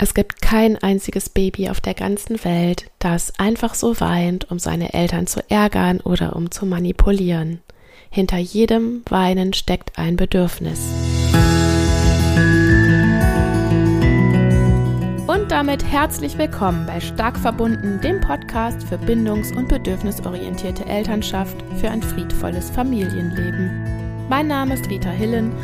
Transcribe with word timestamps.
Es 0.00 0.14
gibt 0.14 0.40
kein 0.40 0.76
einziges 0.76 1.28
Baby 1.28 1.70
auf 1.70 1.80
der 1.80 1.94
ganzen 1.94 2.44
Welt, 2.44 2.88
das 3.00 3.32
einfach 3.40 3.74
so 3.74 3.98
weint, 3.98 4.48
um 4.48 4.60
seine 4.60 4.94
Eltern 4.94 5.26
zu 5.26 5.40
ärgern 5.50 6.00
oder 6.00 6.36
um 6.36 6.52
zu 6.52 6.66
manipulieren. 6.66 7.60
Hinter 8.08 8.38
jedem 8.38 9.02
Weinen 9.08 9.54
steckt 9.54 9.98
ein 9.98 10.14
Bedürfnis. 10.14 10.78
Und 15.26 15.50
damit 15.50 15.84
herzlich 15.84 16.38
willkommen 16.38 16.86
bei 16.86 17.00
Stark 17.00 17.36
verbunden, 17.36 18.00
dem 18.00 18.20
Podcast 18.20 18.84
für 18.84 18.98
bindungs- 18.98 19.52
und 19.52 19.66
bedürfnisorientierte 19.66 20.86
Elternschaft 20.86 21.56
für 21.80 21.90
ein 21.90 22.02
friedvolles 22.02 22.70
Familienleben. 22.70 24.07
Mein 24.28 24.46
Name 24.46 24.74
ist 24.74 24.90
Rita 24.90 25.08
Hillen 25.08 25.54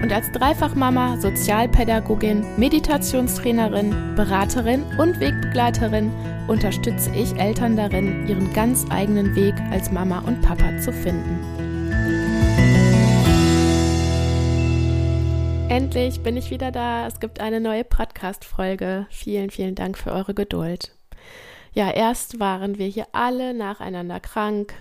und 0.00 0.12
als 0.12 0.30
Dreifachmama, 0.30 1.16
Sozialpädagogin, 1.16 2.46
Meditationstrainerin, 2.56 4.14
Beraterin 4.14 4.84
und 4.98 5.18
Wegbegleiterin 5.18 6.12
unterstütze 6.46 7.10
ich 7.16 7.34
Eltern 7.34 7.76
darin, 7.76 8.28
ihren 8.28 8.52
ganz 8.52 8.86
eigenen 8.90 9.34
Weg 9.34 9.54
als 9.72 9.90
Mama 9.90 10.20
und 10.20 10.40
Papa 10.40 10.78
zu 10.78 10.92
finden. 10.92 11.40
Endlich 15.68 16.22
bin 16.22 16.36
ich 16.36 16.52
wieder 16.52 16.70
da. 16.70 17.08
Es 17.08 17.18
gibt 17.18 17.40
eine 17.40 17.60
neue 17.60 17.82
Podcast-Folge. 17.82 19.06
Vielen, 19.10 19.50
vielen 19.50 19.74
Dank 19.74 19.98
für 19.98 20.12
eure 20.12 20.34
Geduld. 20.34 20.94
Ja, 21.72 21.90
erst 21.90 22.38
waren 22.38 22.78
wir 22.78 22.86
hier 22.86 23.06
alle 23.10 23.52
nacheinander 23.52 24.20
krank, 24.20 24.74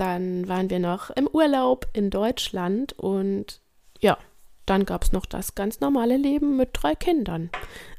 dann 0.00 0.48
waren 0.48 0.70
wir 0.70 0.78
noch 0.78 1.10
im 1.10 1.26
Urlaub 1.26 1.86
in 1.92 2.10
Deutschland 2.10 2.94
und 2.94 3.60
ja, 4.00 4.16
dann 4.64 4.86
gab 4.86 5.02
es 5.02 5.12
noch 5.12 5.26
das 5.26 5.54
ganz 5.54 5.80
normale 5.80 6.16
Leben 6.16 6.56
mit 6.56 6.70
drei 6.72 6.94
Kindern. 6.94 7.50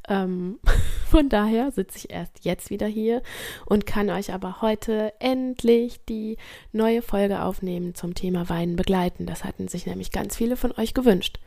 Ähm, 0.08 0.60
von 1.10 1.30
daher 1.30 1.72
sitze 1.72 1.98
ich 1.98 2.10
erst 2.10 2.44
jetzt 2.44 2.70
wieder 2.70 2.88
hier 2.88 3.22
und 3.66 3.86
kann 3.86 4.10
euch 4.10 4.34
aber 4.34 4.62
heute 4.62 5.14
endlich 5.20 6.04
die 6.06 6.38
neue 6.72 7.02
Folge 7.02 7.44
aufnehmen 7.44 7.94
zum 7.94 8.16
Thema 8.16 8.50
Weinen 8.50 8.78
begleiten. 8.78 9.26
Das 9.26 9.44
hatten 9.44 9.68
sich 9.68 9.86
nämlich 9.86 10.12
ganz 10.12 10.36
viele 10.36 10.56
von 10.58 10.72
euch 10.78 10.94
gewünscht. 10.94 11.40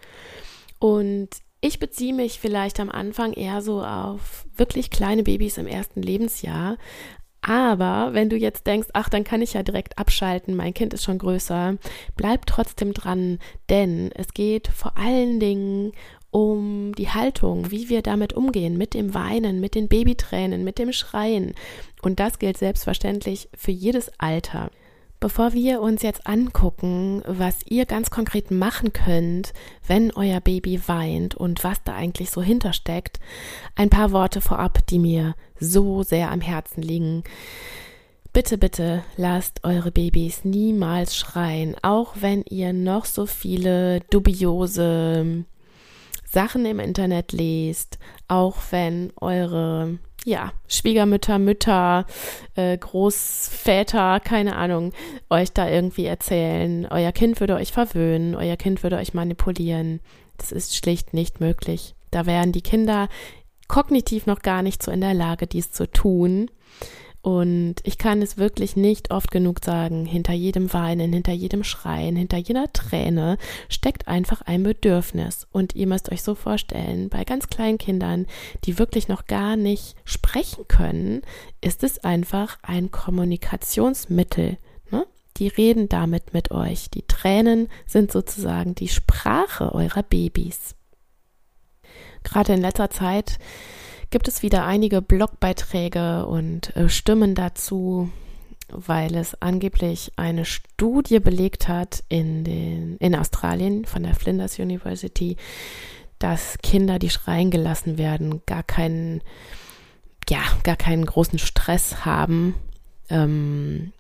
Und 0.79 1.31
ich 1.63 1.79
beziehe 1.79 2.13
mich 2.13 2.39
vielleicht 2.39 2.79
am 2.79 2.91
Anfang 2.91 3.33
eher 3.33 3.63
so 3.63 3.83
auf 3.83 4.45
wirklich 4.55 4.91
kleine 4.91 5.23
Babys 5.23 5.57
im 5.57 5.67
ersten 5.67 6.03
Lebensjahr, 6.03 6.77
aber 7.47 8.15
wenn 8.15 8.31
du 8.31 8.37
jetzt 8.37 8.67
denkst, 8.67 8.89
ach, 8.95 9.11
dann 9.11 9.23
kann 9.23 9.43
ich 9.43 9.53
ja 9.53 9.63
direkt 9.63 9.99
abschalten, 9.99 10.57
mein 10.57 10.73
Kind 10.73 10.95
ist 10.95 11.05
schon 11.05 11.19
größer, 11.19 11.77
bleib 12.17 12.47
trotzdem 12.47 12.95
dran, 12.95 13.39
denn 13.69 14.11
es 14.15 14.33
geht 14.33 14.69
vor 14.69 14.97
allen 14.97 15.41
Dingen 15.41 15.93
um 16.31 16.95
die 16.97 17.11
Haltung, 17.11 17.71
wie 17.71 17.91
wir 17.91 18.01
damit 18.01 18.33
umgehen, 18.33 18.79
mit 18.79 18.95
dem 18.95 19.13
Weinen, 19.13 19.61
mit 19.61 19.75
den 19.75 19.89
Babytränen, 19.89 20.65
mit 20.65 20.79
dem 20.79 20.93
Schreien. 20.93 21.55
Und 22.03 22.19
das 22.19 22.39
gilt 22.39 22.57
selbstverständlich 22.57 23.51
für 23.55 23.71
jedes 23.73 24.11
Alter. 24.19 24.71
Bevor 25.25 25.55
wir 25.55 25.81
uns 25.81 26.03
jetzt 26.03 26.27
angucken, 26.27 27.23
was 27.27 27.61
ihr 27.65 27.87
ganz 27.87 28.11
konkret 28.11 28.51
machen 28.51 28.93
könnt, 28.93 29.55
wenn 29.87 30.11
euer 30.11 30.39
Baby 30.39 30.83
weint 30.87 31.35
und 31.35 31.65
was 31.65 31.83
da 31.83 31.95
eigentlich 31.95 32.31
so 32.31 32.43
hintersteckt, 32.43 33.21
ein 33.75 33.89
paar 33.89 34.13
Worte 34.13 34.43
vorab, 34.43 34.87
die 34.89 34.99
mir 34.99 35.35
so 35.59 36.03
sehr 36.03 36.31
am 36.31 36.43
Herzen 36.43 36.83
liegen. 36.83 37.25
Bitte, 38.35 38.59
bitte 38.59 39.03
lasst 39.17 39.65
eure 39.65 39.91
Babys 39.91 40.45
niemals 40.45 41.17
schreien, 41.17 41.75
auch 41.81 42.17
wenn 42.21 42.43
ihr 42.43 42.75
noch 42.75 43.07
so 43.07 43.25
viele 43.25 44.01
dubiose 44.11 45.47
Sachen 46.35 46.67
im 46.67 46.81
Internet 46.81 47.33
lest, 47.33 47.99
auch 48.29 48.57
wenn 48.71 49.13
eure 49.21 49.99
ja, 50.25 50.53
Schwiegermütter, 50.69 51.39
Mütter, 51.39 52.07
äh, 52.55 52.77
Großväter, 52.77 54.21
keine 54.21 54.57
Ahnung, 54.57 54.93
euch 55.29 55.53
da 55.53 55.69
irgendwie 55.69 56.07
erzählen, 56.07 56.87
euer 56.91 57.13
Kind 57.13 57.41
würde 57.41 57.57
euch 57.57 57.73
verwöhnen, 57.73 58.35
euer 58.35 58.57
Kind 58.57 58.83
würde 58.83 58.97
euch 58.97 59.15
manipulieren. 59.15 60.01
Das 60.39 60.51
ist 60.51 60.77
schlicht 60.77 61.15
nicht 61.15 61.41
möglich. 61.41 61.95
Da 62.11 62.27
wären 62.27 62.53
die 62.53 62.63
Kinder 62.63 63.09
kognitiv 63.69 64.27
noch 64.27 64.41
gar 64.41 64.63
nicht 64.63 64.83
so 64.83 64.91
in 64.91 65.01
der 65.01 65.15
Lage, 65.15 65.47
dies 65.47 65.73
zu 65.73 65.91
tun. 65.91 66.51
Und 67.25 67.77
ich 67.85 67.97
kann 67.97 68.21
es 68.21 68.37
wirklich 68.37 68.77
nicht 68.77 69.11
oft 69.11 69.31
genug 69.31 69.65
sagen, 69.65 70.05
hinter 70.05 70.35
jedem 70.35 70.75
Weinen, 70.75 71.11
hinter 71.15 71.33
jedem 71.33 71.65
Schreien, 71.65 72.17
hinter 72.17 72.37
jeder 72.37 72.71
Träne 72.75 73.39
steckt 73.71 74.09
einfach 74.09 74.43
ein 74.43 74.63
Bedürfnis. 74.63 75.47
Und 75.51 75.75
ihr 75.75 75.87
müsst 75.87 76.13
euch 76.13 76.23
so 76.23 76.35
vorstellen, 76.35 77.09
bei 77.09 77.25
ganz 77.25 77.49
kleinen 77.49 77.79
Kindern, 77.79 78.27
die 78.65 78.79
wirklich 78.79 79.09
noch 79.09 79.25
gar 79.25 79.57
nicht 79.57 79.97
sprechen 80.05 80.69
können, 80.69 81.23
ist 81.63 81.83
es 81.83 81.99
einfach 82.05 82.59
ein 82.61 82.91
Kommunikationsmittel. 82.91 84.59
Ne? 84.91 85.07
Die 85.39 85.49
reden 85.49 85.89
damit 85.89 86.35
mit 86.35 86.51
euch. 86.51 86.91
Die 86.91 87.07
Tränen 87.07 87.69
sind 87.87 88.13
sozusagen 88.13 88.75
die 88.75 88.89
Sprache 88.89 89.75
eurer 89.75 90.03
Babys. 90.03 90.75
Gerade 92.23 92.53
in 92.53 92.61
letzter 92.61 92.91
Zeit 92.91 93.39
gibt 94.15 94.29
es 94.29 94.45
wieder 94.45 94.65
einige 94.65 95.03
Blogbeiträge 95.03 96.25
und 96.27 96.77
äh, 96.77 96.89
Stimmen 96.89 97.35
dazu, 97.35 98.11
weil 98.69 99.17
es 99.17 99.43
angeblich 99.43 100.13
eine 100.15 100.45
Studie 100.45 101.19
belegt 101.19 101.67
hat 101.67 102.05
in, 102.09 102.45
den, 102.45 102.97
in 102.99 103.17
Australien 103.17 103.87
von 103.87 104.05
der 104.05 104.15
Flinders 104.15 104.61
University, 104.61 105.37
dass 106.21 106.59
Kinder, 106.63 107.01
die 107.01 107.11
schreien 107.11 107.51
gelassen 107.51 107.99
werden, 107.99 108.43
gar 108.47 108.63
keinen, 108.63 109.21
ja, 110.29 110.43
gar 110.63 110.77
keinen 110.77 111.07
großen 111.07 111.41
Stress 111.41 112.05
haben. 112.05 112.55
Ähm, 113.11 113.93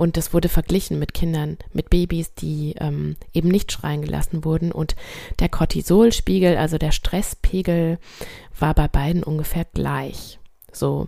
und 0.00 0.16
das 0.16 0.32
wurde 0.32 0.48
verglichen 0.48 0.98
mit 0.98 1.12
Kindern, 1.12 1.58
mit 1.74 1.90
Babys, 1.90 2.32
die 2.32 2.74
ähm, 2.80 3.16
eben 3.34 3.50
nicht 3.50 3.70
schreien 3.70 4.00
gelassen 4.00 4.46
wurden. 4.46 4.72
Und 4.72 4.96
der 5.40 5.50
Cortisolspiegel, 5.50 6.56
also 6.56 6.78
der 6.78 6.90
Stresspegel, 6.90 7.98
war 8.58 8.72
bei 8.72 8.88
beiden 8.88 9.22
ungefähr 9.22 9.66
gleich. 9.74 10.38
So. 10.72 11.06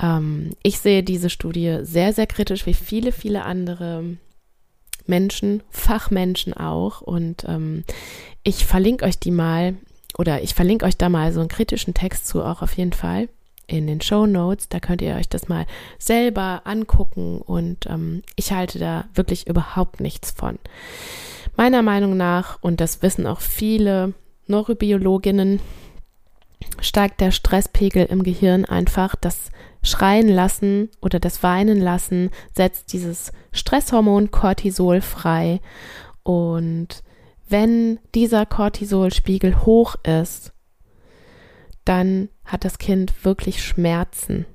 Ähm, 0.00 0.52
ich 0.62 0.78
sehe 0.78 1.02
diese 1.02 1.28
Studie 1.28 1.80
sehr, 1.82 2.14
sehr 2.14 2.26
kritisch, 2.26 2.64
wie 2.64 2.72
viele, 2.72 3.12
viele 3.12 3.44
andere 3.44 4.16
Menschen, 5.04 5.62
Fachmenschen 5.68 6.54
auch. 6.54 7.02
Und 7.02 7.44
ähm, 7.46 7.84
ich 8.42 8.64
verlinke 8.64 9.04
euch 9.04 9.18
die 9.18 9.32
mal, 9.32 9.74
oder 10.16 10.40
ich 10.40 10.54
verlinke 10.54 10.86
euch 10.86 10.96
da 10.96 11.10
mal 11.10 11.34
so 11.34 11.40
einen 11.40 11.50
kritischen 11.50 11.92
Text 11.92 12.26
zu, 12.26 12.42
auch 12.42 12.62
auf 12.62 12.74
jeden 12.78 12.94
Fall 12.94 13.28
in 13.68 13.86
den 13.86 14.00
Show 14.00 14.26
Notes. 14.26 14.68
Da 14.68 14.80
könnt 14.80 15.02
ihr 15.02 15.14
euch 15.14 15.28
das 15.28 15.48
mal 15.48 15.66
selber 15.98 16.62
angucken 16.64 17.40
und 17.40 17.86
ähm, 17.86 18.22
ich 18.34 18.52
halte 18.52 18.80
da 18.80 19.04
wirklich 19.14 19.46
überhaupt 19.46 20.00
nichts 20.00 20.32
von. 20.32 20.58
Meiner 21.56 21.82
Meinung 21.82 22.16
nach, 22.16 22.60
und 22.62 22.80
das 22.80 23.02
wissen 23.02 23.26
auch 23.26 23.40
viele 23.40 24.14
Neurobiologinnen, 24.46 25.60
steigt 26.80 27.20
der 27.20 27.30
Stresspegel 27.30 28.06
im 28.06 28.22
Gehirn 28.22 28.64
einfach. 28.64 29.14
Das 29.14 29.50
Schreien 29.82 30.28
lassen 30.28 30.90
oder 31.00 31.20
das 31.20 31.42
Weinen 31.42 31.80
lassen 31.80 32.30
setzt 32.54 32.92
dieses 32.92 33.32
Stresshormon 33.52 34.30
Cortisol 34.30 35.00
frei. 35.00 35.60
Und 36.22 37.02
wenn 37.48 37.98
dieser 38.14 38.44
Cortisolspiegel 38.44 39.64
hoch 39.64 39.96
ist, 40.04 40.52
dann 41.84 42.28
hat 42.48 42.64
das 42.64 42.78
Kind 42.78 43.24
wirklich 43.24 43.62
Schmerzen. 43.62 44.46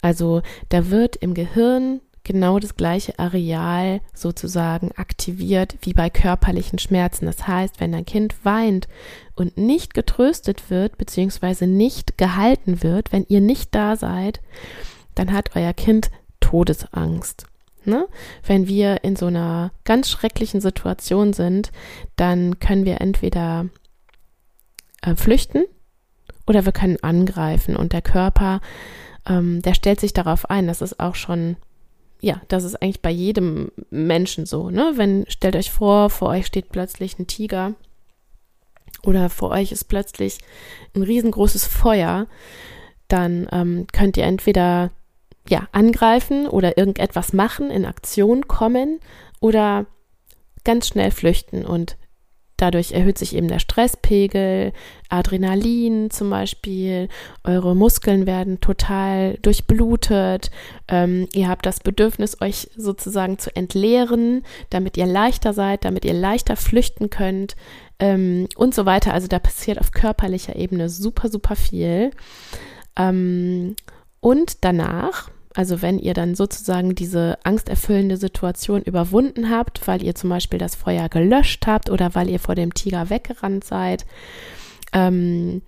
Also 0.00 0.42
da 0.70 0.90
wird 0.90 1.16
im 1.16 1.34
Gehirn 1.34 2.00
genau 2.24 2.58
das 2.58 2.76
gleiche 2.76 3.18
Areal 3.18 4.00
sozusagen 4.14 4.92
aktiviert 4.92 5.76
wie 5.82 5.92
bei 5.92 6.10
körperlichen 6.10 6.78
Schmerzen. 6.78 7.26
Das 7.26 7.46
heißt, 7.46 7.80
wenn 7.80 7.94
ein 7.94 8.06
Kind 8.06 8.44
weint 8.44 8.88
und 9.34 9.56
nicht 9.58 9.94
getröstet 9.94 10.70
wird, 10.70 10.96
beziehungsweise 10.96 11.66
nicht 11.66 12.18
gehalten 12.18 12.82
wird, 12.82 13.12
wenn 13.12 13.24
ihr 13.28 13.40
nicht 13.40 13.74
da 13.74 13.96
seid, 13.96 14.40
dann 15.14 15.32
hat 15.32 15.56
euer 15.56 15.72
Kind 15.72 16.10
Todesangst. 16.40 17.46
Ne? 17.84 18.06
Wenn 18.44 18.68
wir 18.68 19.02
in 19.04 19.16
so 19.16 19.26
einer 19.26 19.72
ganz 19.84 20.10
schrecklichen 20.10 20.60
Situation 20.60 21.32
sind, 21.32 21.72
dann 22.16 22.58
können 22.58 22.84
wir 22.84 23.00
entweder 23.00 23.66
äh, 25.02 25.14
flüchten 25.16 25.64
oder 26.50 26.64
wir 26.64 26.72
können 26.72 26.98
angreifen 27.00 27.76
und 27.76 27.92
der 27.92 28.02
Körper, 28.02 28.60
ähm, 29.24 29.62
der 29.62 29.72
stellt 29.72 30.00
sich 30.00 30.12
darauf 30.12 30.50
ein. 30.50 30.66
Das 30.66 30.82
ist 30.82 30.98
auch 30.98 31.14
schon, 31.14 31.56
ja, 32.20 32.40
das 32.48 32.64
ist 32.64 32.82
eigentlich 32.82 33.02
bei 33.02 33.10
jedem 33.10 33.70
Menschen 33.90 34.46
so. 34.46 34.68
Ne? 34.68 34.94
Wenn, 34.96 35.26
stellt 35.28 35.54
euch 35.54 35.70
vor, 35.70 36.10
vor 36.10 36.30
euch 36.30 36.46
steht 36.46 36.70
plötzlich 36.72 37.20
ein 37.20 37.28
Tiger 37.28 37.74
oder 39.04 39.30
vor 39.30 39.50
euch 39.50 39.70
ist 39.70 39.84
plötzlich 39.84 40.38
ein 40.96 41.04
riesengroßes 41.04 41.66
Feuer, 41.68 42.26
dann 43.06 43.46
ähm, 43.52 43.86
könnt 43.92 44.16
ihr 44.16 44.24
entweder 44.24 44.90
ja, 45.48 45.68
angreifen 45.70 46.48
oder 46.48 46.76
irgendetwas 46.76 47.32
machen, 47.32 47.70
in 47.70 47.84
Aktion 47.84 48.48
kommen 48.48 48.98
oder 49.38 49.86
ganz 50.64 50.88
schnell 50.88 51.12
flüchten 51.12 51.64
und 51.64 51.96
dadurch 52.60 52.92
erhöht 52.92 53.18
sich 53.18 53.34
eben 53.34 53.48
der 53.48 53.58
Stresspegel, 53.58 54.72
Adrenalin 55.08 56.10
zum 56.10 56.30
Beispiel, 56.30 57.08
eure 57.44 57.74
Muskeln 57.74 58.26
werden 58.26 58.60
total 58.60 59.38
durchblutet, 59.42 60.50
ähm, 60.88 61.28
ihr 61.32 61.48
habt 61.48 61.66
das 61.66 61.80
Bedürfnis, 61.80 62.40
euch 62.40 62.70
sozusagen 62.76 63.38
zu 63.38 63.54
entleeren, 63.54 64.42
damit 64.70 64.96
ihr 64.96 65.06
leichter 65.06 65.52
seid, 65.52 65.84
damit 65.84 66.04
ihr 66.04 66.14
leichter 66.14 66.56
flüchten 66.56 67.10
könnt 67.10 67.56
ähm, 67.98 68.48
und 68.56 68.74
so 68.74 68.86
weiter. 68.86 69.14
Also 69.14 69.28
da 69.28 69.38
passiert 69.38 69.80
auf 69.80 69.92
körperlicher 69.92 70.56
Ebene 70.56 70.88
super, 70.88 71.28
super 71.28 71.56
viel. 71.56 72.10
Ähm, 72.96 73.76
und 74.20 74.64
danach 74.64 75.30
also 75.54 75.82
wenn 75.82 75.98
ihr 75.98 76.14
dann 76.14 76.34
sozusagen 76.34 76.94
diese 76.94 77.38
angsterfüllende 77.44 78.16
Situation 78.16 78.82
überwunden 78.82 79.50
habt, 79.50 79.86
weil 79.88 80.02
ihr 80.02 80.14
zum 80.14 80.30
Beispiel 80.30 80.58
das 80.58 80.76
Feuer 80.76 81.08
gelöscht 81.08 81.66
habt 81.66 81.90
oder 81.90 82.14
weil 82.14 82.28
ihr 82.28 82.38
vor 82.38 82.54
dem 82.54 82.72
Tiger 82.72 83.10
weggerannt 83.10 83.64
seid, 83.64 84.06
ähm, 84.92 85.62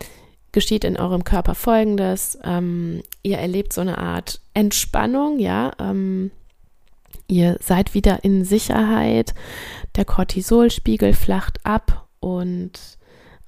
geschieht 0.53 0.85
in 0.85 0.97
eurem 0.97 1.25
Körper 1.25 1.55
Folgendes. 1.55 2.39
Ähm, 2.45 3.03
ihr 3.23 3.39
erlebt 3.39 3.73
so 3.73 3.81
eine 3.81 3.99
Art 3.99 4.41
Entspannung, 4.55 5.39
ja. 5.41 5.73
Ähm, 5.81 6.31
ihr 7.27 7.57
seid 7.61 7.95
wieder 7.95 8.23
in 8.25 8.45
Sicherheit. 8.45 9.35
Der 9.97 10.05
Cortisolspiegel 10.05 11.13
flacht 11.13 11.59
ab 11.65 12.07
und 12.21 12.99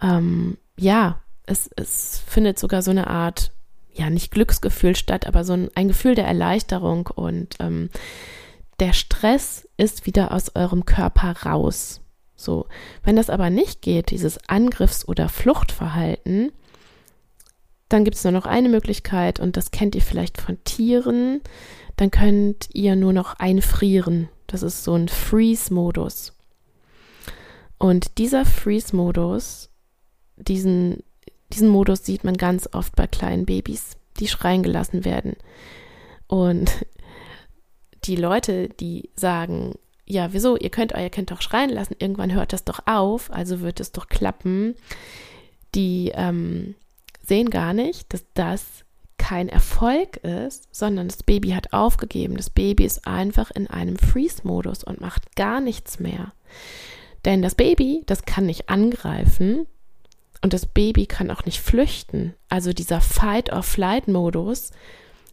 ähm, 0.02 0.58
ja, 0.76 1.20
es, 1.46 1.70
es 1.76 2.22
findet 2.26 2.58
sogar 2.58 2.82
so 2.82 2.90
eine 2.90 3.06
Art 3.06 3.52
ja 3.94 4.10
nicht 4.10 4.30
Glücksgefühl 4.30 4.96
statt, 4.96 5.26
aber 5.26 5.44
so 5.44 5.54
ein, 5.54 5.70
ein 5.74 5.88
Gefühl 5.88 6.14
der 6.14 6.26
Erleichterung 6.26 7.06
und 7.06 7.54
ähm, 7.60 7.90
der 8.80 8.92
Stress 8.92 9.68
ist 9.76 10.06
wieder 10.06 10.32
aus 10.32 10.54
eurem 10.54 10.84
Körper 10.84 11.34
raus. 11.46 12.00
So, 12.36 12.66
wenn 13.04 13.16
das 13.16 13.30
aber 13.30 13.50
nicht 13.50 13.82
geht, 13.82 14.10
dieses 14.10 14.38
Angriffs- 14.48 15.06
oder 15.06 15.28
Fluchtverhalten, 15.28 16.52
dann 17.88 18.04
gibt 18.04 18.16
es 18.16 18.24
nur 18.24 18.32
noch 18.32 18.46
eine 18.46 18.68
Möglichkeit 18.68 19.38
und 19.38 19.56
das 19.56 19.70
kennt 19.70 19.94
ihr 19.94 20.02
vielleicht 20.02 20.40
von 20.40 20.62
Tieren. 20.64 21.40
Dann 21.96 22.10
könnt 22.10 22.68
ihr 22.72 22.96
nur 22.96 23.12
noch 23.12 23.34
einfrieren. 23.34 24.28
Das 24.48 24.62
ist 24.62 24.82
so 24.82 24.94
ein 24.94 25.08
Freeze-Modus. 25.08 26.32
Und 27.78 28.18
dieser 28.18 28.44
Freeze-Modus, 28.44 29.70
diesen 30.36 31.04
diesen 31.52 31.68
Modus 31.68 32.04
sieht 32.04 32.24
man 32.24 32.36
ganz 32.36 32.68
oft 32.72 32.96
bei 32.96 33.06
kleinen 33.06 33.46
Babys, 33.46 33.96
die 34.18 34.28
schreien 34.28 34.62
gelassen 34.62 35.04
werden. 35.04 35.36
Und 36.26 36.86
die 38.04 38.16
Leute, 38.16 38.68
die 38.68 39.10
sagen, 39.16 39.74
ja, 40.06 40.32
wieso, 40.32 40.56
ihr 40.56 40.70
könnt 40.70 40.94
euer 40.94 41.08
Kind 41.08 41.30
doch 41.30 41.40
schreien 41.40 41.70
lassen, 41.70 41.96
irgendwann 41.98 42.32
hört 42.32 42.52
das 42.52 42.64
doch 42.64 42.80
auf, 42.86 43.32
also 43.32 43.60
wird 43.60 43.80
es 43.80 43.92
doch 43.92 44.08
klappen, 44.08 44.74
die 45.74 46.12
ähm, 46.14 46.74
sehen 47.22 47.50
gar 47.50 47.72
nicht, 47.72 48.12
dass 48.12 48.24
das 48.34 48.84
kein 49.16 49.48
Erfolg 49.48 50.18
ist, 50.18 50.68
sondern 50.70 51.08
das 51.08 51.22
Baby 51.22 51.50
hat 51.50 51.72
aufgegeben. 51.72 52.36
Das 52.36 52.50
Baby 52.50 52.84
ist 52.84 53.06
einfach 53.06 53.50
in 53.50 53.68
einem 53.68 53.96
Freeze-Modus 53.96 54.84
und 54.84 55.00
macht 55.00 55.34
gar 55.34 55.60
nichts 55.62 55.98
mehr. 55.98 56.34
Denn 57.24 57.40
das 57.40 57.54
Baby, 57.54 58.02
das 58.04 58.26
kann 58.26 58.44
nicht 58.44 58.68
angreifen, 58.68 59.66
und 60.44 60.52
das 60.52 60.66
Baby 60.66 61.06
kann 61.06 61.30
auch 61.30 61.46
nicht 61.46 61.58
flüchten. 61.58 62.34
Also 62.50 62.74
dieser 62.74 63.00
Fight-or-Flight-Modus 63.00 64.72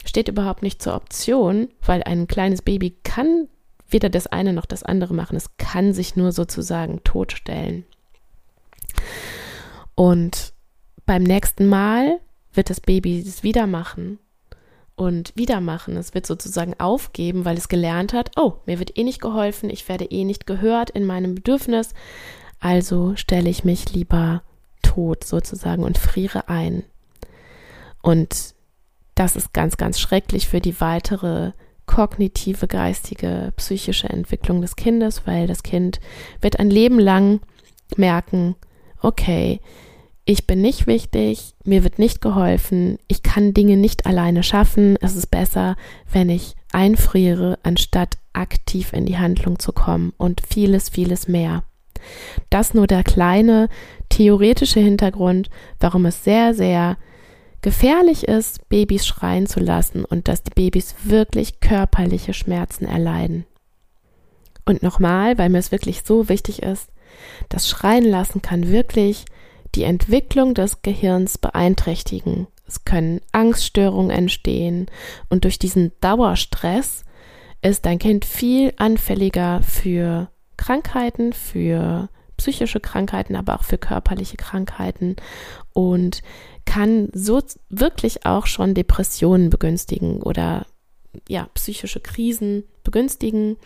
steht 0.05 0.29
überhaupt 0.29 0.63
nicht 0.63 0.81
zur 0.81 0.95
Option, 0.95 1.67
weil 1.85 2.01
ein 2.01 2.27
kleines 2.27 2.61
Baby 2.61 2.95
kann 3.03 3.49
weder 3.89 4.09
das 4.09 4.27
eine 4.27 4.53
noch 4.53 4.65
das 4.65 4.83
andere 4.83 5.13
machen. 5.13 5.35
Es 5.35 5.57
kann 5.57 5.91
sich 5.91 6.15
nur 6.15 6.31
sozusagen 6.31 7.03
totstellen. 7.03 7.83
Und 9.95 10.53
beim 11.05 11.23
nächsten 11.23 11.67
Mal 11.67 12.21
wird 12.53 12.69
das 12.69 12.79
Baby 12.79 13.19
es 13.19 13.43
wieder 13.43 13.67
machen 13.67 14.17
und 14.95 15.35
wieder 15.35 15.59
machen. 15.59 15.97
Es 15.97 16.13
wird 16.13 16.25
sozusagen 16.25 16.79
aufgeben, 16.79 17.43
weil 17.43 17.57
es 17.57 17.67
gelernt 17.67 18.13
hat, 18.13 18.31
oh, 18.37 18.53
mir 18.65 18.79
wird 18.79 18.97
eh 18.97 19.03
nicht 19.03 19.19
geholfen, 19.19 19.69
ich 19.69 19.89
werde 19.89 20.05
eh 20.05 20.23
nicht 20.23 20.47
gehört 20.47 20.89
in 20.89 21.03
meinem 21.03 21.35
Bedürfnis, 21.35 21.93
also 22.61 23.17
stelle 23.17 23.49
ich 23.49 23.65
mich 23.65 23.91
lieber 23.93 24.43
tot 24.91 25.23
sozusagen 25.23 25.83
und 25.83 25.97
friere 25.97 26.49
ein. 26.49 26.83
Und 28.01 28.55
das 29.15 29.35
ist 29.35 29.53
ganz, 29.53 29.77
ganz 29.77 29.99
schrecklich 29.99 30.47
für 30.47 30.59
die 30.59 30.81
weitere 30.81 31.51
kognitive, 31.85 32.67
geistige, 32.67 33.53
psychische 33.55 34.09
Entwicklung 34.09 34.61
des 34.61 34.75
Kindes, 34.75 35.23
weil 35.25 35.47
das 35.47 35.63
Kind 35.63 35.99
wird 36.41 36.59
ein 36.59 36.69
Leben 36.69 36.99
lang 36.99 37.39
merken, 37.95 38.55
okay, 39.01 39.59
ich 40.25 40.45
bin 40.45 40.61
nicht 40.61 40.88
wichtig, 40.88 41.53
mir 41.63 41.83
wird 41.83 41.97
nicht 41.97 42.21
geholfen, 42.21 42.97
ich 43.07 43.23
kann 43.23 43.53
Dinge 43.53 43.77
nicht 43.77 44.05
alleine 44.05 44.44
schaffen, 44.44 44.97
es 45.01 45.15
ist 45.15 45.31
besser, 45.31 45.75
wenn 46.11 46.29
ich 46.29 46.55
einfriere, 46.71 47.59
anstatt 47.63 48.17
aktiv 48.33 48.94
in 48.94 49.05
die 49.05 49.17
Handlung 49.17 49.57
zu 49.59 49.71
kommen 49.71 50.13
und 50.17 50.41
vieles, 50.47 50.89
vieles 50.89 51.27
mehr. 51.27 51.63
Das 52.50 52.74
nur 52.74 52.88
der 52.88 53.03
kleine 53.03 53.69
theoretische 54.09 54.80
Hintergrund, 54.80 55.50
warum 55.80 56.06
es 56.06 56.24
sehr, 56.24 56.53
sehr 56.53 56.98
gefährlich 57.62 58.27
ist, 58.27 58.68
Babys 58.69 59.06
schreien 59.06 59.48
zu 59.48 59.59
lassen 59.59 60.03
und 60.06 60.27
dass 60.27 60.44
die 60.44 60.51
Babys 60.53 60.95
wirklich 61.03 61.59
körperliche 61.59 62.33
Schmerzen 62.33 62.86
erleiden. 62.86 63.45
Und 64.65 64.83
nochmal, 64.83 65.38
weil 65.38 65.50
mir 65.50 65.59
es 65.59 65.71
wirklich 65.71 66.03
so 66.03 66.30
wichtig 66.30 66.62
ist, 66.63 66.89
das 67.50 67.69
Schreien 67.69 68.06
lassen 68.06 68.42
kann 68.42 68.69
wirklich 68.69 69.25
die 69.75 69.83
Entwicklung 69.83 70.54
des 70.54 70.81
Gehirns 70.81 71.38
beeinträchtigen. 71.38 72.47
Es 72.68 72.86
können 72.86 73.21
Angststörungen 73.31 74.12
entstehen 74.12 74.88
und 75.30 75.44
durch 75.44 75.59
diesen 75.59 75.92
Dauerstress 76.01 77.04
ist 77.62 77.86
dein 77.86 78.00
Kind 78.00 78.25
viel 78.25 78.74
anfälliger 78.77 79.62
für 79.62 80.31
Krankheiten, 80.61 81.33
für 81.33 82.07
psychische 82.37 82.79
Krankheiten, 82.79 83.35
aber 83.35 83.55
auch 83.55 83.63
für 83.63 83.79
körperliche 83.79 84.37
Krankheiten 84.37 85.15
und 85.73 86.21
kann 86.65 87.09
so 87.13 87.41
wirklich 87.69 88.27
auch 88.27 88.45
schon 88.45 88.75
Depressionen 88.75 89.49
begünstigen 89.49 90.21
oder 90.21 90.67
ja, 91.27 91.47
psychische 91.55 91.99
Krisen 91.99 92.63
begünstigen. 92.83 93.57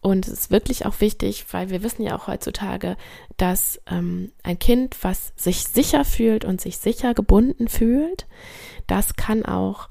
Und 0.00 0.26
es 0.26 0.32
ist 0.32 0.50
wirklich 0.50 0.86
auch 0.86 1.00
wichtig, 1.00 1.44
weil 1.52 1.68
wir 1.68 1.82
wissen 1.82 2.02
ja 2.02 2.16
auch 2.16 2.26
heutzutage, 2.28 2.96
dass 3.36 3.80
ähm, 3.90 4.32
ein 4.42 4.58
Kind, 4.58 4.96
was 5.02 5.32
sich 5.36 5.64
sicher 5.64 6.04
fühlt 6.06 6.46
und 6.46 6.62
sich 6.62 6.78
sicher 6.78 7.12
gebunden 7.12 7.68
fühlt, 7.68 8.26
das 8.86 9.16
kann 9.16 9.44
auch 9.44 9.88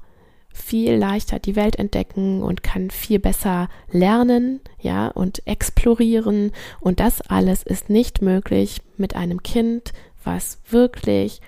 viel 0.52 0.94
leichter 0.94 1.38
die 1.38 1.56
Welt 1.56 1.76
entdecken 1.76 2.42
und 2.42 2.62
kann 2.62 2.90
viel 2.90 3.18
besser 3.18 3.68
lernen, 3.90 4.60
ja, 4.80 5.08
und 5.08 5.46
explorieren. 5.46 6.52
Und 6.80 7.00
das 7.00 7.20
alles 7.22 7.62
ist 7.62 7.90
nicht 7.90 8.22
möglich 8.22 8.80
mit 8.96 9.16
einem 9.16 9.42
Kind, 9.42 9.92
was 10.24 10.58
wirklich, 10.68 11.40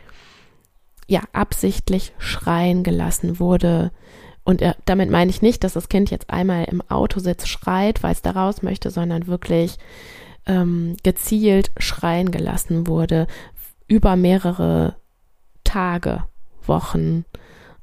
ja, 1.07 1.21
absichtlich 1.33 2.13
schreien 2.19 2.83
gelassen 2.83 3.39
wurde. 3.39 3.93
Und 4.45 4.63
äh, 4.63 4.75
damit 4.85 5.11
meine 5.11 5.31
ich 5.31 5.43
nicht, 5.43 5.65
dass 5.65 5.75
das 5.75 5.89
Kind 5.89 6.11
jetzt 6.11 6.31
einmal 6.31 6.65
im 6.65 6.83
Autositz 6.91 7.47
schreit, 7.47 8.03
weil 8.03 8.13
es 8.13 8.23
da 8.23 8.33
raus 8.33 8.63
möchte, 8.63 8.91
sondern 8.91 9.27
wirklich 9.27 9.79
ähm, 10.47 10.97
gezielt 11.03 11.71
schreien 11.79 12.31
gelassen 12.31 12.87
wurde 12.87 13.27
über 13.89 14.17
mehrere 14.17 14.97
Tage, 15.63 16.25
Wochen 16.67 17.25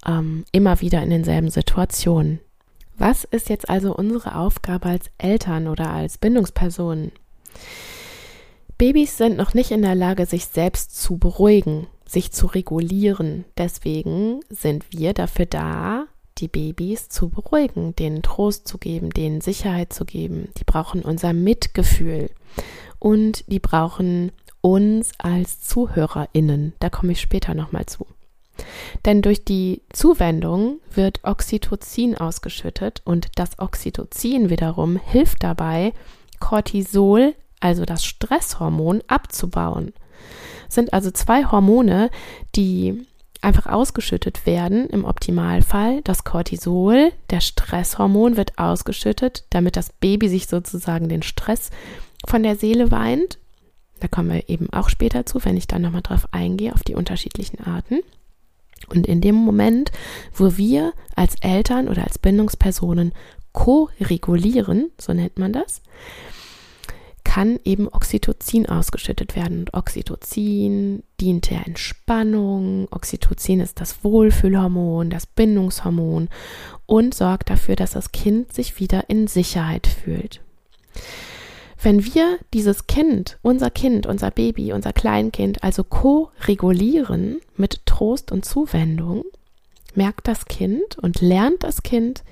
ähm, 0.06 0.46
immer 0.52 0.82
wieder 0.82 1.02
in 1.02 1.10
denselben 1.10 1.50
Situationen. 1.50 2.40
Was 2.98 3.24
ist 3.24 3.50
jetzt 3.50 3.70
also 3.70 3.96
unsere 3.96 4.36
Aufgabe 4.36 4.90
als 4.90 5.10
Eltern 5.18 5.68
oder 5.68 5.90
als 5.90 6.18
Bindungspersonen? 6.18 7.12
Babys 8.78 9.18
sind 9.18 9.38
noch 9.38 9.54
nicht 9.54 9.72
in 9.72 9.82
der 9.82 9.96
Lage, 9.96 10.26
sich 10.26 10.46
selbst 10.46 11.00
zu 11.00 11.18
beruhigen, 11.18 11.88
sich 12.08 12.32
zu 12.32 12.48
regulieren. 12.48 13.46
Deswegen 13.58 14.40
sind 14.50 14.86
wir 14.92 15.14
dafür 15.14 15.46
da, 15.46 16.06
die 16.40 16.48
Babys 16.48 17.10
zu 17.10 17.30
beruhigen, 17.30 17.96
denen 17.96 18.24
Trost 18.24 18.68
zu 18.68 18.78
geben, 18.78 19.12
denen 19.12 19.42
Sicherheit 19.42 19.94
zu 19.94 20.06
geben. 20.06 20.50
Die 20.58 20.64
brauchen 20.64 21.04
unser 21.04 21.34
Mitgefühl 21.34 22.30
und 23.00 23.44
die 23.52 23.60
brauchen 23.60 24.32
uns 24.62 25.12
als 25.18 25.62
ZuhörerInnen. 25.62 26.74
Da 26.80 26.90
komme 26.90 27.12
ich 27.12 27.22
später 27.22 27.54
nochmal 27.54 27.86
zu. 27.86 28.08
Denn 29.06 29.22
durch 29.22 29.46
die 29.46 29.82
Zuwendung 29.92 30.80
wird 30.94 31.24
Oxytocin 31.24 32.18
ausgeschüttet 32.18 33.02
und 33.06 33.30
das 33.36 33.58
Oxytocin 33.60 34.50
wiederum 34.50 34.98
hilft 34.98 35.44
dabei, 35.44 35.94
Cortisol, 36.40 37.36
also 37.60 37.86
das 37.86 38.04
Stresshormon, 38.06 39.02
abzubauen. 39.08 39.94
Das 40.66 40.76
sind 40.76 40.94
also 40.94 41.12
zwei 41.12 41.46
Hormone, 41.46 42.10
die 42.56 43.06
einfach 43.42 43.66
ausgeschüttet 43.66 44.46
werden 44.46 44.88
im 44.88 45.04
Optimalfall. 45.04 46.02
Das 46.04 46.24
Cortisol, 46.24 47.12
der 47.30 47.42
Stresshormon, 47.42 48.38
wird 48.38 48.58
ausgeschüttet, 48.58 49.46
damit 49.50 49.76
das 49.76 49.92
Baby 49.94 50.30
sich 50.30 50.48
sozusagen 50.48 51.10
den 51.10 51.24
Stress 51.24 51.72
von 52.28 52.44
der 52.44 52.56
Seele 52.56 52.92
weint. 52.92 53.40
Da 54.00 54.08
kommen 54.08 54.32
wir 54.32 54.50
eben 54.50 54.72
auch 54.72 54.90
später 54.90 55.26
zu, 55.26 55.44
wenn 55.44 55.58
ich 55.58 55.68
dann 55.68 55.82
nochmal 55.82 56.02
drauf 56.02 56.28
eingehe, 56.32 56.74
auf 56.74 56.84
die 56.84 56.96
unterschiedlichen 56.96 57.60
Arten. 57.64 58.00
Und 58.90 59.08
in 59.08 59.22
dem 59.22 59.36
Moment, 59.36 59.92
wo 60.34 60.58
wir 60.58 60.94
als 61.16 61.36
Eltern 61.42 61.88
oder 61.88 62.04
als 62.04 62.20
Bindungspersonen 62.20 63.14
ko-regulieren, 63.54 64.92
so 64.98 65.14
nennt 65.14 65.38
man 65.38 65.54
das, 65.54 65.82
kann 67.24 67.60
eben 67.64 67.88
Oxytocin 67.88 68.68
ausgeschüttet 68.68 69.36
werden. 69.36 69.60
Und 69.60 69.74
Oxytocin 69.74 71.04
dient 71.20 71.50
der 71.50 71.66
Entspannung. 71.66 72.88
Oxytocin 72.92 73.62
ist 73.62 73.80
das 73.80 74.04
Wohlfühlhormon, 74.04 75.10
das 75.10 75.28
Bindungshormon 75.28 76.28
und 76.86 77.14
sorgt 77.14 77.50
dafür, 77.50 77.76
dass 77.76 77.92
das 77.92 78.12
Kind 78.12 78.54
sich 78.54 78.80
wieder 78.80 79.10
in 79.10 79.28
Sicherheit 79.28 79.88
fühlt. 79.88 80.42
Wenn 81.84 82.06
wir 82.06 82.38
dieses 82.54 82.86
Kind, 82.86 83.40
unser 83.42 83.72
Kind, 83.72 84.06
unser 84.06 84.30
Baby, 84.30 84.72
unser 84.72 84.94
Kleinkind 84.94 85.64
also 85.64 85.84
co-regulieren 85.84 87.42
mit 87.58 87.88
Trost 87.88 88.32
und 88.32 88.46
Zuwendung, 88.46 89.24
merkt 89.96 90.28
das 90.28 90.46
Kind 90.46 91.00
und 91.00 91.22
lernt 91.22 91.64
das 91.64 91.82
Kind 91.82 92.24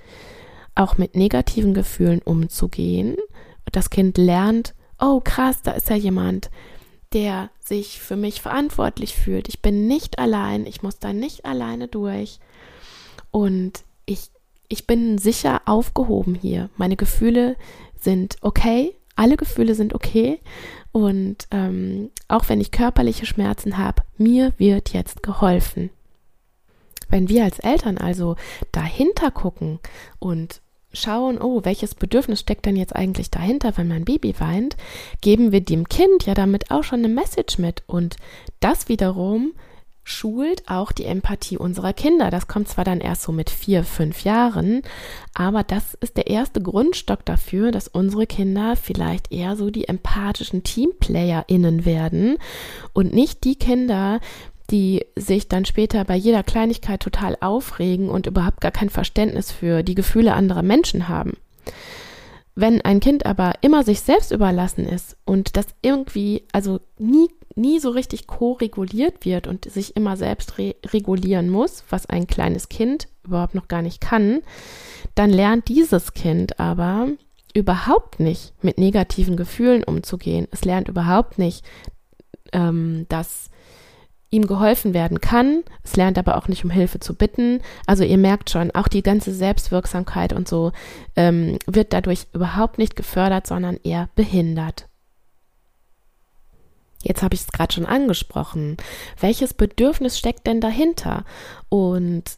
auch 0.76 1.00
mit 1.00 1.16
negativen 1.16 1.74
Gefühlen 1.74 2.22
umzugehen. 2.22 3.18
Das 3.72 3.90
Kind 3.90 4.20
lernt, 4.20 4.76
oh 5.00 5.20
krass, 5.24 5.64
da 5.64 5.72
ist 5.72 5.90
ja 5.90 5.96
jemand, 5.96 6.52
der 7.12 7.50
sich 7.60 8.00
für 8.00 8.16
mich 8.16 8.42
verantwortlich 8.42 9.16
fühlt. 9.16 9.50
Ich 9.50 9.64
bin 9.64 9.88
nicht 9.88 10.20
allein, 10.20 10.68
ich 10.68 10.84
muss 10.84 11.00
da 11.00 11.12
nicht 11.12 11.46
alleine 11.46 11.88
durch. 11.88 12.40
Und 13.32 13.84
ich, 14.06 14.30
ich 14.68 14.86
bin 14.86 15.18
sicher 15.18 15.64
aufgehoben 15.66 16.36
hier. 16.36 16.70
Meine 16.78 16.96
Gefühle 16.96 17.56
sind 18.00 18.38
okay, 18.42 18.94
alle 19.20 19.36
Gefühle 19.38 19.76
sind 19.76 19.94
okay. 19.94 20.40
Und 20.92 21.48
ähm, 21.52 22.10
auch 22.28 22.48
wenn 22.48 22.62
ich 22.62 22.72
körperliche 22.72 23.26
Schmerzen 23.26 23.78
habe, 23.78 24.02
mir 24.18 24.54
wird 24.58 24.94
jetzt 24.94 25.22
geholfen. 25.22 25.90
Wenn 27.10 27.28
wir 27.28 27.44
als 27.44 27.60
Eltern 27.60 27.98
also 27.98 28.38
dahinter 28.72 29.30
gucken 29.32 29.80
und 30.20 30.62
schauen, 30.94 31.40
oh, 31.40 31.66
welches 31.66 31.96
Bedürfnis 31.96 32.40
steckt 32.40 32.66
denn 32.66 32.76
jetzt 32.76 32.96
eigentlich 32.96 33.30
dahinter, 33.30 33.78
wenn 33.78 33.90
mein 33.90 34.06
Baby 34.06 34.34
weint, 34.40 34.78
geben 35.22 35.52
wir 35.52 35.62
dem 35.62 35.90
Kind 35.90 36.26
ja 36.26 36.34
damit 36.34 36.72
auch 36.72 36.84
schon 36.84 37.00
eine 37.00 37.10
Message 37.10 37.58
mit. 37.58 37.84
Und 37.88 38.16
das 38.60 38.88
wiederum 38.88 39.54
schult 40.10 40.68
auch 40.68 40.92
die 40.92 41.06
Empathie 41.06 41.58
unserer 41.58 41.94
Kinder. 41.94 42.32
Das 42.32 42.48
kommt 42.48 42.68
zwar 42.68 42.84
dann 42.84 43.00
erst 43.00 43.22
so 43.22 43.32
mit 43.32 43.50
vier, 43.50 43.84
fünf 43.84 44.24
Jahren, 44.24 44.82
aber 45.34 45.64
das 45.64 45.94
ist 46.02 46.18
der 46.18 46.28
erste 46.28 46.62
Grundstock 46.62 47.24
dafür, 47.26 47.72
dass 47.72 47.88
unsere 47.88 48.26
Kinder 48.26 48.76
vielleicht 48.76 49.32
eher 49.32 49.56
so 49.56 49.70
die 49.70 49.88
empathischen 49.88 50.64
TeamplayerInnen 50.64 51.86
werden 51.86 52.38
und 52.94 53.14
nicht 53.14 53.44
die 53.44 53.56
Kinder, 53.56 54.20
die 54.72 55.06
sich 55.16 55.48
dann 55.48 55.66
später 55.66 56.04
bei 56.06 56.16
jeder 56.16 56.44
Kleinigkeit 56.44 57.02
total 57.02 57.38
aufregen 57.40 58.10
und 58.10 58.28
überhaupt 58.28 58.62
gar 58.62 58.72
kein 58.72 58.90
Verständnis 58.90 59.52
für 59.52 59.84
die 59.84 59.96
Gefühle 59.96 60.34
anderer 60.34 60.64
Menschen 60.64 61.08
haben. 61.08 61.34
Wenn 62.56 62.82
ein 62.82 63.00
Kind 63.00 63.26
aber 63.26 63.54
immer 63.62 63.84
sich 63.84 64.02
selbst 64.02 64.32
überlassen 64.32 64.86
ist 64.86 65.16
und 65.24 65.56
das 65.56 65.68
irgendwie, 65.82 66.44
also 66.52 66.80
nie, 66.98 67.30
nie 67.56 67.80
so 67.80 67.90
richtig 67.90 68.28
ko-reguliert 68.28 69.26
wird 69.26 69.48
und 69.48 69.66
sich 69.66 69.96
immer 69.96 70.18
selbst 70.18 70.58
re 70.58 70.76
regulieren 70.86 71.50
muss, 71.50 71.84
was 71.90 72.06
ein 72.06 72.28
kleines 72.28 72.70
Kind 72.70 73.08
überhaupt 73.24 73.56
noch 73.56 73.68
gar 73.68 73.82
nicht 73.82 74.02
kann, 74.02 74.42
dann 75.16 75.30
lernt 75.30 75.68
dieses 75.68 76.14
Kind 76.14 76.60
aber 76.60 77.10
überhaupt 77.54 78.20
nicht 78.20 78.54
mit 78.62 78.78
negativen 78.78 79.36
Gefühlen 79.36 79.84
umzugehen. 79.84 80.48
Es 80.52 80.66
lernt 80.66 80.88
überhaupt 80.88 81.40
nicht, 81.40 81.66
ähm, 82.54 83.06
dass 83.10 83.50
ihm 84.32 84.46
geholfen 84.46 84.94
werden 84.94 85.22
kann. 85.22 85.64
Es 85.84 85.96
lernt 85.96 86.18
aber 86.18 86.38
auch 86.38 86.48
nicht 86.48 86.64
um 86.64 86.70
Hilfe 86.70 87.00
zu 87.00 87.16
bitten. 87.16 87.62
Also 87.88 88.04
ihr 88.04 88.18
merkt 88.18 88.50
schon, 88.50 88.72
auch 88.72 88.88
die 88.88 89.02
ganze 89.02 89.34
Selbstwirksamkeit 89.34 90.34
und 90.34 90.48
so 90.48 90.72
ähm, 91.16 91.58
wird 91.66 91.94
dadurch 91.94 92.28
überhaupt 92.34 92.78
nicht 92.78 92.96
gefördert, 92.96 93.48
sondern 93.48 93.78
eher 93.84 94.10
behindert. 94.16 94.89
Jetzt 97.02 97.24
habe 97.24 97.36
ich 97.36 97.42
es 97.42 97.48
gerade 97.48 97.74
schon 97.74 97.86
angesprochen. 97.86 98.78
Welches 99.20 99.54
Bedürfnis 99.54 100.18
steckt 100.18 100.48
denn 100.48 100.60
dahinter? 100.60 101.24
Und 101.70 102.38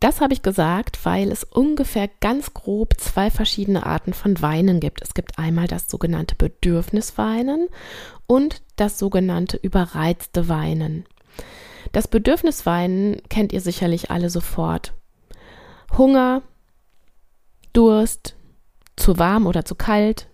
das 0.00 0.20
habe 0.20 0.34
ich 0.34 0.42
gesagt, 0.42 1.04
weil 1.04 1.32
es 1.32 1.44
ungefähr 1.44 2.08
ganz 2.20 2.52
grob 2.52 3.00
zwei 3.00 3.30
verschiedene 3.30 3.86
Arten 3.86 4.12
von 4.12 4.40
Weinen 4.42 4.80
gibt. 4.80 5.00
Es 5.02 5.14
gibt 5.14 5.38
einmal 5.38 5.66
das 5.66 5.88
sogenannte 5.88 6.34
Bedürfnisweinen 6.34 7.68
und 8.26 8.62
das 8.76 8.98
sogenannte 8.98 9.56
überreizte 9.56 10.48
Weinen. 10.48 11.06
Das 11.92 12.08
Bedürfnisweinen 12.08 13.22
kennt 13.30 13.52
ihr 13.54 13.62
sicherlich 13.62 14.10
alle 14.10 14.28
sofort. 14.28 14.92
Hunger, 15.96 16.42
Durst, 17.72 18.36
zu 18.96 19.18
warm 19.18 19.46
oder 19.46 19.64
zu 19.64 19.74
kalt, 19.74 20.28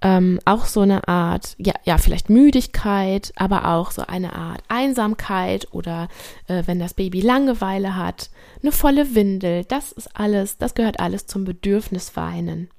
ähm, 0.00 0.38
auch 0.44 0.66
so 0.66 0.80
eine 0.80 1.08
Art, 1.08 1.56
ja, 1.58 1.74
ja, 1.84 1.98
vielleicht 1.98 2.30
Müdigkeit, 2.30 3.32
aber 3.36 3.68
auch 3.68 3.90
so 3.90 4.02
eine 4.02 4.34
Art 4.34 4.62
Einsamkeit 4.68 5.68
oder 5.72 6.08
äh, 6.46 6.62
wenn 6.66 6.78
das 6.78 6.94
Baby 6.94 7.20
Langeweile 7.20 7.96
hat, 7.96 8.30
eine 8.62 8.72
volle 8.72 9.14
Windel, 9.14 9.64
das 9.64 9.90
ist 9.92 10.16
alles, 10.16 10.58
das 10.58 10.74
gehört 10.74 11.00
alles 11.00 11.26
zum 11.26 11.44
Bedürfnisweinen. 11.44 12.70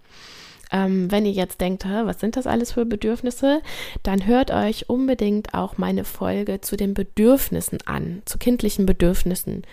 Ähm, 0.71 1.11
wenn 1.11 1.25
ihr 1.25 1.31
jetzt 1.31 1.61
denkt, 1.61 1.85
was 1.85 2.19
sind 2.19 2.37
das 2.37 2.45
alles 2.45 2.73
für 2.73 2.85
Bedürfnisse, 2.85 3.61
dann 4.03 4.27
hört 4.27 4.51
euch 4.51 4.87
unbedingt 4.87 5.53
auch 5.53 5.77
meine 5.77 6.03
Folge 6.05 6.61
zu 6.61 6.77
den 6.77 6.93
Bedürfnissen 6.93 7.79
an, 7.85 8.21
zu 8.25 8.37
kindlichen 8.37 8.85
Bedürfnissen. 8.85 9.63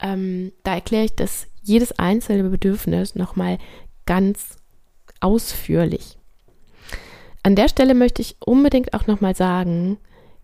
Ähm, 0.00 0.52
da 0.62 0.74
erkläre 0.74 1.04
ich 1.04 1.16
das 1.16 1.48
jedes 1.62 1.98
einzelne 1.98 2.48
Bedürfnis 2.48 3.16
nochmal 3.16 3.58
ganz 4.06 4.56
ausführlich. 5.20 6.16
An 7.46 7.54
der 7.54 7.68
Stelle 7.68 7.94
möchte 7.94 8.22
ich 8.22 8.34
unbedingt 8.44 8.92
auch 8.92 9.06
nochmal 9.06 9.36
sagen, 9.36 9.98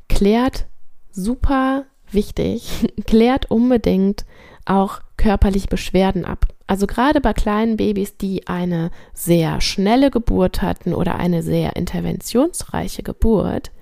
klärt 0.08 0.66
super 1.10 1.84
wichtig, 2.12 2.86
klärt 3.06 3.50
unbedingt 3.50 4.24
auch 4.66 5.00
körperliche 5.16 5.66
Beschwerden 5.66 6.24
ab. 6.24 6.46
Also 6.68 6.86
gerade 6.86 7.20
bei 7.20 7.32
kleinen 7.32 7.76
Babys, 7.76 8.18
die 8.18 8.46
eine 8.46 8.92
sehr 9.14 9.60
schnelle 9.60 10.12
Geburt 10.12 10.62
hatten 10.62 10.94
oder 10.94 11.16
eine 11.16 11.42
sehr 11.42 11.74
interventionsreiche 11.74 13.02
Geburt, 13.02 13.72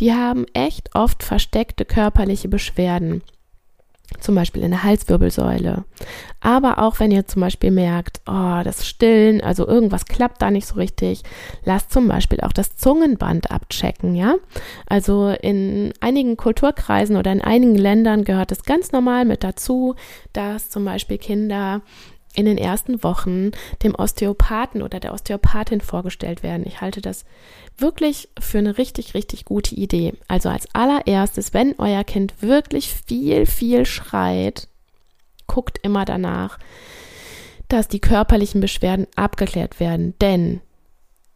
die 0.00 0.12
haben 0.12 0.44
echt 0.52 0.96
oft 0.96 1.22
versteckte 1.22 1.84
körperliche 1.84 2.48
Beschwerden 2.48 3.22
zum 4.18 4.34
Beispiel 4.34 4.62
in 4.62 4.70
der 4.70 4.82
Halswirbelsäule. 4.82 5.84
Aber 6.40 6.78
auch 6.78 7.00
wenn 7.00 7.10
ihr 7.10 7.26
zum 7.26 7.40
Beispiel 7.40 7.70
merkt, 7.70 8.20
oh, 8.26 8.60
das 8.64 8.86
Stillen, 8.86 9.40
also 9.40 9.66
irgendwas 9.66 10.06
klappt 10.06 10.42
da 10.42 10.50
nicht 10.50 10.66
so 10.66 10.74
richtig, 10.74 11.22
lasst 11.64 11.92
zum 11.92 12.08
Beispiel 12.08 12.40
auch 12.40 12.52
das 12.52 12.76
Zungenband 12.76 13.50
abchecken, 13.50 14.14
ja. 14.14 14.36
Also 14.86 15.28
in 15.28 15.92
einigen 16.00 16.36
Kulturkreisen 16.36 17.16
oder 17.16 17.32
in 17.32 17.42
einigen 17.42 17.76
Ländern 17.76 18.24
gehört 18.24 18.52
es 18.52 18.64
ganz 18.64 18.92
normal 18.92 19.24
mit 19.24 19.44
dazu, 19.44 19.94
dass 20.32 20.70
zum 20.70 20.84
Beispiel 20.84 21.18
Kinder 21.18 21.82
in 22.34 22.44
den 22.44 22.58
ersten 22.58 23.02
Wochen 23.02 23.50
dem 23.82 23.94
Osteopathen 23.94 24.82
oder 24.82 25.00
der 25.00 25.12
Osteopathin 25.12 25.80
vorgestellt 25.80 26.42
werden. 26.42 26.64
Ich 26.66 26.80
halte 26.80 27.00
das 27.00 27.24
wirklich 27.76 28.28
für 28.38 28.58
eine 28.58 28.78
richtig, 28.78 29.14
richtig 29.14 29.44
gute 29.44 29.74
Idee. 29.74 30.14
Also 30.28 30.48
als 30.48 30.72
allererstes, 30.74 31.52
wenn 31.54 31.74
euer 31.78 32.04
Kind 32.04 32.40
wirklich 32.40 32.94
viel, 33.06 33.46
viel 33.46 33.84
schreit, 33.84 34.68
guckt 35.46 35.78
immer 35.82 36.04
danach, 36.04 36.58
dass 37.68 37.88
die 37.88 38.00
körperlichen 38.00 38.60
Beschwerden 38.60 39.06
abgeklärt 39.16 39.80
werden. 39.80 40.14
Denn 40.20 40.60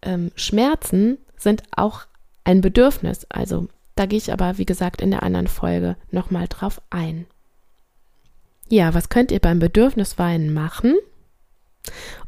ähm, 0.02 0.30
Schmerzen 0.36 1.18
sind 1.36 1.62
auch 1.76 2.02
ein 2.44 2.60
Bedürfnis. 2.60 3.26
Also 3.30 3.68
da 3.96 4.06
gehe 4.06 4.18
ich 4.18 4.32
aber, 4.32 4.58
wie 4.58 4.66
gesagt, 4.66 5.00
in 5.00 5.10
der 5.10 5.22
anderen 5.22 5.48
Folge 5.48 5.96
nochmal 6.10 6.46
drauf 6.48 6.80
ein. 6.90 7.26
Ja, 8.75 8.93
was 8.93 9.09
könnt 9.09 9.31
ihr 9.31 9.38
beim 9.38 9.61
Bedürfnisweinen 9.61 10.52
machen? 10.52 10.97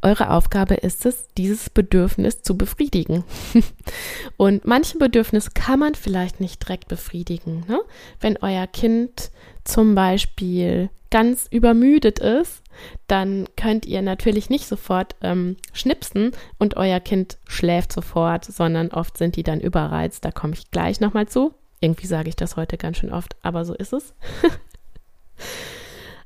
Eure 0.01 0.31
Aufgabe 0.31 0.75
ist 0.75 1.05
es, 1.05 1.27
dieses 1.37 1.71
Bedürfnis 1.71 2.43
zu 2.43 2.57
befriedigen. 2.57 3.25
Und 4.37 4.65
manche 4.65 4.97
Bedürfnisse 4.97 5.51
kann 5.55 5.81
man 5.81 5.97
vielleicht 5.97 6.39
nicht 6.39 6.63
direkt 6.63 6.87
befriedigen. 6.87 7.65
Ne? 7.67 7.81
Wenn 8.21 8.37
euer 8.37 8.69
Kind 8.69 9.33
zum 9.65 9.97
Beispiel 9.97 10.89
ganz 11.11 11.49
übermüdet 11.51 12.21
ist, 12.21 12.63
dann 13.09 13.49
könnt 13.57 13.85
ihr 13.85 14.01
natürlich 14.01 14.49
nicht 14.49 14.69
sofort 14.69 15.17
ähm, 15.23 15.57
schnipsen 15.73 16.31
und 16.61 16.77
euer 16.77 17.01
Kind 17.01 17.39
schläft 17.49 17.93
sofort, 17.93 18.45
sondern 18.45 18.93
oft 18.93 19.19
sind 19.19 19.35
die 19.35 19.43
dann 19.43 19.61
überreizt. 19.61 20.25
Da 20.25 20.31
komme 20.31 20.53
ich 20.53 20.71
gleich 20.71 21.01
nochmal 21.01 21.27
zu. 21.27 21.55
Irgendwie 21.81 22.07
sage 22.07 22.29
ich 22.29 22.37
das 22.37 22.55
heute 22.55 22.77
ganz 22.79 22.99
schön 22.99 23.13
oft, 23.13 23.35
aber 23.43 23.65
so 23.65 23.75
ist 23.75 23.93
es. 23.93 24.15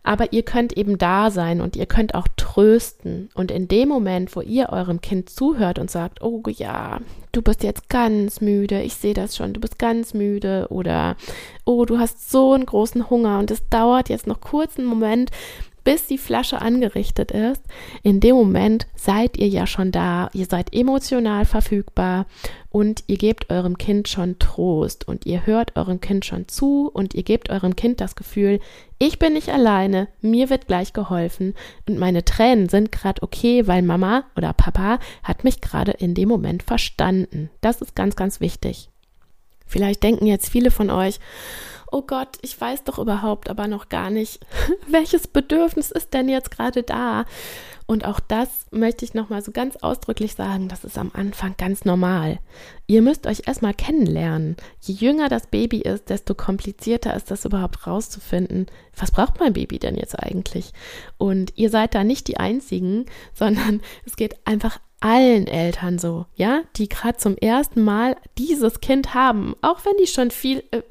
aber 0.03 0.33
ihr 0.33 0.43
könnt 0.43 0.77
eben 0.77 0.97
da 0.99 1.31
sein 1.31 1.61
und 1.61 1.77
ihr 1.77 1.87
könnt 1.87 2.15
auch 2.15 2.27
trösten. 2.37 3.29
Und 3.35 3.51
in 3.51 3.69
dem 3.69 3.89
Moment, 3.89 4.35
wo 4.35 4.41
ihr 4.41 4.71
eurem 4.71 5.01
Kind 5.01 5.29
zuhört 5.29 5.79
und 5.79 5.91
sagt, 5.91 6.23
oh 6.23 6.43
ja, 6.49 7.01
du 7.33 7.43
bist 7.43 7.63
jetzt 7.63 7.89
ganz 7.89 8.41
müde, 8.41 8.83
ich 8.83 8.95
sehe 8.95 9.15
das 9.15 9.37
schon, 9.37 9.53
du 9.53 9.61
bist 9.61 9.79
ganz 9.79 10.15
müde 10.15 10.67
oder 10.71 11.17
oh, 11.65 11.85
du 11.85 11.99
hast 11.99 12.31
so 12.31 12.55
einen 12.55 12.67
großen 12.67 13.11
Hunger 13.11 13.39
und 13.39 13.51
es 13.51 13.69
dauert 13.69 14.09
jetzt 14.09 14.27
noch 14.27 14.41
kurz 14.41 14.79
einen 14.79 14.89
Moment, 14.89 15.31
bis 15.85 16.07
die 16.07 16.19
Flasche 16.19 16.61
angerichtet 16.61 17.31
ist, 17.31 17.63
in 18.03 18.21
dem 18.21 18.37
Moment 18.37 18.87
seid 18.95 19.37
ihr 19.37 19.49
ja 19.49 19.67
schon 19.67 19.93
da, 19.93 20.31
ihr 20.33 20.47
seid 20.47 20.75
emotional 20.75 21.45
verfügbar 21.45 22.27
und 22.71 23.05
ihr 23.07 23.17
gebt 23.17 23.51
eurem 23.51 23.79
Kind 23.79 24.09
schon 24.09 24.39
Trost 24.39 25.09
und 25.09 25.27
ihr 25.27 25.47
hört 25.47 25.77
eurem 25.77 26.01
Kind 26.01 26.25
schon 26.25 26.49
zu 26.49 26.91
und 26.93 27.15
ihr 27.15 27.23
gebt 27.23 27.51
eurem 27.51 27.77
Kind 27.77 28.01
das 28.01 28.15
Gefühl, 28.15 28.61
ich 28.99 29.19
bin 29.19 29.33
nicht 29.33 29.49
alleine, 29.49 30.09
mir 30.21 30.51
wird 30.51 30.67
gleich 30.67 30.93
geholfen 30.93 31.55
und 31.89 31.99
meine 31.99 32.25
Tränen 32.25 32.69
sind 32.69 32.93
gerade 32.93 33.23
okay, 33.23 33.67
weil 33.67 33.83
Mama 33.83 34.25
oder 34.37 34.53
Papa 34.53 34.99
hat 35.23 35.45
mich 35.45 35.61
gerade 35.61 35.93
in 35.93 36.15
dem 36.15 36.29
Moment 36.29 36.63
verstanden. 36.63 37.51
Das 37.61 37.81
ist 37.81 37.97
ganz, 37.97 38.17
ganz 38.17 38.41
wichtig. 38.41 38.91
Vielleicht 39.67 40.03
denken 40.03 40.27
jetzt 40.27 40.49
viele 40.49 40.73
von 40.73 40.91
euch, 40.91 41.21
oh 41.93 42.03
Gott, 42.03 42.39
ich 42.43 42.61
weiß 42.61 42.85
doch 42.85 42.99
überhaupt 42.99 43.51
aber 43.51 43.69
noch 43.69 43.89
gar 43.89 44.11
nicht, 44.11 44.45
welches 44.89 45.27
Bedürfnis 45.27 45.91
ist 45.91 46.15
denn 46.15 46.29
jetzt 46.29 46.51
gerade 46.51 46.83
da? 46.83 47.25
Und 47.91 48.05
auch 48.05 48.21
das 48.21 48.67
möchte 48.71 49.05
ich 49.05 49.15
nochmal 49.15 49.43
so 49.43 49.51
ganz 49.51 49.75
ausdrücklich 49.75 50.37
sagen, 50.37 50.69
das 50.69 50.85
ist 50.85 50.97
am 50.97 51.11
Anfang 51.13 51.57
ganz 51.59 51.85
normal. 51.85 52.39
Ihr 52.87 53.03
müsst 53.03 53.27
euch 53.27 53.49
erstmal 53.49 53.75
kennenlernen. 53.75 54.57
Je 54.81 54.95
jünger 54.95 55.29
das 55.29 55.49
Baby 55.49 55.81
ist, 55.81 56.09
desto 56.09 56.37
komplizierter 56.37 57.17
ist 57.17 57.33
das 57.33 57.45
überhaupt 57.45 57.89
rauszufinden. 57.89 58.67
Was 58.97 59.11
braucht 59.11 59.41
mein 59.41 59.55
Baby 59.55 59.81
denn 59.81 59.97
jetzt 59.97 60.17
eigentlich? 60.17 60.73
Und 61.19 61.53
ihr 61.57 61.69
seid 61.69 61.97
da 61.97 62.05
nicht 62.05 62.29
die 62.29 62.37
Einzigen, 62.37 63.07
sondern 63.35 63.81
es 64.07 64.15
geht 64.15 64.37
einfach 64.47 64.79
allen 65.01 65.47
Eltern 65.47 65.99
so, 65.99 66.27
ja, 66.37 66.63
die 66.77 66.89
gerade 66.89 67.17
zum 67.17 67.37
ersten 67.37 67.83
Mal 67.83 68.17
dieses 68.39 68.81
Kind 68.81 69.15
haben, 69.15 69.57
auch 69.63 69.85
wenn 69.85 69.97
die 69.99 70.07
schon 70.07 70.31
viel, 70.31 70.63
äh, 70.71 70.83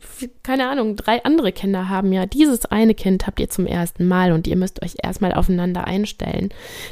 keine 0.43 0.67
Ahnung, 0.67 0.95
drei 0.95 1.23
andere 1.23 1.51
Kinder 1.51 1.89
haben, 1.89 2.11
ja, 2.11 2.25
dieses 2.25 2.65
eine 2.65 2.95
Kind 2.95 3.27
habt 3.27 3.39
ihr 3.39 3.49
zum 3.49 3.67
ersten 3.67 4.07
Mal 4.07 4.31
und 4.31 4.47
ihr 4.47 4.55
müsst 4.55 4.83
euch 4.83 4.95
erstmal 5.01 5.33
aufeinander 5.33 5.85
einstellen. 5.85 6.49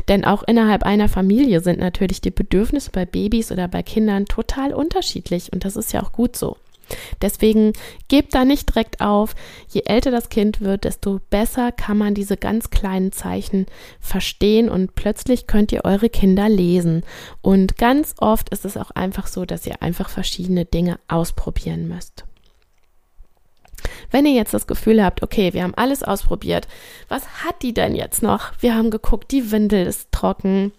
Denn 0.08 0.26
auch 0.26 0.44
innerhalb 0.44 0.84
einer 0.84 1.10
Familie 1.10 1.62
sind 1.62 1.80
natürlich 1.80 2.22
die 2.22 2.32
Bedürfnisse 2.32 2.92
bei 2.92 3.06
Babys 3.06 3.52
oder 3.52 3.68
bei 3.68 3.82
Kindern 3.82 4.26
total 4.26 4.74
unterschiedlich 4.74 5.52
und 5.52 5.66
das 5.66 5.76
ist 5.76 5.94
ja 5.94 6.04
auch 6.04 6.12
gut 6.12 6.36
so. 6.36 6.58
Deswegen 7.22 7.74
gebt 8.08 8.34
da 8.34 8.46
nicht 8.46 8.70
direkt 8.70 9.02
auf. 9.02 9.36
Je 9.70 9.82
älter 9.86 10.12
das 10.12 10.30
Kind 10.30 10.62
wird, 10.62 10.84
desto 10.84 11.20
besser 11.30 11.72
kann 11.72 11.98
man 11.98 12.14
diese 12.14 12.38
ganz 12.38 12.70
kleinen 12.70 13.12
Zeichen 13.12 13.66
verstehen 14.00 14.70
und 14.70 14.96
plötzlich 14.96 15.48
könnt 15.48 15.72
ihr 15.72 15.86
eure 15.86 16.10
Kinder 16.10 16.50
lesen. 16.50 17.04
Und 17.42 17.78
ganz 17.78 18.16
oft 18.20 18.50
ist 18.50 18.66
es 18.66 18.78
auch 18.78 18.92
einfach 18.92 19.28
so, 19.28 19.46
dass 19.46 19.66
ihr 19.66 19.82
einfach 19.82 20.10
verschiedene 20.10 20.66
Dinge 20.66 21.00
ausprobieren 21.08 21.88
müsst. 21.88 22.26
Wenn 24.12 24.26
ihr 24.26 24.34
jetzt 24.34 24.54
das 24.54 24.68
Gefühl 24.68 25.04
habt, 25.04 25.22
okay, 25.22 25.54
wir 25.54 25.64
haben 25.64 25.76
alles 25.76 26.04
ausprobiert, 26.04 26.68
was 27.10 27.44
hat 27.44 27.62
die 27.62 27.74
denn 27.74 27.96
jetzt 27.96 28.24
noch? 28.24 28.52
Wir 28.60 28.76
haben 28.76 28.90
geguckt, 28.90 29.32
die 29.32 29.52
Windel 29.52 29.86
ist 29.86 30.12
trocken, 30.12 30.72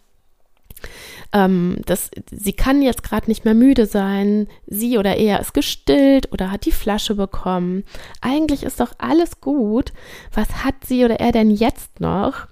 ähm, 1.33 1.79
das, 1.87 2.11
sie 2.31 2.53
kann 2.53 2.83
jetzt 2.83 3.03
gerade 3.03 3.29
nicht 3.29 3.45
mehr 3.45 3.55
müde 3.55 3.87
sein, 3.87 4.49
sie 4.67 4.99
oder 4.99 5.17
er 5.17 5.41
ist 5.41 5.55
gestillt 5.55 6.33
oder 6.33 6.51
hat 6.51 6.65
die 6.65 6.73
Flasche 6.73 7.15
bekommen. 7.15 7.85
Eigentlich 8.21 8.63
ist 8.63 8.81
doch 8.81 8.93
alles 8.99 9.41
gut. 9.41 9.93
Was 10.33 10.65
hat 10.65 10.75
sie 10.85 11.05
oder 11.05 11.21
er 11.21 11.33
denn 11.33 11.51
jetzt 11.51 12.01
noch? 12.01 12.47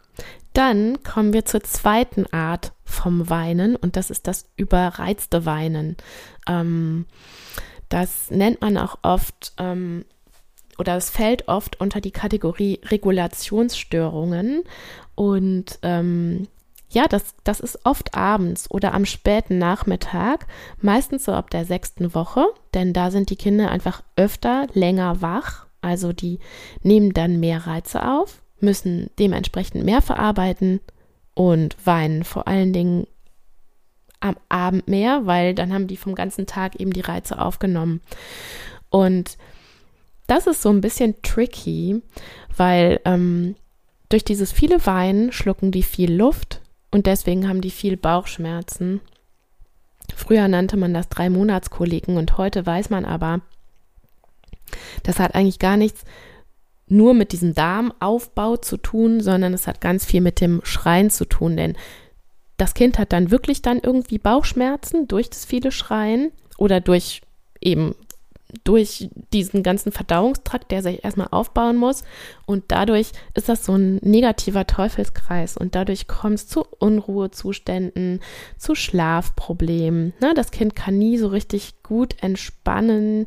Dann 0.52 1.02
kommen 1.02 1.32
wir 1.32 1.44
zur 1.44 1.62
zweiten 1.62 2.26
Art 2.32 2.72
vom 2.84 3.28
Weinen 3.28 3.76
und 3.76 3.96
das 3.96 4.10
ist 4.10 4.26
das 4.26 4.48
überreizte 4.56 5.44
Weinen. 5.44 5.96
Ähm, 6.48 7.06
das 7.88 8.30
nennt 8.30 8.60
man 8.60 8.78
auch 8.78 8.98
oft 9.02 9.52
ähm, 9.58 10.04
oder 10.78 10.96
es 10.96 11.10
fällt 11.10 11.48
oft 11.48 11.80
unter 11.80 12.00
die 12.00 12.10
Kategorie 12.10 12.80
Regulationsstörungen 12.84 14.62
und 15.14 15.78
ähm, 15.82 16.48
ja, 16.88 17.06
das, 17.08 17.34
das 17.44 17.60
ist 17.60 17.84
oft 17.84 18.14
abends 18.14 18.70
oder 18.70 18.94
am 18.94 19.06
späten 19.06 19.58
Nachmittag, 19.58 20.46
meistens 20.80 21.24
so 21.24 21.32
ab 21.32 21.50
der 21.50 21.64
sechsten 21.64 22.14
Woche, 22.14 22.46
denn 22.74 22.92
da 22.92 23.10
sind 23.10 23.30
die 23.30 23.36
Kinder 23.36 23.70
einfach 23.70 24.02
öfter 24.16 24.66
länger 24.72 25.20
wach, 25.20 25.66
also 25.80 26.12
die 26.12 26.38
nehmen 26.82 27.12
dann 27.12 27.40
mehr 27.40 27.66
Reize 27.66 28.06
auf, 28.08 28.42
müssen 28.60 29.10
dementsprechend 29.18 29.84
mehr 29.84 30.00
verarbeiten 30.00 30.80
und 31.34 31.76
weinen 31.84 32.24
vor 32.24 32.48
allen 32.48 32.72
Dingen 32.72 33.06
am 34.20 34.36
Abend 34.48 34.88
mehr, 34.88 35.26
weil 35.26 35.54
dann 35.54 35.72
haben 35.72 35.88
die 35.88 35.96
vom 35.96 36.14
ganzen 36.14 36.46
Tag 36.46 36.76
eben 36.76 36.92
die 36.92 37.02
Reize 37.02 37.38
aufgenommen. 37.38 38.00
Und 38.88 39.36
das 40.26 40.46
ist 40.46 40.62
so 40.62 40.70
ein 40.70 40.80
bisschen 40.80 41.20
tricky, 41.22 42.02
weil 42.56 43.00
ähm, 43.04 43.56
durch 44.08 44.24
dieses 44.24 44.52
viele 44.52 44.84
Weinen 44.86 45.32
schlucken 45.32 45.70
die 45.70 45.82
viel 45.82 46.12
Luft 46.12 46.60
und 46.90 47.06
deswegen 47.06 47.48
haben 47.48 47.60
die 47.60 47.70
viel 47.70 47.96
Bauchschmerzen. 47.96 49.00
Früher 50.14 50.48
nannte 50.48 50.76
man 50.76 50.94
das 50.94 51.08
drei 51.08 51.30
Monatskoliken 51.30 52.16
und 52.16 52.38
heute 52.38 52.64
weiß 52.64 52.90
man 52.90 53.04
aber, 53.04 53.40
das 55.02 55.18
hat 55.18 55.34
eigentlich 55.34 55.58
gar 55.58 55.76
nichts 55.76 56.04
nur 56.88 57.14
mit 57.14 57.32
diesem 57.32 57.54
Darmaufbau 57.54 58.56
zu 58.56 58.76
tun, 58.76 59.20
sondern 59.20 59.52
es 59.52 59.66
hat 59.66 59.80
ganz 59.80 60.04
viel 60.04 60.20
mit 60.20 60.40
dem 60.40 60.60
Schreien 60.64 61.10
zu 61.10 61.24
tun, 61.24 61.56
denn 61.56 61.76
das 62.56 62.74
Kind 62.74 62.98
hat 62.98 63.12
dann 63.12 63.30
wirklich 63.30 63.60
dann 63.60 63.80
irgendwie 63.80 64.18
Bauchschmerzen 64.18 65.08
durch 65.08 65.28
das 65.28 65.44
viele 65.44 65.72
Schreien 65.72 66.30
oder 66.56 66.80
durch 66.80 67.20
eben 67.60 67.94
durch 68.64 69.10
diesen 69.32 69.62
ganzen 69.62 69.92
Verdauungstrakt, 69.92 70.70
der 70.70 70.82
sich 70.82 71.04
erstmal 71.04 71.28
aufbauen 71.30 71.76
muss. 71.76 72.04
Und 72.46 72.64
dadurch 72.68 73.12
ist 73.34 73.48
das 73.48 73.64
so 73.64 73.74
ein 73.74 73.96
negativer 73.96 74.66
Teufelskreis. 74.66 75.56
Und 75.56 75.74
dadurch 75.74 76.06
kommt 76.06 76.34
es 76.34 76.48
zu 76.48 76.64
Unruhezuständen, 76.78 78.20
zu 78.56 78.74
Schlafproblemen. 78.74 80.14
Ne? 80.20 80.34
Das 80.34 80.50
Kind 80.50 80.76
kann 80.76 80.98
nie 80.98 81.18
so 81.18 81.28
richtig 81.28 81.82
gut 81.82 82.22
entspannen. 82.22 83.26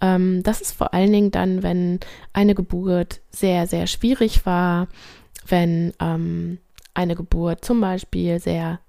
Ähm, 0.00 0.42
das 0.42 0.60
ist 0.60 0.72
vor 0.72 0.92
allen 0.94 1.12
Dingen 1.12 1.30
dann, 1.30 1.62
wenn 1.62 2.00
eine 2.32 2.54
Geburt 2.54 3.20
sehr, 3.30 3.66
sehr 3.66 3.86
schwierig 3.86 4.46
war, 4.46 4.88
wenn 5.46 5.92
ähm, 6.00 6.58
eine 6.94 7.14
Geburt 7.14 7.64
zum 7.64 7.80
Beispiel 7.80 8.40
sehr 8.40 8.80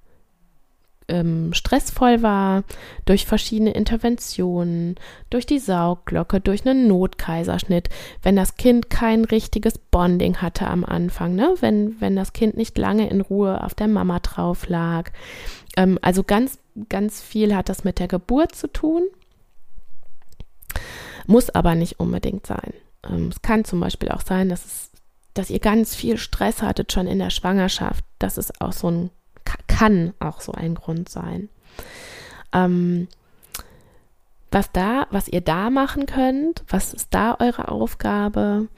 ähm, 1.07 1.53
stressvoll 1.53 2.21
war, 2.21 2.63
durch 3.05 3.25
verschiedene 3.25 3.71
Interventionen, 3.71 4.95
durch 5.29 5.45
die 5.45 5.59
Saugglocke, 5.59 6.39
durch 6.39 6.65
einen 6.65 6.87
Notkaiserschnitt, 6.87 7.89
wenn 8.23 8.35
das 8.35 8.55
Kind 8.55 8.89
kein 8.89 9.25
richtiges 9.25 9.77
Bonding 9.77 10.37
hatte 10.37 10.67
am 10.67 10.83
Anfang, 10.83 11.35
ne? 11.35 11.55
wenn, 11.59 11.99
wenn 12.01 12.15
das 12.15 12.33
Kind 12.33 12.57
nicht 12.57 12.77
lange 12.77 13.09
in 13.09 13.21
Ruhe 13.21 13.63
auf 13.63 13.73
der 13.73 13.87
Mama 13.87 14.19
drauf 14.19 14.67
lag. 14.67 15.11
Ähm, 15.75 15.97
also 16.01 16.23
ganz, 16.23 16.59
ganz 16.89 17.21
viel 17.21 17.55
hat 17.55 17.69
das 17.69 17.83
mit 17.83 17.99
der 17.99 18.07
Geburt 18.07 18.55
zu 18.55 18.67
tun, 18.67 19.03
muss 21.25 21.49
aber 21.49 21.75
nicht 21.75 21.99
unbedingt 21.99 22.45
sein. 22.45 22.73
Ähm, 23.09 23.29
es 23.29 23.41
kann 23.41 23.65
zum 23.65 23.79
Beispiel 23.79 24.09
auch 24.09 24.21
sein, 24.21 24.49
dass 24.49 24.65
es 24.65 24.91
dass 25.33 25.51
ihr 25.51 25.59
ganz 25.59 25.95
viel 25.95 26.17
Stress 26.17 26.63
hattet 26.63 26.91
schon 26.91 27.05
in 27.05 27.19
der 27.19 27.29
Schwangerschaft. 27.29 28.03
Das 28.17 28.39
ist 28.39 28.59
auch 28.59 28.73
so 28.73 28.89
ein 28.89 29.11
kann 29.77 30.13
auch 30.19 30.41
so 30.41 30.53
ein 30.53 30.73
Grund 30.73 31.07
sein. 31.07 31.49
Ähm, 32.51 33.07
was 34.51 34.71
da, 34.71 35.05
was 35.11 35.27
ihr 35.27 35.41
da 35.41 35.69
machen 35.69 36.07
könnt, 36.07 36.63
was 36.67 36.93
ist 36.93 37.13
da 37.13 37.37
eure 37.39 37.67
Aufgabe? 37.67 38.69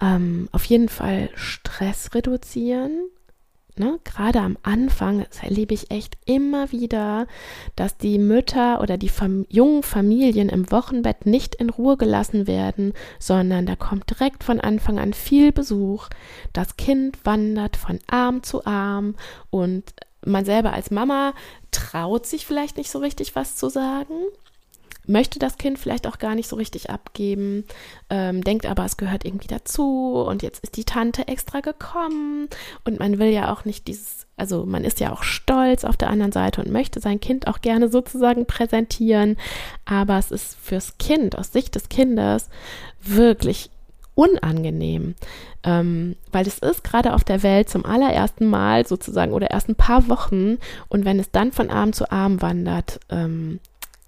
Ähm, 0.00 0.48
auf 0.50 0.64
jeden 0.64 0.88
Fall 0.88 1.30
Stress 1.34 2.14
reduzieren. 2.14 3.04
Ne? 3.76 4.00
Gerade 4.02 4.40
am 4.40 4.56
Anfang, 4.62 5.24
erlebe 5.40 5.74
ich 5.74 5.92
echt 5.92 6.16
immer 6.26 6.72
wieder, 6.72 7.26
dass 7.76 7.96
die 7.96 8.18
Mütter 8.18 8.80
oder 8.80 8.96
die 8.96 9.08
Fam 9.08 9.46
jungen 9.48 9.82
Familien 9.84 10.48
im 10.48 10.70
Wochenbett 10.72 11.26
nicht 11.26 11.56
in 11.56 11.70
Ruhe 11.70 11.96
gelassen 11.96 12.48
werden, 12.48 12.92
sondern 13.20 13.66
da 13.66 13.76
kommt 13.76 14.10
direkt 14.10 14.42
von 14.42 14.60
Anfang 14.60 14.98
an 14.98 15.12
viel 15.12 15.52
Besuch. 15.52 16.08
Das 16.52 16.76
Kind 16.76 17.24
wandert 17.24 17.76
von 17.76 18.00
Arm 18.08 18.42
zu 18.42 18.64
Arm 18.64 19.14
und 19.50 19.92
man 20.26 20.44
selber 20.44 20.72
als 20.72 20.90
Mama 20.90 21.34
traut 21.70 22.26
sich 22.26 22.46
vielleicht 22.46 22.76
nicht 22.76 22.90
so 22.90 22.98
richtig 22.98 23.34
was 23.34 23.56
zu 23.56 23.68
sagen 23.68 24.14
möchte 25.06 25.38
das 25.38 25.58
Kind 25.58 25.78
vielleicht 25.78 26.06
auch 26.06 26.18
gar 26.18 26.34
nicht 26.34 26.48
so 26.48 26.56
richtig 26.56 26.90
abgeben, 26.90 27.64
ähm, 28.10 28.42
denkt 28.42 28.66
aber, 28.66 28.84
es 28.84 28.96
gehört 28.96 29.24
irgendwie 29.24 29.48
dazu 29.48 30.24
und 30.26 30.42
jetzt 30.42 30.62
ist 30.62 30.76
die 30.76 30.84
Tante 30.84 31.28
extra 31.28 31.60
gekommen 31.60 32.48
und 32.84 32.98
man 32.98 33.18
will 33.18 33.28
ja 33.28 33.52
auch 33.52 33.64
nicht 33.64 33.86
dieses, 33.86 34.26
also 34.36 34.64
man 34.66 34.84
ist 34.84 35.00
ja 35.00 35.12
auch 35.12 35.22
stolz 35.22 35.84
auf 35.84 35.96
der 35.96 36.10
anderen 36.10 36.32
Seite 36.32 36.62
und 36.62 36.70
möchte 36.70 37.00
sein 37.00 37.20
Kind 37.20 37.46
auch 37.46 37.60
gerne 37.60 37.88
sozusagen 37.88 38.46
präsentieren, 38.46 39.36
aber 39.84 40.18
es 40.18 40.30
ist 40.30 40.56
fürs 40.56 40.98
Kind, 40.98 41.36
aus 41.38 41.52
Sicht 41.52 41.74
des 41.74 41.88
Kindes, 41.88 42.48
wirklich 43.00 43.70
unangenehm, 44.14 45.14
ähm, 45.64 46.16
weil 46.30 46.46
es 46.46 46.58
ist 46.58 46.84
gerade 46.84 47.14
auf 47.14 47.24
der 47.24 47.42
Welt 47.42 47.68
zum 47.68 47.84
allerersten 47.84 48.46
Mal 48.46 48.86
sozusagen 48.86 49.32
oder 49.32 49.50
erst 49.50 49.68
ein 49.68 49.76
paar 49.76 50.08
Wochen 50.08 50.58
und 50.88 51.04
wenn 51.04 51.18
es 51.18 51.30
dann 51.30 51.52
von 51.52 51.70
Arm 51.70 51.92
zu 51.92 52.10
Arm 52.10 52.40
wandert, 52.40 53.00
ähm, 53.10 53.60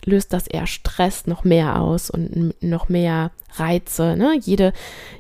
löst 0.07 0.33
das 0.33 0.47
eher 0.47 0.66
Stress 0.66 1.27
noch 1.27 1.45
mehr 1.45 1.81
aus 1.81 2.11
und 2.11 2.55
noch 2.62 2.88
mehr 2.88 3.33
Reize. 3.57 4.16
Ne? 4.16 4.38
Jede, 4.40 4.73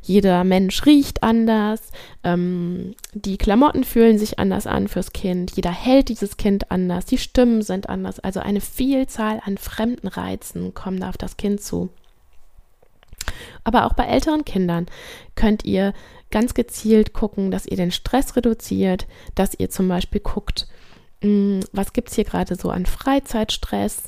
jeder 0.02 0.44
Mensch 0.44 0.86
riecht 0.86 1.22
anders, 1.22 1.90
ähm, 2.22 2.94
die 3.12 3.36
Klamotten 3.36 3.84
fühlen 3.84 4.18
sich 4.18 4.38
anders 4.38 4.66
an 4.66 4.88
fürs 4.88 5.12
Kind, 5.12 5.56
jeder 5.56 5.72
hält 5.72 6.08
dieses 6.08 6.36
Kind 6.36 6.70
anders, 6.70 7.04
die 7.04 7.18
Stimmen 7.18 7.62
sind 7.62 7.88
anders. 7.88 8.20
Also 8.20 8.40
eine 8.40 8.60
Vielzahl 8.60 9.40
an 9.44 9.58
fremden 9.58 10.06
Reizen 10.06 10.72
kommen 10.72 11.00
da 11.00 11.08
auf 11.08 11.18
das 11.18 11.36
Kind 11.36 11.60
zu. 11.60 11.90
Aber 13.64 13.86
auch 13.86 13.94
bei 13.94 14.04
älteren 14.04 14.44
Kindern 14.44 14.86
könnt 15.34 15.64
ihr 15.64 15.92
ganz 16.30 16.54
gezielt 16.54 17.12
gucken, 17.12 17.50
dass 17.50 17.66
ihr 17.66 17.76
den 17.76 17.92
Stress 17.92 18.36
reduziert, 18.36 19.06
dass 19.34 19.58
ihr 19.58 19.70
zum 19.70 19.88
Beispiel 19.88 20.20
guckt, 20.20 20.66
hm, 21.22 21.60
was 21.72 21.92
gibt 21.92 22.10
es 22.10 22.14
hier 22.14 22.24
gerade 22.24 22.56
so 22.56 22.70
an 22.70 22.86
Freizeitstress? 22.86 24.04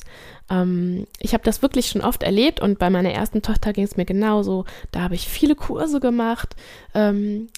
Ähm, 0.51 1.07
ich 1.19 1.33
habe 1.33 1.45
das 1.45 1.63
wirklich 1.63 1.89
schon 1.89 2.03
oft 2.03 2.23
erlebt 2.23 2.61
und 2.61 2.79
bei 2.79 2.91
meiner 2.91 3.13
ersten 3.13 3.43
Tochter 3.43 3.73
ging 3.73 3.85
es 3.85 3.97
mir 3.97 4.05
genauso. 4.05 4.65
Da 4.93 5.01
habe 5.01 5.15
ich 5.15 5.29
viele 5.29 5.55
Kurse 5.55 6.01
gemacht. 6.01 6.55
Ähm, 6.95 7.49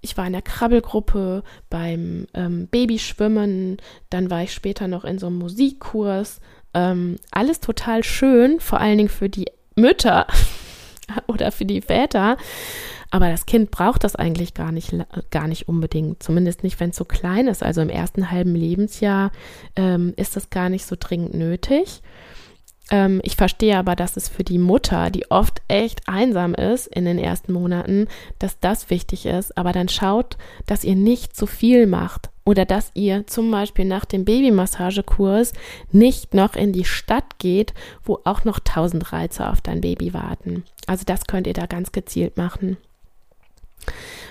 ich 0.00 0.16
war 0.16 0.26
in 0.26 0.32
der 0.32 0.42
Krabbelgruppe 0.42 1.42
beim 1.70 2.26
ähm, 2.34 2.68
Babyschwimmen, 2.68 3.78
dann 4.10 4.30
war 4.30 4.42
ich 4.42 4.52
später 4.52 4.88
noch 4.88 5.04
in 5.04 5.18
so 5.18 5.26
einem 5.26 5.38
Musikkurs. 5.38 6.40
Ähm, 6.74 7.16
alles 7.30 7.60
total 7.60 8.04
schön, 8.04 8.60
vor 8.60 8.80
allen 8.80 8.98
Dingen 8.98 9.08
für 9.08 9.28
die 9.28 9.46
Mütter 9.74 10.26
oder 11.26 11.52
für 11.52 11.64
die 11.64 11.80
Väter. 11.80 12.36
Aber 13.10 13.30
das 13.30 13.46
Kind 13.46 13.70
braucht 13.70 14.04
das 14.04 14.16
eigentlich 14.16 14.52
gar 14.54 14.70
nicht, 14.70 14.94
gar 15.30 15.48
nicht 15.48 15.68
unbedingt. 15.68 16.22
Zumindest 16.22 16.62
nicht, 16.62 16.78
wenn 16.78 16.90
es 16.90 16.96
so 16.96 17.04
klein 17.04 17.46
ist. 17.46 17.62
Also 17.62 17.80
im 17.80 17.88
ersten 17.88 18.30
halben 18.30 18.54
Lebensjahr 18.54 19.32
ähm, 19.76 20.12
ist 20.16 20.36
das 20.36 20.50
gar 20.50 20.68
nicht 20.68 20.84
so 20.84 20.94
dringend 20.98 21.34
nötig. 21.34 22.02
Ähm, 22.90 23.20
ich 23.24 23.36
verstehe 23.36 23.78
aber, 23.78 23.96
dass 23.96 24.16
es 24.16 24.28
für 24.28 24.44
die 24.44 24.58
Mutter, 24.58 25.10
die 25.10 25.30
oft 25.30 25.62
echt 25.68 26.06
einsam 26.06 26.54
ist 26.54 26.86
in 26.86 27.06
den 27.06 27.18
ersten 27.18 27.52
Monaten, 27.52 28.08
dass 28.38 28.60
das 28.60 28.90
wichtig 28.90 29.24
ist. 29.24 29.56
Aber 29.56 29.72
dann 29.72 29.88
schaut, 29.88 30.36
dass 30.66 30.84
ihr 30.84 30.96
nicht 30.96 31.34
zu 31.34 31.46
viel 31.46 31.86
macht 31.86 32.30
oder 32.48 32.64
dass 32.64 32.92
ihr 32.94 33.26
zum 33.26 33.50
Beispiel 33.50 33.84
nach 33.84 34.06
dem 34.06 34.24
Babymassagekurs 34.24 35.52
nicht 35.92 36.32
noch 36.32 36.56
in 36.56 36.72
die 36.72 36.86
Stadt 36.86 37.38
geht, 37.38 37.74
wo 38.02 38.20
auch 38.24 38.44
noch 38.44 38.58
tausend 38.58 39.12
Reize 39.12 39.50
auf 39.50 39.60
dein 39.60 39.82
Baby 39.82 40.14
warten. 40.14 40.64
Also 40.86 41.04
das 41.04 41.26
könnt 41.26 41.46
ihr 41.46 41.52
da 41.52 41.66
ganz 41.66 41.92
gezielt 41.92 42.38
machen. 42.38 42.78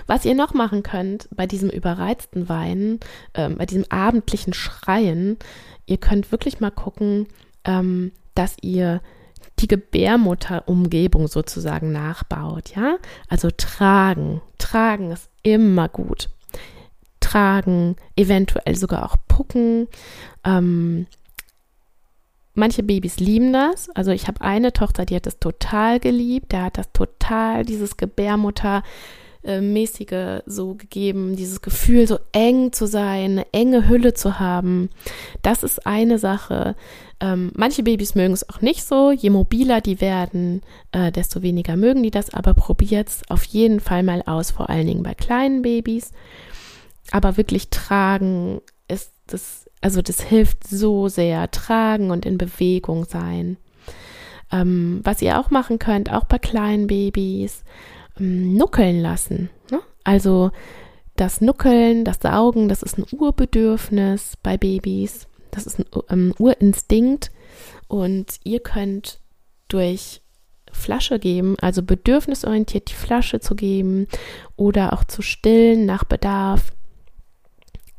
Was 0.08 0.24
ihr 0.24 0.34
noch 0.34 0.52
machen 0.52 0.82
könnt 0.82 1.28
bei 1.32 1.46
diesem 1.46 1.70
überreizten 1.70 2.48
Weinen, 2.48 2.98
ähm, 3.34 3.56
bei 3.56 3.66
diesem 3.66 3.84
abendlichen 3.88 4.52
Schreien, 4.52 5.36
ihr 5.86 5.98
könnt 5.98 6.32
wirklich 6.32 6.58
mal 6.58 6.72
gucken, 6.72 7.28
ähm, 7.64 8.10
dass 8.34 8.56
ihr 8.60 9.00
die 9.60 9.68
Gebärmutterumgebung 9.68 11.28
sozusagen 11.28 11.92
nachbaut, 11.92 12.74
ja? 12.74 12.96
Also 13.28 13.50
tragen, 13.56 14.40
tragen 14.58 15.12
ist 15.12 15.30
immer 15.44 15.88
gut. 15.88 16.30
Tragen, 17.28 17.96
eventuell 18.16 18.74
sogar 18.76 19.04
auch 19.04 19.16
pucken. 19.28 19.86
Ähm, 20.44 21.06
manche 22.54 22.82
Babys 22.82 23.18
lieben 23.18 23.52
das. 23.52 23.90
Also 23.90 24.12
ich 24.12 24.28
habe 24.28 24.40
eine 24.40 24.72
Tochter, 24.72 25.04
die 25.04 25.16
hat 25.16 25.26
das 25.26 25.38
total 25.38 26.00
geliebt. 26.00 26.52
Der 26.52 26.64
hat 26.64 26.78
das 26.78 26.92
total, 26.92 27.64
dieses 27.64 27.96
Gebärmutter 27.96 28.82
mäßige 29.44 30.42
so 30.46 30.74
gegeben, 30.74 31.36
dieses 31.36 31.62
Gefühl, 31.62 32.06
so 32.06 32.18
eng 32.32 32.72
zu 32.72 32.86
sein, 32.86 33.30
eine 33.32 33.46
enge 33.52 33.88
Hülle 33.88 34.12
zu 34.12 34.38
haben. 34.38 34.90
Das 35.42 35.62
ist 35.62 35.86
eine 35.86 36.18
Sache. 36.18 36.74
Ähm, 37.20 37.52
manche 37.54 37.82
Babys 37.82 38.14
mögen 38.14 38.34
es 38.34 38.48
auch 38.48 38.60
nicht 38.60 38.84
so. 38.84 39.12
Je 39.12 39.30
mobiler 39.30 39.80
die 39.80 40.00
werden, 40.00 40.62
äh, 40.92 41.12
desto 41.12 41.42
weniger 41.42 41.76
mögen 41.76 42.02
die 42.02 42.10
das. 42.10 42.34
Aber 42.34 42.52
probiert 42.52 43.08
es 43.08 43.22
auf 43.28 43.44
jeden 43.44 43.80
Fall 43.80 44.02
mal 44.02 44.22
aus, 44.26 44.50
vor 44.50 44.68
allen 44.68 44.86
Dingen 44.86 45.02
bei 45.02 45.14
kleinen 45.14 45.62
Babys. 45.62 46.12
Aber 47.10 47.36
wirklich 47.36 47.70
tragen 47.70 48.60
ist 48.88 49.12
das, 49.26 49.68
also 49.80 50.02
das 50.02 50.20
hilft 50.20 50.66
so 50.66 51.08
sehr. 51.08 51.50
Tragen 51.50 52.10
und 52.10 52.26
in 52.26 52.38
Bewegung 52.38 53.04
sein. 53.04 53.56
Ähm, 54.50 55.00
was 55.04 55.22
ihr 55.22 55.38
auch 55.38 55.50
machen 55.50 55.78
könnt, 55.78 56.12
auch 56.12 56.24
bei 56.24 56.38
kleinen 56.38 56.86
Babys, 56.86 57.64
ähm, 58.18 58.54
nuckeln 58.54 59.00
lassen. 59.00 59.50
Ne? 59.70 59.80
Also 60.04 60.50
das 61.16 61.40
Nuckeln, 61.40 62.04
das 62.04 62.18
Saugen, 62.22 62.68
das 62.68 62.82
ist 62.82 62.98
ein 62.98 63.06
Urbedürfnis 63.10 64.34
bei 64.42 64.56
Babys. 64.56 65.26
Das 65.50 65.66
ist 65.66 65.78
ein 65.78 65.86
ähm, 66.08 66.34
Urinstinkt. 66.38 67.30
Und 67.88 68.38
ihr 68.44 68.60
könnt 68.60 69.20
durch 69.68 70.22
Flasche 70.72 71.18
geben, 71.18 71.56
also 71.60 71.82
bedürfnisorientiert 71.82 72.90
die 72.90 72.94
Flasche 72.94 73.40
zu 73.40 73.54
geben 73.54 74.06
oder 74.56 74.92
auch 74.92 75.04
zu 75.04 75.22
stillen 75.22 75.86
nach 75.86 76.04
Bedarf, 76.04 76.72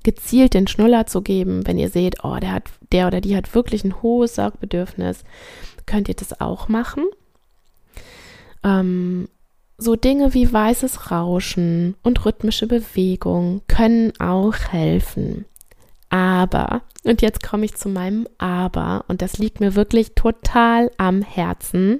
gezielt 0.09 0.55
den 0.55 0.65
Schnuller 0.65 1.05
zu 1.05 1.21
geben, 1.21 1.67
wenn 1.67 1.77
ihr 1.77 1.89
seht, 1.89 2.23
oh, 2.23 2.37
der 2.41 2.51
hat, 2.51 2.63
der 2.91 3.05
oder 3.05 3.21
die 3.21 3.35
hat 3.35 3.53
wirklich 3.53 3.83
ein 3.83 4.01
hohes 4.01 4.33
Saugbedürfnis, 4.35 5.23
könnt 5.85 6.09
ihr 6.09 6.15
das 6.15 6.41
auch 6.41 6.67
machen. 6.67 7.03
Ähm, 8.63 9.27
so 9.77 9.95
Dinge 9.95 10.33
wie 10.33 10.51
weißes 10.51 11.11
Rauschen 11.11 11.95
und 12.01 12.25
rhythmische 12.25 12.65
Bewegung 12.65 13.61
können 13.67 14.11
auch 14.19 14.55
helfen. 14.71 15.45
Aber, 16.09 16.81
und 17.03 17.21
jetzt 17.21 17.43
komme 17.43 17.65
ich 17.65 17.75
zu 17.75 17.87
meinem 17.87 18.27
Aber, 18.39 19.05
und 19.09 19.21
das 19.21 19.37
liegt 19.37 19.59
mir 19.59 19.75
wirklich 19.75 20.15
total 20.15 20.89
am 20.97 21.21
Herzen, 21.21 21.99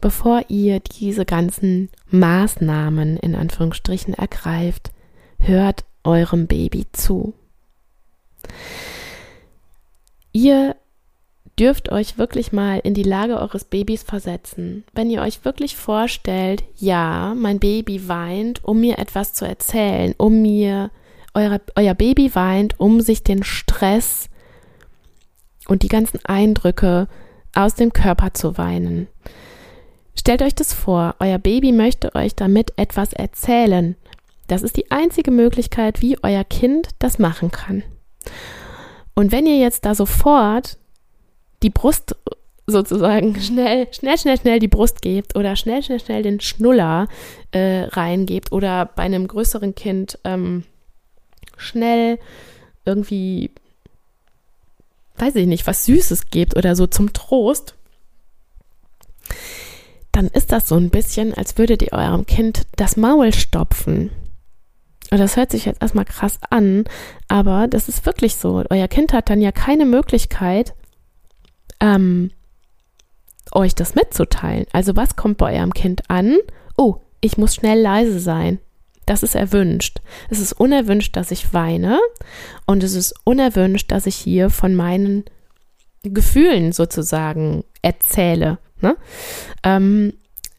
bevor 0.00 0.44
ihr 0.46 0.78
diese 0.78 1.24
ganzen 1.24 1.88
Maßnahmen 2.12 3.16
in 3.16 3.34
Anführungsstrichen 3.34 4.14
ergreift, 4.14 4.92
hört 5.40 5.84
eurem 6.04 6.46
Baby 6.46 6.86
zu. 6.92 7.34
Ihr 10.32 10.76
dürft 11.58 11.90
euch 11.90 12.18
wirklich 12.18 12.52
mal 12.52 12.78
in 12.78 12.94
die 12.94 13.02
Lage 13.02 13.38
eures 13.38 13.64
Babys 13.64 14.02
versetzen. 14.02 14.84
Wenn 14.92 15.10
ihr 15.10 15.22
euch 15.22 15.44
wirklich 15.44 15.76
vorstellt, 15.76 16.62
ja, 16.76 17.34
mein 17.36 17.58
Baby 17.58 18.08
weint, 18.08 18.64
um 18.64 18.80
mir 18.80 18.98
etwas 18.98 19.34
zu 19.34 19.44
erzählen, 19.44 20.14
um 20.18 20.40
mir 20.40 20.90
eure, 21.34 21.60
euer 21.76 21.94
Baby 21.94 22.34
weint, 22.34 22.78
um 22.78 23.00
sich 23.00 23.24
den 23.24 23.42
Stress 23.42 24.28
und 25.66 25.82
die 25.82 25.88
ganzen 25.88 26.24
Eindrücke 26.24 27.08
aus 27.54 27.74
dem 27.74 27.92
Körper 27.92 28.34
zu 28.34 28.56
weinen. 28.56 29.08
Stellt 30.14 30.42
euch 30.42 30.54
das 30.54 30.72
vor, 30.72 31.14
euer 31.20 31.38
Baby 31.38 31.72
möchte 31.72 32.14
euch 32.14 32.34
damit 32.34 32.72
etwas 32.76 33.12
erzählen. 33.12 33.96
Das 34.48 34.62
ist 34.62 34.76
die 34.76 34.90
einzige 34.90 35.30
Möglichkeit, 35.30 36.02
wie 36.02 36.18
euer 36.22 36.42
Kind 36.42 36.88
das 36.98 37.18
machen 37.18 37.50
kann. 37.52 37.84
Und 39.14 39.30
wenn 39.30 39.46
ihr 39.46 39.58
jetzt 39.58 39.84
da 39.84 39.94
sofort 39.94 40.78
die 41.62 41.70
Brust 41.70 42.16
sozusagen 42.66 43.40
schnell, 43.40 43.88
schnell, 43.92 44.18
schnell, 44.18 44.38
schnell 44.38 44.58
die 44.58 44.68
Brust 44.68 45.02
gebt 45.02 45.36
oder 45.36 45.54
schnell, 45.54 45.82
schnell, 45.82 46.00
schnell 46.00 46.22
den 46.22 46.40
Schnuller 46.40 47.08
äh, 47.52 47.84
reingebt 47.84 48.52
oder 48.52 48.86
bei 48.86 49.02
einem 49.02 49.28
größeren 49.28 49.74
Kind 49.74 50.18
ähm, 50.24 50.64
schnell 51.56 52.18
irgendwie, 52.84 53.50
weiß 55.16 55.34
ich 55.36 55.46
nicht, 55.46 55.66
was 55.66 55.84
Süßes 55.84 56.30
gibt 56.30 56.56
oder 56.56 56.74
so 56.74 56.86
zum 56.86 57.12
Trost, 57.12 57.74
dann 60.12 60.28
ist 60.28 60.52
das 60.52 60.68
so 60.68 60.76
ein 60.76 60.90
bisschen, 60.90 61.34
als 61.34 61.58
würdet 61.58 61.82
ihr 61.82 61.92
eurem 61.92 62.24
Kind 62.24 62.62
das 62.76 62.96
Maul 62.96 63.34
stopfen. 63.34 64.10
Und 65.10 65.18
das 65.18 65.36
hört 65.36 65.50
sich 65.50 65.64
jetzt 65.64 65.80
erstmal 65.80 66.04
krass 66.04 66.38
an, 66.50 66.84
aber 67.28 67.66
das 67.66 67.88
ist 67.88 68.04
wirklich 68.04 68.36
so. 68.36 68.62
Euer 68.68 68.88
Kind 68.88 69.12
hat 69.12 69.30
dann 69.30 69.40
ja 69.40 69.52
keine 69.52 69.86
Möglichkeit, 69.86 70.74
ähm, 71.80 72.30
euch 73.52 73.74
das 73.74 73.94
mitzuteilen. 73.94 74.66
Also 74.72 74.96
was 74.96 75.16
kommt 75.16 75.38
bei 75.38 75.56
eurem 75.58 75.72
Kind 75.72 76.10
an? 76.10 76.36
Oh, 76.76 76.96
ich 77.20 77.38
muss 77.38 77.54
schnell 77.54 77.80
leise 77.80 78.20
sein. 78.20 78.58
Das 79.06 79.22
ist 79.22 79.34
erwünscht. 79.34 80.00
Es 80.28 80.38
ist 80.38 80.52
unerwünscht, 80.52 81.16
dass 81.16 81.30
ich 81.30 81.54
weine 81.54 81.98
und 82.66 82.82
es 82.82 82.94
ist 82.94 83.14
unerwünscht, 83.24 83.90
dass 83.90 84.04
ich 84.04 84.16
hier 84.16 84.50
von 84.50 84.74
meinen 84.74 85.24
Gefühlen 86.02 86.72
sozusagen 86.72 87.64
erzähle. 87.80 88.58
Ne? 88.82 88.96
Ähm, 89.62 90.12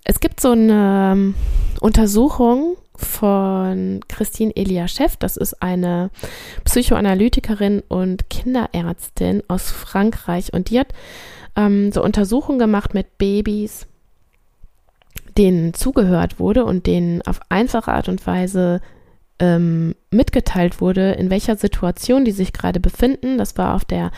es 0.03 0.19
gibt 0.19 0.41
so 0.41 0.51
eine 0.51 1.11
ähm, 1.13 1.35
Untersuchung 1.79 2.77
von 2.99 4.01
Christine 4.07 4.55
Eliaschew. 4.55 5.09
Das 5.19 5.37
ist 5.37 5.61
eine 5.61 6.11
Psychoanalytikerin 6.65 7.81
und 7.87 8.29
Kinderärztin 8.29 9.43
aus 9.47 9.71
Frankreich 9.71 10.53
und 10.53 10.69
die 10.69 10.79
hat 10.79 10.93
ähm, 11.55 11.91
so 11.91 12.03
Untersuchungen 12.03 12.59
gemacht 12.59 12.93
mit 12.93 13.17
Babys, 13.17 13.87
denen 15.37 15.73
zugehört 15.73 16.39
wurde 16.39 16.65
und 16.65 16.85
denen 16.85 17.21
auf 17.23 17.39
einfache 17.49 17.91
Art 17.91 18.09
und 18.09 18.25
Weise 18.27 18.81
ähm, 19.39 19.95
mitgeteilt 20.11 20.81
wurde, 20.81 21.11
in 21.13 21.29
welcher 21.29 21.55
Situation 21.55 22.25
die 22.25 22.31
sich 22.31 22.53
gerade 22.53 22.79
befinden. 22.79 23.37
Das 23.37 23.57
war 23.57 23.75
auf 23.75 23.85
der 23.85 24.11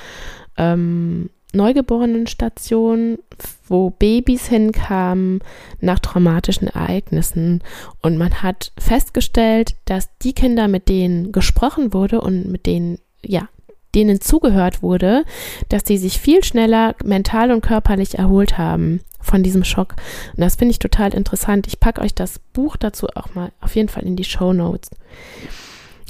ähm, 0.57 1.29
Neugeborenenstation, 1.53 3.19
wo 3.67 3.89
Babys 3.89 4.47
hinkamen 4.47 5.39
nach 5.79 5.99
traumatischen 5.99 6.67
Ereignissen. 6.67 7.61
Und 8.01 8.17
man 8.17 8.41
hat 8.41 8.71
festgestellt, 8.77 9.75
dass 9.85 10.09
die 10.19 10.33
Kinder, 10.33 10.67
mit 10.67 10.89
denen 10.89 11.31
gesprochen 11.31 11.93
wurde 11.93 12.21
und 12.21 12.49
mit 12.49 12.65
denen, 12.65 12.99
ja, 13.23 13.49
denen 13.95 14.21
zugehört 14.21 14.81
wurde, 14.81 15.25
dass 15.69 15.83
die 15.83 15.97
sich 15.97 16.19
viel 16.19 16.43
schneller 16.43 16.95
mental 17.03 17.51
und 17.51 17.61
körperlich 17.61 18.17
erholt 18.17 18.57
haben 18.57 19.01
von 19.19 19.43
diesem 19.43 19.63
Schock. 19.63 19.95
Und 20.35 20.41
das 20.41 20.55
finde 20.55 20.71
ich 20.71 20.79
total 20.79 21.13
interessant. 21.13 21.67
Ich 21.67 21.79
packe 21.79 22.01
euch 22.01 22.15
das 22.15 22.39
Buch 22.53 22.77
dazu 22.77 23.07
auch 23.15 23.33
mal 23.35 23.51
auf 23.59 23.75
jeden 23.75 23.89
Fall 23.89 24.03
in 24.03 24.15
die 24.15 24.23
Show 24.23 24.53
Notes. 24.53 24.89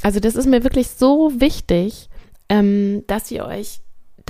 Also 0.02 0.20
das 0.20 0.34
ist 0.34 0.46
mir 0.46 0.64
wirklich 0.64 0.88
so 0.88 1.32
wichtig, 1.40 2.08
ähm, 2.48 3.04
dass 3.06 3.30
ihr 3.30 3.44
euch 3.44 3.80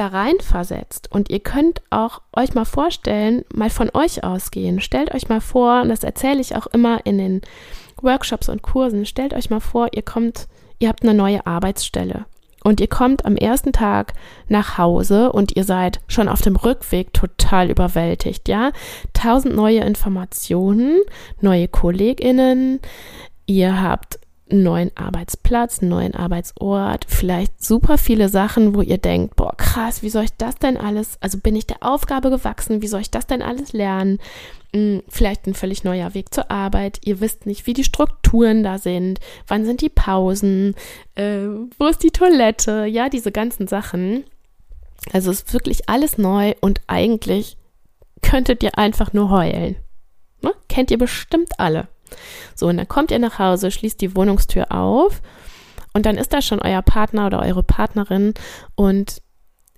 da 0.03 0.09
rein 0.09 0.41
versetzt 0.41 1.09
und 1.13 1.31
ihr 1.31 1.41
könnt 1.41 1.81
auch 1.91 2.23
euch 2.35 2.55
mal 2.55 2.65
vorstellen, 2.65 3.45
mal 3.55 3.71
von 3.71 3.91
euch 3.95 4.25
ausgehen. 4.25 4.81
Stellt 4.81 5.15
euch 5.15 5.29
mal 5.29 5.41
vor, 5.41 5.83
und 5.83 5.89
das 5.89 6.03
erzähle 6.03 6.41
ich 6.41 6.57
auch 6.57 6.67
immer 6.67 7.07
in 7.07 7.19
den 7.19 7.41
Workshops 8.01 8.49
und 8.49 8.63
Kursen, 8.63 9.07
stellt 9.07 9.33
euch 9.33 9.51
mal 9.51 9.61
vor, 9.61 9.89
ihr 9.93 10.03
kommt, 10.03 10.49
ihr 10.81 10.89
habt 10.89 11.03
eine 11.05 11.15
neue 11.15 11.47
Arbeitsstelle 11.47 12.27
und 12.65 12.81
ihr 12.81 12.89
kommt 12.89 13.25
am 13.25 13.37
ersten 13.37 13.73
Tag 13.73 14.15
nach 14.49 14.77
Hause 14.77 15.31
und 15.33 15.57
ihr 15.57 15.65
seid 15.65 16.01
schon 16.09 16.29
auf 16.29 16.41
dem 16.41 16.57
Rückweg 16.57 17.13
total 17.13 17.71
überwältigt, 17.71 18.49
ja? 18.49 18.73
Tausend 19.13 19.55
neue 19.55 19.81
Informationen, 19.81 21.01
neue 21.41 21.69
KollegInnen, 21.69 22.81
ihr 23.47 23.81
habt 23.81 24.19
einen 24.53 24.63
neuen 24.63 24.97
Arbeitsplatz, 24.97 25.81
einen 25.81 25.91
neuen 25.91 26.15
Arbeitsort, 26.15 27.07
vielleicht 27.09 27.65
super 27.65 27.99
viele 27.99 28.29
Sachen, 28.29 28.75
wo 28.75 28.83
ihr 28.83 28.99
denkt, 28.99 29.37
boah, 29.37 29.57
krass, 29.57 30.03
wie 30.03 30.11
soll 30.11 30.25
ich 30.25 30.37
das 30.37 30.57
denn 30.57 30.77
alles, 30.77 31.17
also 31.21 31.39
bin 31.39 31.57
ich 31.57 31.67
der 31.67 31.83
Aufgabe 31.83 32.31
gewachsen, 32.31 32.83
wie 32.83 32.89
soll 32.89 33.01
ich 33.01 33.11
das 33.11 33.27
denn 33.27 33.43
alles 33.43 33.73
lernen? 33.73 34.19
Hm, 34.75 35.03
vielleicht 35.09 35.47
ein 35.47 35.55
völlig 35.55 35.85
neuer 35.85 36.15
Weg 36.15 36.33
zur 36.33 36.51
Arbeit. 36.51 37.01
Ihr 37.05 37.21
wisst 37.21 37.45
nicht, 37.45 37.67
wie 37.67 37.75
die 37.75 37.85
Strukturen 37.85 38.63
da 38.63 38.79
sind. 38.79 39.21
Wann 39.47 39.67
sind 39.67 39.83
die 39.83 39.91
Pausen? 39.91 40.75
Äh, 41.15 41.47
wo 41.79 41.87
ist 41.87 42.03
die 42.03 42.11
Toilette? 42.11 42.87
Ja, 42.87 43.11
diese 43.11 43.33
ganzen 43.33 43.69
Sachen. 43.69 44.25
Also 45.13 45.31
es 45.31 45.43
ist 45.43 45.53
wirklich 45.53 45.91
alles 45.91 46.17
neu 46.17 46.55
und 46.61 46.81
eigentlich 46.87 47.59
könntet 48.23 48.63
ihr 48.63 48.79
einfach 48.79 49.13
nur 49.13 49.29
heulen. 49.29 49.77
Ne? 50.41 50.55
Kennt 50.69 50.91
ihr 50.91 50.99
bestimmt 50.99 51.59
alle. 51.59 51.89
So, 52.55 52.67
und 52.69 52.77
dann 52.77 52.89
kommt 52.89 53.11
ihr 53.11 53.19
nach 53.19 53.39
Hause, 53.39 53.71
schließt 53.71 54.01
die 54.01 54.15
Wohnungstür 54.17 54.73
auf 54.73 55.23
und 55.95 56.07
dann 56.07 56.17
ist 56.17 56.33
da 56.33 56.43
schon 56.43 56.61
euer 56.61 56.83
Partner 56.83 57.27
oder 57.27 57.41
eure 57.41 57.63
Partnerin 57.63 58.35
und 58.75 59.23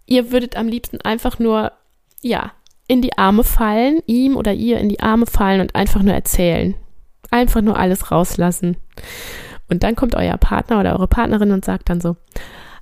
ihr 0.07 0.33
würdet 0.33 0.57
am 0.57 0.69
liebsten 0.69 1.01
einfach 1.01 1.39
nur, 1.39 1.73
ja, 2.21 2.53
in 2.87 3.01
die 3.01 3.17
Arme 3.17 3.45
fallen, 3.45 4.01
ihm 4.07 4.37
oder 4.37 4.53
ihr 4.53 4.79
in 4.79 4.89
die 4.89 5.01
Arme 5.01 5.27
fallen 5.27 5.61
und 5.61 5.75
einfach 5.75 6.03
nur 6.03 6.15
erzählen. 6.15 6.75
Einfach 7.31 7.63
nur 7.63 7.79
alles 7.79 8.11
rauslassen. 8.11 8.77
Und 9.69 9.83
dann 9.83 9.97
kommt 9.97 10.15
euer 10.15 10.37
Partner 10.37 10.81
oder 10.81 10.93
eure 10.93 11.09
Partnerin 11.09 11.53
und 11.53 11.65
sagt 11.65 11.89
dann 11.89 12.01
so, 12.01 12.17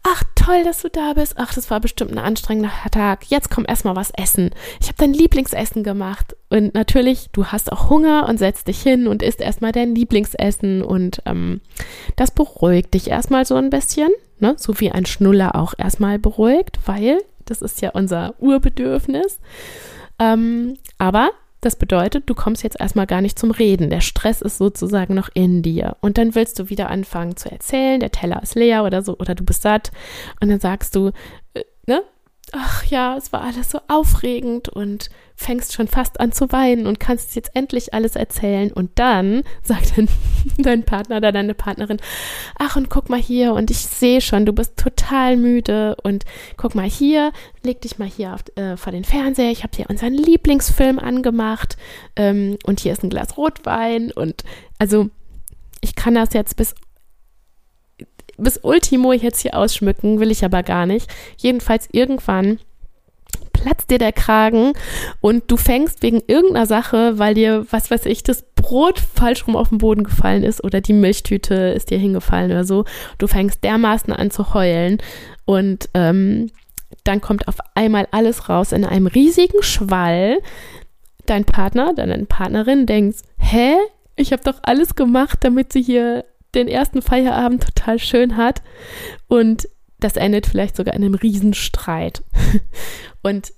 Ach, 0.05 0.25
toll, 0.35 0.65
dass 0.65 0.83
du 0.83 0.89
da 0.89 1.13
bist. 1.13 1.35
Ach, 1.37 1.55
das 1.55 1.71
war 1.71 1.79
bestimmt 1.79 2.11
ein 2.11 2.19
anstrengender 2.19 2.73
Tag. 2.91 3.27
Jetzt 3.27 3.51
komm 3.51 3.65
erstmal 3.67 3.95
was 3.95 4.11
essen. 4.11 4.51
Ich 4.81 4.89
habe 4.89 4.99
dein 4.99 5.13
Lieblingsessen 5.13 5.85
gemacht. 5.85 6.37
Und 6.51 6.75
natürlich, 6.75 7.29
du 7.31 7.47
hast 7.47 7.71
auch 7.71 7.89
Hunger 7.89 8.29
und 8.29 8.39
setzt 8.39 8.67
dich 8.67 8.83
hin 8.83 9.07
und 9.07 9.23
isst 9.23 9.41
erstmal 9.41 9.71
dein 9.71 9.95
Lieblingsessen. 9.95 10.83
Und 10.83 11.23
ähm, 11.25 11.61
das 12.17 12.33
beruhigt 12.33 12.95
dich 12.95 13.11
erstmal 13.11 13.45
so 13.45 13.55
ein 13.55 13.71
bisschen. 13.71 14.11
Ne? 14.41 14.57
So 14.59 14.81
wie 14.81 14.91
ein 14.91 15.07
Schnuller 15.07 15.55
auch 15.55 15.75
erstmal 15.79 16.19
beruhigt, 16.19 16.81
weil 16.85 17.19
das 17.45 17.63
ist 17.63 17.81
ja 17.81 17.91
unser 17.91 18.35
Urbedürfnis. 18.41 19.39
Ähm, 20.19 20.79
aber 20.99 21.31
das 21.63 21.77
bedeutet, 21.77 22.29
du 22.29 22.35
kommst 22.35 22.65
jetzt 22.65 22.81
erstmal 22.81 23.07
gar 23.07 23.21
nicht 23.21 23.39
zum 23.39 23.53
Reden. 23.53 23.89
Der 23.89 24.01
Stress 24.01 24.43
ist 24.43 24.59
sozusagen 24.59 25.15
noch 25.15 25.31
in 25.33 25.63
dir. 25.63 25.97
Und 26.01 26.19
dann 26.19 26.35
willst 26.35 26.59
du 26.59 26.69
wieder 26.69 26.91
anfangen 26.91 27.37
zu 27.37 27.51
erzählen, 27.51 28.01
der 28.01 28.11
Teller 28.11 28.43
ist 28.43 28.57
leer 28.57 28.85
oder 28.85 29.03
so, 29.03 29.17
oder 29.19 29.37
du 29.37 29.45
bist 29.45 29.63
satt. 29.63 29.93
Und 30.41 30.51
dann 30.51 30.59
sagst 30.59 30.97
du, 30.97 31.13
äh, 31.55 31.63
ne? 31.87 32.03
Ach 32.53 32.85
ja, 32.85 33.17
es 33.17 33.33
war 33.33 33.41
alles 33.41 33.71
so 33.71 33.81
aufregend 33.89 34.69
und 34.69 35.09
fängst 35.35 35.73
schon 35.73 35.89
fast 35.89 36.21
an 36.21 36.33
zu 36.33 36.53
weinen 36.53 36.87
und 36.87 37.01
kannst 37.01 37.35
jetzt 37.35 37.51
endlich 37.55 37.95
alles 37.95 38.15
erzählen. 38.15 38.73
Und 38.73 38.91
dann 38.97 39.43
sagt 39.63 39.97
dann 39.97 40.09
dein 40.59 40.85
Partner 40.85 41.17
oder 41.17 41.33
deine 41.33 41.55
Partnerin, 41.55 41.99
ach 42.59 42.77
und 42.77 42.91
guck 42.91 43.09
mal 43.09 43.21
hier 43.21 43.55
und 43.55 43.71
ich 43.71 43.79
sehe 43.79 44.21
schon, 44.21 44.47
du 44.47 44.53
bist 44.53 44.77
total 44.77 45.37
müde 45.37 45.97
und 46.03 46.25
guck 46.57 46.75
mal 46.75 46.89
hier, 46.89 47.33
leg 47.63 47.81
dich 47.81 47.99
mal 47.99 48.09
hier 48.09 48.35
auf, 48.35 48.45
äh, 48.57 48.77
vor 48.77 48.93
den 48.93 49.05
Fernseher, 49.05 49.51
ich 49.51 49.63
habe 49.63 49.75
dir 49.75 49.89
unseren 49.89 50.13
Lieblingsfilm 50.13 50.99
angemacht 50.99 51.77
ähm, 52.17 52.59
und 52.65 52.81
hier 52.81 52.93
ist 52.93 53.03
ein 53.03 53.11
Glas 53.11 53.37
Rotwein 53.37 54.13
und 54.13 54.45
also 54.79 55.09
ich 55.81 55.95
kann 55.95 56.15
das 56.15 56.35
jetzt 56.35 56.57
bis 56.57 56.75
bis 58.43 58.59
Ultimo 58.63 59.13
jetzt 59.13 59.41
hier 59.41 59.57
ausschmücken, 59.57 60.21
will 60.21 60.31
ich 60.31 60.45
aber 60.45 60.63
gar 60.63 60.87
nicht. 60.87 61.09
Jedenfalls 61.37 61.89
irgendwann 61.93 62.59
platzt 63.53 63.91
dir 63.91 63.99
der 63.99 64.13
Kragen 64.13 64.73
und 65.21 65.51
du 65.51 65.57
fängst 65.57 66.03
wegen 66.03 66.23
irgendeiner 66.27 66.67
Sache, 66.67 67.19
weil 67.19 67.35
dir, 67.35 67.67
was 67.71 67.91
weiß 67.91 68.07
ich, 68.07 68.23
das 68.23 68.43
Brot 68.57 68.99
falsch 68.99 69.47
rum 69.47 69.57
auf 69.57 69.69
den 69.69 69.79
Boden 69.79 70.05
gefallen 70.05 70.43
ist 70.43 70.63
oder 70.65 70.81
die 70.81 70.93
Milchtüte 70.93 71.55
ist 71.55 71.91
dir 71.91 71.99
hingefallen 71.99 72.51
oder 72.51 72.65
so, 72.65 72.85
du 73.19 73.27
fängst 73.27 73.63
dermaßen 73.65 74.13
an 74.13 74.31
zu 74.31 74.55
heulen 74.55 74.99
und 75.45 75.89
ähm, 75.95 76.51
dann 77.05 77.21
kommt 77.21 77.49
auf 77.49 77.57
einmal 77.75 78.07
alles 78.11 78.49
raus 78.49 78.73
in 78.73 78.85
einem 78.85 79.07
riesigen 79.07 79.63
Schwall. 79.63 80.39
Dein 81.27 81.45
Partner, 81.45 81.95
deine 81.95 82.25
Partnerin 82.27 82.87
denkt, 82.87 83.21
hä? 83.39 83.75
Ich 84.15 84.33
habe 84.33 84.43
doch 84.45 84.59
alles 84.63 84.95
gemacht, 84.95 85.39
damit 85.41 85.73
sie 85.73 85.83
hier 85.83 86.25
den 86.55 86.69
ersten 86.69 87.03
Feierabend 87.03 87.65
total 87.65 87.99
schön 87.99 88.37
hat. 88.37 88.63
Und 89.29 89.69
das 90.01 90.17
endet 90.17 90.47
vielleicht 90.47 90.77
sogar 90.77 90.95
in 90.95 91.05
einem 91.05 91.15
Riesenstreit. 91.15 92.23
Und 93.23 93.53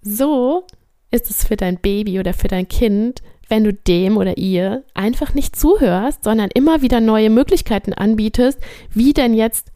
so 0.00 0.66
ist 1.10 1.30
es 1.30 1.44
für 1.46 1.56
dein 1.56 1.78
Baby 1.78 2.18
oder 2.18 2.34
für 2.34 2.48
dein 2.48 2.68
Kind, 2.68 3.22
wenn 3.48 3.64
du 3.64 3.72
dem 3.72 4.16
oder 4.16 4.38
ihr 4.38 4.84
einfach 4.94 5.34
nicht 5.34 5.56
zuhörst, 5.56 6.24
sondern 6.24 6.50
immer 6.52 6.82
wieder 6.82 7.00
neue 7.00 7.30
Möglichkeiten 7.30 7.92
anbietest, 7.92 8.58
wie 8.90 9.12
denn 9.12 9.34
jetzt 9.34 9.70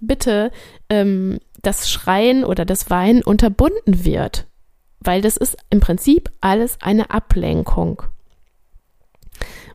bitte 0.00 0.50
ähm, 0.88 1.38
das 1.62 1.90
Schreien 1.90 2.44
oder 2.44 2.64
das 2.64 2.90
Weinen 2.90 3.22
unterbunden 3.22 4.04
wird. 4.04 4.46
Weil 5.00 5.20
das 5.20 5.36
ist 5.36 5.56
im 5.70 5.80
Prinzip 5.80 6.30
alles 6.40 6.78
eine 6.80 7.10
Ablenkung. 7.10 8.02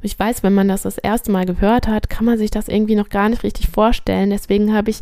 Ich 0.06 0.18
weiß, 0.20 0.44
wenn 0.44 0.54
man 0.54 0.68
das 0.68 0.84
das 0.84 1.00
erste 1.00 1.32
Mal 1.32 1.46
gehört 1.46 1.88
hat, 1.88 2.10
kann 2.10 2.26
man 2.26 2.38
sich 2.38 2.52
das 2.52 2.68
irgendwie 2.68 2.96
noch 2.96 3.10
gar 3.10 3.28
nicht 3.28 3.44
richtig 3.44 3.70
vorstellen. 3.70 4.30
Deswegen 4.30 4.74
habe 4.74 4.92
ich 4.92 5.00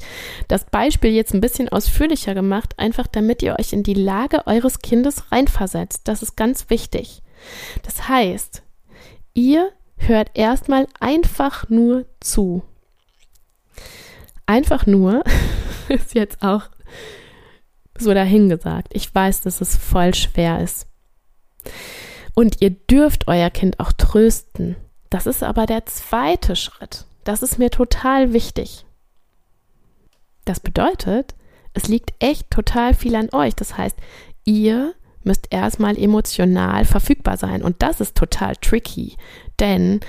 das 0.47 0.63
Beispiel 0.63 1.11
jetzt 1.11 1.33
ein 1.33 1.41
bisschen 1.41 1.67
ausführlicher 1.67 2.33
gemacht, 2.33 2.73
einfach 2.77 3.07
damit 3.07 3.43
ihr 3.43 3.57
euch 3.59 3.73
in 3.73 3.83
die 3.83 3.93
Lage 3.93 4.47
eures 4.47 4.79
Kindes 4.79 5.29
reinversetzt. 5.31 6.07
Das 6.07 6.23
ist 6.23 6.37
ganz 6.37 6.69
wichtig. 6.69 7.21
Das 7.83 8.07
heißt, 8.07 8.63
ihr 9.33 9.71
hört 9.97 10.31
erstmal 10.35 10.87
einfach 11.01 11.69
nur 11.69 12.05
zu. 12.21 12.63
Einfach 14.45 14.85
nur 14.85 15.23
ist 15.89 16.15
jetzt 16.15 16.41
auch 16.41 16.63
so 17.97 18.13
dahingesagt. 18.13 18.93
Ich 18.95 19.13
weiß, 19.13 19.41
dass 19.41 19.59
es 19.59 19.75
voll 19.75 20.13
schwer 20.13 20.61
ist. 20.61 20.87
Und 22.35 22.61
ihr 22.61 22.71
dürft 22.71 23.27
euer 23.27 23.49
Kind 23.49 23.79
auch 23.81 23.91
trösten. 23.91 24.75
Das 25.13 25.27
ist 25.27 25.43
aber 25.43 25.67
der 25.67 25.85
zweite 25.85 26.55
Schritt. 26.55 27.05
Das 27.23 27.43
ist 27.43 27.59
mir 27.59 27.69
total 27.69 28.33
wichtig. 28.33 28.83
Das 30.43 30.59
bedeutet, 30.59 31.35
es 31.75 31.87
liegt 31.87 32.15
echt 32.17 32.49
total 32.49 32.95
viel 32.95 33.13
an 33.15 33.29
euch. 33.31 33.53
Das 33.53 33.77
heißt, 33.77 33.95
ihr 34.43 34.95
müsst 35.23 35.49
erstmal 35.51 35.99
emotional 35.99 36.83
verfügbar 36.85 37.37
sein. 37.37 37.61
Und 37.61 37.83
das 37.83 38.01
ist 38.01 38.17
total 38.17 38.55
tricky. 38.55 39.15
Denn 39.59 39.99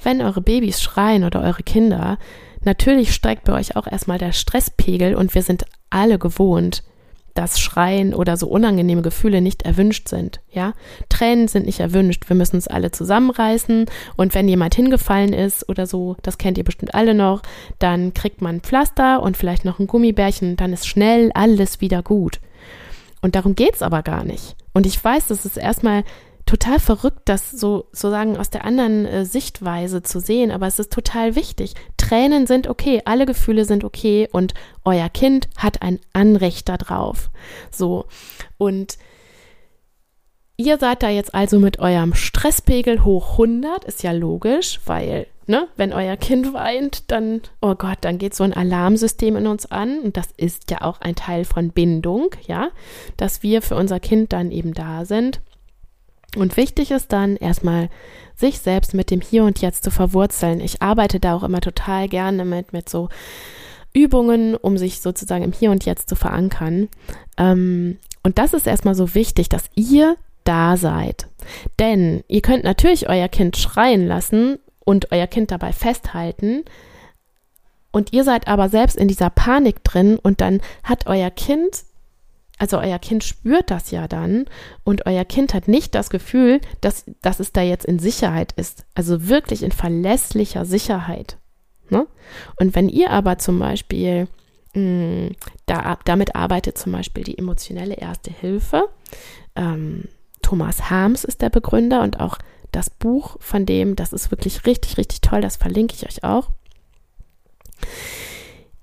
wenn 0.00 0.22
eure 0.22 0.40
Babys 0.40 0.80
schreien 0.80 1.24
oder 1.24 1.42
eure 1.42 1.64
Kinder, 1.64 2.16
natürlich 2.62 3.12
steigt 3.12 3.42
bei 3.42 3.54
euch 3.54 3.74
auch 3.74 3.88
erstmal 3.88 4.18
der 4.18 4.30
Stresspegel 4.30 5.16
und 5.16 5.34
wir 5.34 5.42
sind 5.42 5.64
alle 5.90 6.20
gewohnt, 6.20 6.84
dass 7.34 7.60
Schreien 7.60 8.14
oder 8.14 8.36
so 8.36 8.46
unangenehme 8.46 9.02
Gefühle 9.02 9.40
nicht 9.40 9.62
erwünscht 9.62 10.08
sind. 10.08 10.40
Ja, 10.50 10.72
Tränen 11.08 11.48
sind 11.48 11.66
nicht 11.66 11.80
erwünscht. 11.80 12.28
Wir 12.28 12.36
müssen 12.36 12.56
uns 12.56 12.68
alle 12.68 12.92
zusammenreißen 12.92 13.86
und 14.16 14.34
wenn 14.34 14.48
jemand 14.48 14.74
hingefallen 14.74 15.32
ist 15.32 15.68
oder 15.68 15.86
so, 15.86 16.16
das 16.22 16.38
kennt 16.38 16.58
ihr 16.58 16.64
bestimmt 16.64 16.94
alle 16.94 17.14
noch, 17.14 17.42
dann 17.78 18.14
kriegt 18.14 18.40
man 18.40 18.60
Pflaster 18.60 19.22
und 19.22 19.36
vielleicht 19.36 19.64
noch 19.64 19.78
ein 19.78 19.86
Gummibärchen, 19.88 20.56
dann 20.56 20.72
ist 20.72 20.86
schnell 20.86 21.30
alles 21.34 21.80
wieder 21.80 22.02
gut. 22.02 22.40
Und 23.20 23.34
darum 23.34 23.54
geht's 23.54 23.82
aber 23.82 24.02
gar 24.02 24.22
nicht. 24.22 24.54
Und 24.72 24.86
ich 24.86 25.02
weiß, 25.02 25.28
dass 25.28 25.44
es 25.44 25.56
erstmal 25.56 26.04
total 26.46 26.78
verrückt, 26.78 27.22
das 27.24 27.50
so 27.50 27.86
sozusagen 27.92 28.36
aus 28.36 28.50
der 28.50 28.64
anderen 28.64 29.06
äh, 29.06 29.24
Sichtweise 29.24 30.02
zu 30.02 30.20
sehen, 30.20 30.50
aber 30.50 30.66
es 30.66 30.78
ist 30.78 30.92
total 30.92 31.36
wichtig. 31.36 31.74
Tränen 31.96 32.46
sind 32.46 32.68
okay, 32.68 33.02
alle 33.04 33.26
Gefühle 33.26 33.64
sind 33.64 33.84
okay 33.84 34.28
und 34.30 34.54
euer 34.84 35.08
Kind 35.08 35.48
hat 35.56 35.82
ein 35.82 36.00
Anrecht 36.12 36.68
darauf. 36.68 37.30
So 37.70 38.06
und 38.58 38.98
Ihr 40.56 40.78
seid 40.78 41.02
da 41.02 41.08
jetzt 41.08 41.34
also 41.34 41.58
mit 41.58 41.80
eurem 41.80 42.14
Stresspegel 42.14 43.02
hoch 43.04 43.32
100, 43.32 43.82
ist 43.84 44.04
ja 44.04 44.12
logisch, 44.12 44.78
weil, 44.86 45.26
ne, 45.48 45.66
wenn 45.76 45.92
euer 45.92 46.16
Kind 46.16 46.54
weint, 46.54 47.10
dann, 47.10 47.40
oh 47.60 47.74
Gott, 47.74 47.98
dann 48.02 48.18
geht 48.18 48.36
so 48.36 48.44
ein 48.44 48.52
Alarmsystem 48.52 49.34
in 49.34 49.48
uns 49.48 49.66
an 49.66 49.98
und 49.98 50.16
das 50.16 50.28
ist 50.36 50.70
ja 50.70 50.82
auch 50.82 51.00
ein 51.00 51.16
Teil 51.16 51.44
von 51.44 51.70
Bindung, 51.70 52.30
ja, 52.46 52.68
dass 53.16 53.42
wir 53.42 53.62
für 53.62 53.74
unser 53.74 53.98
Kind 53.98 54.32
dann 54.32 54.52
eben 54.52 54.74
da 54.74 55.04
sind. 55.04 55.40
Und 56.36 56.56
wichtig 56.56 56.90
ist 56.90 57.12
dann 57.12 57.36
erstmal, 57.36 57.88
sich 58.36 58.58
selbst 58.58 58.94
mit 58.94 59.10
dem 59.10 59.20
Hier 59.20 59.44
und 59.44 59.60
Jetzt 59.60 59.84
zu 59.84 59.90
verwurzeln. 59.90 60.60
Ich 60.60 60.82
arbeite 60.82 61.20
da 61.20 61.36
auch 61.36 61.44
immer 61.44 61.60
total 61.60 62.08
gerne 62.08 62.44
mit, 62.44 62.72
mit 62.72 62.88
so 62.88 63.08
Übungen, 63.92 64.56
um 64.56 64.76
sich 64.76 65.00
sozusagen 65.00 65.44
im 65.44 65.52
Hier 65.52 65.70
und 65.70 65.84
Jetzt 65.84 66.08
zu 66.08 66.16
verankern. 66.16 66.88
Ähm, 67.36 67.98
und 68.22 68.38
das 68.38 68.52
ist 68.52 68.66
erstmal 68.66 68.94
so 68.94 69.14
wichtig, 69.14 69.48
dass 69.48 69.70
ihr 69.76 70.16
da 70.42 70.76
seid. 70.76 71.28
Denn 71.78 72.24
ihr 72.28 72.42
könnt 72.42 72.64
natürlich 72.64 73.08
euer 73.08 73.28
Kind 73.28 73.56
schreien 73.56 74.06
lassen 74.06 74.58
und 74.84 75.12
euer 75.12 75.26
Kind 75.26 75.50
dabei 75.50 75.72
festhalten. 75.72 76.64
Und 77.92 78.12
ihr 78.12 78.24
seid 78.24 78.48
aber 78.48 78.68
selbst 78.68 78.96
in 78.96 79.08
dieser 79.08 79.30
Panik 79.30 79.84
drin 79.84 80.18
und 80.20 80.40
dann 80.40 80.60
hat 80.82 81.06
euer 81.06 81.30
Kind, 81.30 81.84
also 82.58 82.78
euer 82.78 82.98
Kind 82.98 83.24
spürt 83.24 83.70
das 83.70 83.90
ja 83.90 84.06
dann 84.06 84.46
und 84.84 85.06
euer 85.06 85.24
Kind 85.24 85.54
hat 85.54 85.66
nicht 85.66 85.94
das 85.94 86.08
Gefühl, 86.08 86.60
dass, 86.80 87.04
dass 87.20 87.40
es 87.40 87.52
da 87.52 87.62
jetzt 87.62 87.84
in 87.84 87.98
Sicherheit 87.98 88.52
ist. 88.52 88.84
Also 88.94 89.28
wirklich 89.28 89.62
in 89.62 89.72
verlässlicher 89.72 90.64
Sicherheit. 90.64 91.36
Ne? 91.90 92.06
Und 92.58 92.74
wenn 92.74 92.88
ihr 92.88 93.10
aber 93.10 93.38
zum 93.38 93.58
Beispiel 93.58 94.28
mh, 94.74 94.80
mm, 94.80 95.36
da, 95.66 95.98
damit 96.04 96.36
arbeitet 96.36 96.78
zum 96.78 96.92
Beispiel 96.92 97.24
die 97.24 97.38
emotionelle 97.38 97.94
Erste 97.94 98.30
Hilfe, 98.30 98.88
ähm, 99.56 100.04
Thomas 100.42 100.90
Harms 100.90 101.24
ist 101.24 101.42
der 101.42 101.50
Begründer 101.50 102.02
und 102.02 102.20
auch 102.20 102.38
das 102.70 102.90
Buch 102.90 103.36
von 103.40 103.66
dem, 103.66 103.96
das 103.96 104.12
ist 104.12 104.30
wirklich 104.30 104.66
richtig, 104.66 104.98
richtig 104.98 105.20
toll, 105.20 105.40
das 105.40 105.56
verlinke 105.56 105.94
ich 105.94 106.06
euch 106.06 106.22
auch. 106.22 106.50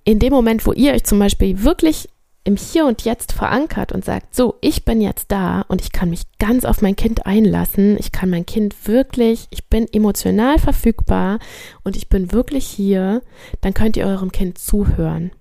In 0.03 0.19
dem 0.19 0.33
Moment, 0.33 0.65
wo 0.65 0.73
ihr 0.73 0.93
euch 0.93 1.03
zum 1.03 1.19
Beispiel 1.19 1.63
wirklich 1.63 2.09
im 2.43 2.57
Hier 2.57 2.85
und 2.85 3.03
Jetzt 3.03 3.33
verankert 3.33 3.91
und 3.91 4.03
sagt, 4.03 4.35
so, 4.35 4.55
ich 4.61 4.83
bin 4.83 4.99
jetzt 4.99 5.31
da 5.31 5.61
und 5.67 5.81
ich 5.81 5.91
kann 5.91 6.09
mich 6.09 6.23
ganz 6.39 6.65
auf 6.65 6.81
mein 6.81 6.95
Kind 6.95 7.25
einlassen, 7.25 7.97
ich 7.99 8.11
kann 8.11 8.29
mein 8.29 8.45
Kind 8.45 8.87
wirklich, 8.87 9.47
ich 9.51 9.67
bin 9.67 9.87
emotional 9.91 10.57
verfügbar 10.57 11.39
und 11.83 11.95
ich 11.95 12.09
bin 12.09 12.31
wirklich 12.31 12.65
hier, 12.65 13.21
dann 13.61 13.73
könnt 13.73 13.95
ihr 13.95 14.07
eurem 14.07 14.31
Kind 14.31 14.57
zuhören. 14.57 15.31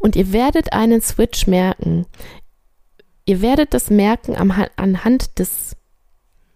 Und 0.00 0.16
ihr 0.16 0.32
werdet 0.32 0.72
einen 0.72 1.00
Switch 1.00 1.46
merken. 1.46 2.06
Ihr 3.24 3.42
werdet 3.42 3.74
das 3.74 3.90
merken 3.90 4.34
am, 4.36 4.52
anhand 4.76 5.38
des 5.38 5.76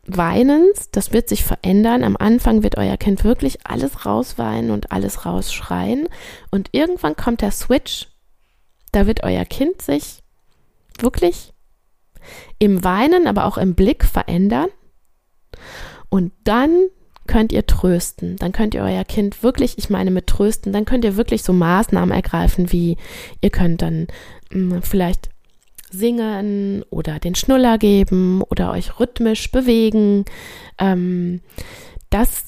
Weinens. 0.07 0.91
Das 0.91 1.13
wird 1.13 1.29
sich 1.29 1.45
verändern. 1.45 2.03
Am 2.03 2.17
Anfang 2.17 2.65
wird 2.65 2.77
euer 2.77 2.97
Kind 2.97 3.23
wirklich 3.23 3.65
alles 3.65 4.05
rausweinen 4.05 4.73
und 4.73 4.91
alles 4.91 5.25
rausschreien. 5.25 6.09
Und 6.51 6.71
irgendwann 6.73 7.15
kommt 7.15 7.43
der 7.43 7.53
Switch. 7.53 8.09
Da 8.95 9.07
wird 9.07 9.25
euer 9.25 9.45
Kind 9.45 9.83
sich 9.83 10.23
wirklich 10.99 11.53
im 12.59 12.85
Weinen, 12.85 13.27
aber 13.27 13.47
auch 13.47 13.59
im 13.59 13.75
Blick 13.75 14.05
verändern. 14.05 14.69
Und 16.09 16.33
dann 16.45 16.89
könnt 17.27 17.53
ihr 17.53 17.67
trösten. 17.67 18.37
Dann 18.37 18.53
könnt 18.53 18.75
ihr 18.75 18.83
euer 18.83 19.05
Kind 19.05 19.43
wirklich, 19.43 19.79
ich 19.79 19.91
meine 19.91 20.11
mit 20.11 20.27
trösten, 20.27 20.73
dann 20.73 20.85
könnt 20.85 21.05
ihr 21.05 21.17
wirklich 21.17 21.43
so 21.43 21.53
Maßnahmen 21.53 22.15
ergreifen, 22.15 22.71
wie 22.71 22.97
ihr 23.41 23.51
könnt 23.51 23.83
dann 23.83 24.07
mh, 24.51 24.77
hm, 24.77 24.83
vielleicht 24.83 25.31
singen 25.91 26.85
oder 26.91 27.19
den 27.19 27.35
Schnuller 27.35 27.79
geben 27.79 28.43
oder 28.43 28.71
euch 28.73 29.01
rhythmisch 29.01 29.51
bewegen. 29.51 30.25
Ähm, 30.79 31.41
das 32.11 32.47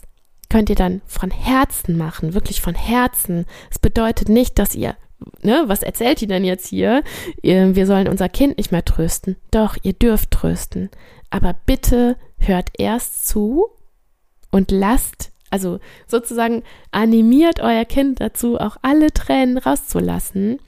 könnt 0.48 0.70
ihr 0.70 0.76
dann 0.76 1.02
von 1.06 1.30
Herzen 1.30 1.96
machen, 1.96 2.34
wirklich 2.34 2.60
von 2.60 2.74
Herzen. 2.74 3.46
Es 3.70 3.78
bedeutet 3.78 4.28
nicht, 4.28 4.58
dass 4.58 4.74
ihr, 4.74 4.96
ne, 5.42 5.64
was 5.66 5.82
erzählt 5.82 6.22
ihr 6.22 6.28
denn 6.28 6.44
jetzt 6.44 6.66
hier? 6.66 7.02
Wir 7.42 7.86
sollen 7.86 8.08
unser 8.08 8.28
Kind 8.28 8.58
nicht 8.58 8.72
mehr 8.72 8.84
trösten. 8.84 9.36
Doch, 9.50 9.76
ihr 9.82 9.92
dürft 9.92 10.30
trösten. 10.30 10.90
Aber 11.30 11.54
bitte 11.66 12.16
hört 12.38 12.70
erst 12.78 13.26
zu 13.26 13.66
und 14.50 14.70
lasst, 14.70 15.32
also 15.50 15.80
sozusagen 16.06 16.62
animiert 16.90 17.60
euer 17.60 17.84
Kind 17.84 18.20
dazu, 18.20 18.58
auch 18.58 18.76
alle 18.82 19.12
Tränen 19.12 19.58
rauszulassen 19.58 20.58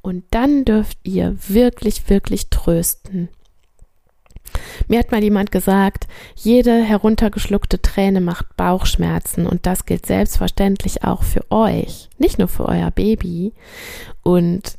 und 0.00 0.24
dann 0.30 0.64
dürft 0.64 0.98
ihr 1.02 1.36
wirklich, 1.48 2.08
wirklich 2.08 2.48
trösten. 2.50 3.28
Mir 4.88 4.98
hat 4.98 5.12
mal 5.12 5.22
jemand 5.22 5.50
gesagt, 5.50 6.06
jede 6.34 6.82
heruntergeschluckte 6.82 7.80
Träne 7.82 8.20
macht 8.20 8.56
Bauchschmerzen 8.56 9.46
und 9.46 9.66
das 9.66 9.86
gilt 9.86 10.06
selbstverständlich 10.06 11.04
auch 11.04 11.22
für 11.22 11.44
euch, 11.50 12.08
nicht 12.18 12.38
nur 12.38 12.48
für 12.48 12.66
euer 12.66 12.90
Baby. 12.90 13.52
Und 14.22 14.78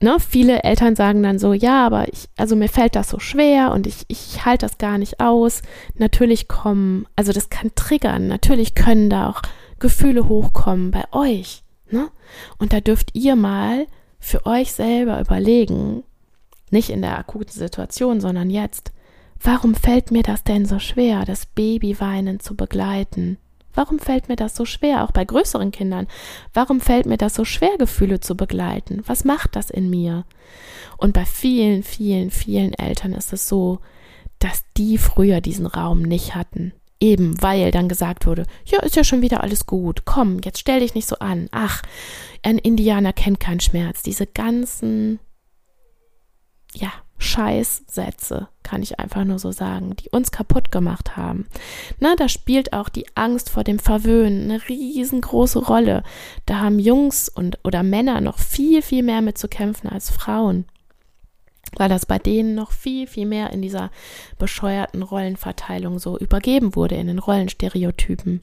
ne, 0.00 0.16
viele 0.20 0.62
Eltern 0.62 0.96
sagen 0.96 1.22
dann 1.22 1.38
so, 1.38 1.52
ja, 1.52 1.86
aber 1.86 2.08
ich, 2.12 2.28
also 2.36 2.56
mir 2.56 2.68
fällt 2.68 2.96
das 2.96 3.08
so 3.08 3.18
schwer 3.18 3.72
und 3.72 3.86
ich, 3.86 4.04
ich 4.08 4.44
halte 4.44 4.66
das 4.66 4.78
gar 4.78 4.98
nicht 4.98 5.20
aus. 5.20 5.62
Natürlich 5.96 6.48
kommen, 6.48 7.06
also 7.16 7.32
das 7.32 7.50
kann 7.50 7.72
triggern, 7.74 8.28
natürlich 8.28 8.74
können 8.74 9.10
da 9.10 9.30
auch 9.30 9.42
Gefühle 9.78 10.28
hochkommen 10.28 10.90
bei 10.90 11.04
euch. 11.12 11.62
Ne? 11.90 12.08
Und 12.58 12.72
da 12.72 12.80
dürft 12.80 13.14
ihr 13.14 13.36
mal 13.36 13.86
für 14.20 14.46
euch 14.46 14.72
selber 14.72 15.20
überlegen, 15.20 16.02
nicht 16.72 16.90
in 16.90 17.02
der 17.02 17.18
akuten 17.18 17.52
Situation, 17.52 18.20
sondern 18.20 18.50
jetzt, 18.50 18.92
warum 19.42 19.74
fällt 19.74 20.10
mir 20.10 20.22
das 20.22 20.44
denn 20.44 20.66
so 20.66 20.78
schwer, 20.78 21.24
das 21.24 21.46
Babyweinen 21.46 22.40
zu 22.40 22.56
begleiten? 22.56 23.38
Warum 23.74 24.00
fällt 24.00 24.28
mir 24.28 24.36
das 24.36 24.56
so 24.56 24.64
schwer, 24.64 25.04
auch 25.04 25.12
bei 25.12 25.24
größeren 25.24 25.70
Kindern? 25.70 26.08
Warum 26.52 26.80
fällt 26.80 27.06
mir 27.06 27.16
das 27.16 27.34
so 27.34 27.44
schwer, 27.44 27.76
Gefühle 27.78 28.18
zu 28.18 28.36
begleiten? 28.36 29.02
Was 29.06 29.24
macht 29.24 29.54
das 29.54 29.70
in 29.70 29.88
mir? 29.88 30.24
Und 30.96 31.12
bei 31.12 31.24
vielen, 31.24 31.84
vielen, 31.84 32.30
vielen 32.30 32.74
Eltern 32.74 33.12
ist 33.12 33.32
es 33.32 33.48
so, 33.48 33.78
dass 34.40 34.64
die 34.76 34.98
früher 34.98 35.40
diesen 35.40 35.66
Raum 35.66 36.02
nicht 36.02 36.34
hatten. 36.34 36.72
Eben 37.00 37.40
weil 37.40 37.70
dann 37.70 37.88
gesagt 37.88 38.26
wurde, 38.26 38.46
ja, 38.64 38.80
ist 38.80 38.96
ja 38.96 39.04
schon 39.04 39.22
wieder 39.22 39.44
alles 39.44 39.66
gut, 39.66 40.04
komm, 40.04 40.40
jetzt 40.44 40.58
stell 40.58 40.80
dich 40.80 40.96
nicht 40.96 41.06
so 41.06 41.20
an. 41.20 41.48
Ach, 41.52 41.82
ein 42.42 42.58
Indianer 42.58 43.12
kennt 43.12 43.38
keinen 43.38 43.60
Schmerz. 43.60 44.02
Diese 44.02 44.26
ganzen, 44.26 45.20
ja, 46.74 46.92
Scheißsätze, 47.18 48.48
kann 48.62 48.82
ich 48.82 49.00
einfach 49.00 49.24
nur 49.24 49.38
so 49.38 49.50
sagen, 49.50 49.96
die 49.96 50.08
uns 50.10 50.30
kaputt 50.30 50.70
gemacht 50.70 51.16
haben. 51.16 51.46
Na, 51.98 52.14
da 52.14 52.28
spielt 52.28 52.72
auch 52.72 52.88
die 52.88 53.06
Angst 53.16 53.50
vor 53.50 53.64
dem 53.64 53.78
Verwöhnen 53.78 54.50
eine 54.50 54.68
riesengroße 54.68 55.58
Rolle. 55.58 56.04
Da 56.46 56.60
haben 56.60 56.78
Jungs 56.78 57.28
und 57.28 57.58
oder 57.64 57.82
Männer 57.82 58.20
noch 58.20 58.38
viel, 58.38 58.82
viel 58.82 59.02
mehr 59.02 59.20
mit 59.20 59.36
zu 59.36 59.48
kämpfen 59.48 59.88
als 59.88 60.10
Frauen 60.10 60.66
weil 61.76 61.88
das 61.88 62.06
bei 62.06 62.18
denen 62.18 62.54
noch 62.54 62.72
viel, 62.72 63.06
viel 63.06 63.26
mehr 63.26 63.50
in 63.50 63.62
dieser 63.62 63.90
bescheuerten 64.38 65.02
Rollenverteilung 65.02 65.98
so 65.98 66.18
übergeben 66.18 66.74
wurde, 66.74 66.94
in 66.96 67.06
den 67.06 67.18
Rollenstereotypen. 67.18 68.42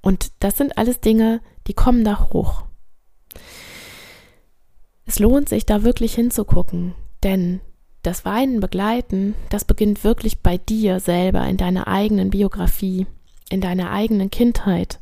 Und 0.00 0.30
das 0.40 0.56
sind 0.56 0.78
alles 0.78 1.00
Dinge, 1.00 1.40
die 1.66 1.74
kommen 1.74 2.04
da 2.04 2.30
hoch. 2.32 2.64
Es 5.08 5.18
lohnt 5.18 5.48
sich, 5.48 5.64
da 5.64 5.84
wirklich 5.84 6.14
hinzugucken, 6.14 6.94
denn 7.22 7.62
das 8.02 8.26
Weinen 8.26 8.60
begleiten, 8.60 9.34
das 9.48 9.64
beginnt 9.64 10.04
wirklich 10.04 10.40
bei 10.40 10.58
dir 10.58 11.00
selber, 11.00 11.46
in 11.48 11.56
deiner 11.56 11.88
eigenen 11.88 12.28
Biografie, 12.28 13.06
in 13.48 13.62
deiner 13.62 13.90
eigenen 13.90 14.30
Kindheit. 14.30 15.00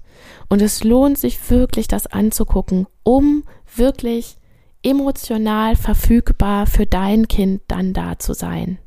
Und 0.48 0.62
es 0.62 0.84
lohnt 0.84 1.18
sich 1.18 1.50
wirklich, 1.50 1.88
das 1.88 2.06
anzugucken, 2.06 2.86
um 3.02 3.42
wirklich 3.74 4.36
emotional 4.84 5.74
verfügbar 5.74 6.68
für 6.68 6.86
dein 6.86 7.26
Kind 7.26 7.62
dann 7.66 7.92
da 7.92 8.16
zu 8.16 8.32
sein. 8.32 8.78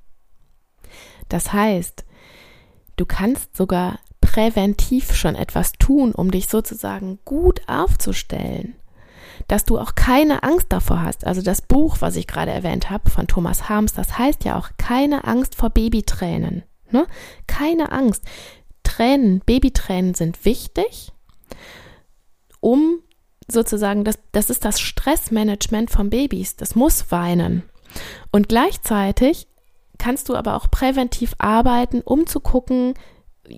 Das 1.28 1.52
heißt, 1.52 2.06
du 2.96 3.06
kannst 3.06 3.58
sogar 3.58 4.00
präventiv 4.22 5.14
schon 5.14 5.36
etwas 5.36 5.74
tun, 5.74 6.14
um 6.14 6.32
dich 6.32 6.48
sozusagen 6.48 7.20
gut 7.26 7.62
aufzustellen, 7.68 8.76
dass 9.48 9.66
du 9.66 9.80
auch 9.80 9.96
keine 9.96 10.44
Angst 10.44 10.68
davor 10.70 11.02
hast. 11.02 11.26
Also 11.26 11.42
das 11.42 11.62
Buch, 11.62 11.98
was 12.00 12.16
ich 12.16 12.28
gerade 12.28 12.52
erwähnt 12.52 12.90
habe 12.90 13.10
von 13.10 13.28
Thomas 13.28 13.70
Harms, 13.70 13.94
das 13.94 14.18
heißt 14.18 14.44
ja 14.46 14.58
auch 14.58 14.70
keine 14.78 15.26
Angst 15.26 15.56
vor 15.56 15.70
Babytränen. 15.70 16.64
Ne? 16.92 17.06
Keine 17.48 17.92
Angst. 17.92 18.24
Tränen, 18.84 19.42
Babytränen 19.46 20.14
sind 20.14 20.46
wichtig, 20.46 21.12
um 22.60 23.00
sozusagen, 23.48 24.04
das, 24.04 24.20
das 24.32 24.50
ist 24.50 24.66
das 24.66 24.80
Stressmanagement 24.80 25.90
von 25.90 26.10
Babys. 26.10 26.56
Das 26.56 26.76
muss 26.76 27.12
weinen. 27.12 27.64
Und 28.32 28.50
gleichzeitig 28.50 29.48
kannst 29.98 30.30
du 30.30 30.36
aber 30.36 30.56
auch 30.56 30.70
präventiv 30.72 31.34
arbeiten, 31.38 32.02
um 32.02 32.28
zu 32.28 32.40
gucken, 32.40 32.94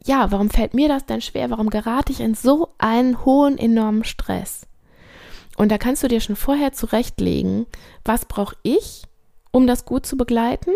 ja, 0.06 0.32
warum 0.32 0.50
fällt 0.50 0.74
mir 0.74 0.88
das 0.88 1.06
denn 1.06 1.22
schwer? 1.22 1.50
Warum 1.50 1.70
gerate 1.70 2.12
ich 2.12 2.22
in 2.22 2.34
so 2.34 2.70
einen 2.78 3.26
hohen, 3.26 3.58
enormen 3.58 4.04
Stress? 4.04 4.68
Und 5.58 5.70
da 5.70 5.78
kannst 5.78 6.04
du 6.04 6.08
dir 6.08 6.22
schon 6.22 6.36
vorher 6.36 6.74
zurechtlegen, 6.74 7.66
was 8.04 8.26
brauche 8.26 8.56
ich, 8.64 9.04
um 9.52 9.68
das 9.68 9.86
gut 9.86 10.06
zu 10.06 10.18
begleiten? 10.18 10.72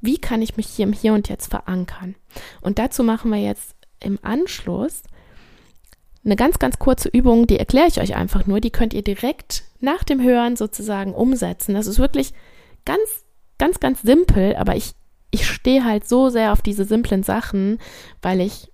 Wie 0.00 0.18
kann 0.18 0.42
ich 0.42 0.56
mich 0.56 0.66
hier 0.66 0.86
im 0.86 0.92
Hier 0.92 1.14
und 1.14 1.28
Jetzt 1.28 1.48
verankern? 1.48 2.14
Und 2.60 2.78
dazu 2.78 3.02
machen 3.02 3.30
wir 3.30 3.40
jetzt 3.40 3.74
im 4.00 4.18
Anschluss 4.22 5.02
eine 6.24 6.36
ganz, 6.36 6.58
ganz 6.58 6.78
kurze 6.78 7.08
Übung, 7.08 7.46
die 7.46 7.58
erkläre 7.58 7.88
ich 7.88 8.00
euch 8.00 8.14
einfach 8.14 8.46
nur. 8.46 8.60
Die 8.60 8.70
könnt 8.70 8.94
ihr 8.94 9.02
direkt 9.02 9.64
nach 9.80 10.04
dem 10.04 10.22
Hören 10.22 10.56
sozusagen 10.56 11.14
umsetzen. 11.14 11.74
Das 11.74 11.86
ist 11.86 11.98
wirklich 11.98 12.32
ganz, 12.84 13.24
ganz, 13.58 13.80
ganz 13.80 14.02
simpel, 14.02 14.56
aber 14.56 14.76
ich, 14.76 14.92
ich 15.30 15.46
stehe 15.46 15.84
halt 15.84 16.08
so 16.08 16.30
sehr 16.30 16.52
auf 16.52 16.62
diese 16.62 16.84
simplen 16.84 17.22
Sachen, 17.22 17.78
weil 18.22 18.40
ich, 18.40 18.72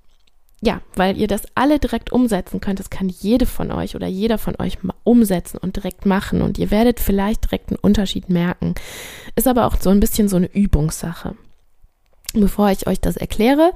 ja, 0.63 0.83
weil 0.95 1.17
ihr 1.17 1.27
das 1.27 1.43
alle 1.55 1.79
direkt 1.79 2.13
umsetzen 2.13 2.61
könnt. 2.61 2.81
Das 2.81 2.91
kann 2.91 3.09
jede 3.09 3.47
von 3.47 3.73
euch 3.73 3.97
oder 3.97 4.07
jeder 4.07 4.37
von 4.37 4.57
euch 4.59 4.79
umsetzen 5.05 5.57
und 5.59 5.77
direkt 5.77 6.05
machen. 6.05 6.43
Und 6.43 6.59
ihr 6.59 6.71
werdet 6.71 7.01
vielleicht 7.01 7.45
direkt 7.45 7.71
einen 7.71 7.79
Unterschied 7.79 8.29
merken. 8.29 8.75
Ist 9.37 9.49
aber 9.49 9.67
auch 9.67 9.77
so 9.81 9.89
ein 9.91 10.01
bisschen 10.01 10.29
so 10.29 10.37
eine 10.37 10.53
Übungssache. 10.53 11.35
Bevor 12.35 12.71
ich 12.71 12.87
euch 12.87 13.01
das 13.01 13.17
erkläre, 13.17 13.73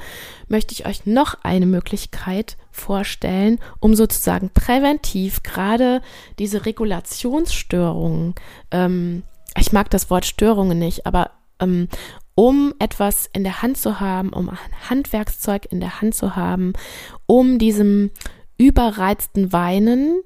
möchte 0.47 0.74
ich 0.74 0.87
euch 0.87 1.07
noch 1.07 1.39
eine 1.43 1.66
Möglichkeit 1.66 2.57
vorstellen, 2.70 3.59
um 3.80 3.97
sozusagen 3.97 4.51
präventiv 4.51 5.43
gerade 5.43 6.03
diese 6.39 6.64
Regulationsstörungen, 6.64 8.35
ähm, 8.70 9.24
ich 9.59 9.72
mag 9.72 9.91
das 9.91 10.09
Wort 10.11 10.24
Störungen 10.24 10.78
nicht, 10.78 11.05
aber 11.07 11.30
ähm, 11.59 11.89
um 12.35 12.74
etwas 12.78 13.28
in 13.32 13.45
der 13.45 13.62
Hand 13.62 13.76
zu 13.76 14.01
haben, 14.01 14.30
um 14.30 14.49
ein 14.49 14.59
Handwerkszeug 14.91 15.66
in 15.70 15.80
der 15.80 16.01
Hand 16.01 16.14
zu 16.14 16.37
haben, 16.37 16.72
um 17.26 17.59
diesem 17.59 18.11
überreizten 18.59 19.53
Weinen 19.53 20.22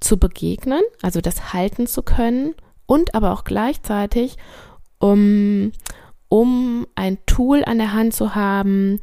zu 0.00 0.18
begegnen, 0.18 0.82
also 1.02 1.20
das 1.20 1.52
halten 1.52 1.86
zu 1.86 2.02
können 2.02 2.54
und 2.86 3.14
aber 3.14 3.32
auch 3.32 3.44
gleichzeitig 3.44 4.36
um 4.98 5.72
um 6.28 6.86
ein 6.96 7.18
Tool 7.26 7.62
an 7.64 7.78
der 7.78 7.92
Hand 7.92 8.12
zu 8.12 8.34
haben, 8.34 8.98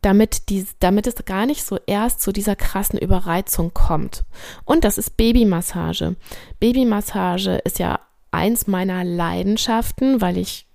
damit, 0.00 0.48
die, 0.48 0.64
damit 0.78 1.08
es 1.08 1.24
gar 1.24 1.44
nicht 1.44 1.64
so 1.64 1.76
erst 1.86 2.20
zu 2.20 2.30
dieser 2.30 2.54
krassen 2.54 3.00
Überreizung 3.00 3.74
kommt. 3.74 4.24
Und 4.64 4.84
das 4.84 4.96
ist 4.96 5.16
Babymassage. 5.16 6.14
Babymassage 6.60 7.56
ist 7.64 7.80
ja 7.80 7.98
eins 8.30 8.68
meiner 8.68 9.02
Leidenschaften, 9.02 10.20
weil 10.20 10.38
ich 10.38 10.67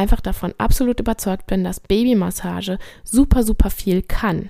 einfach 0.00 0.20
davon 0.22 0.54
absolut 0.56 0.98
überzeugt 0.98 1.46
bin, 1.46 1.62
dass 1.62 1.78
Babymassage 1.80 2.78
super, 3.04 3.42
super 3.42 3.68
viel 3.68 4.00
kann. 4.00 4.48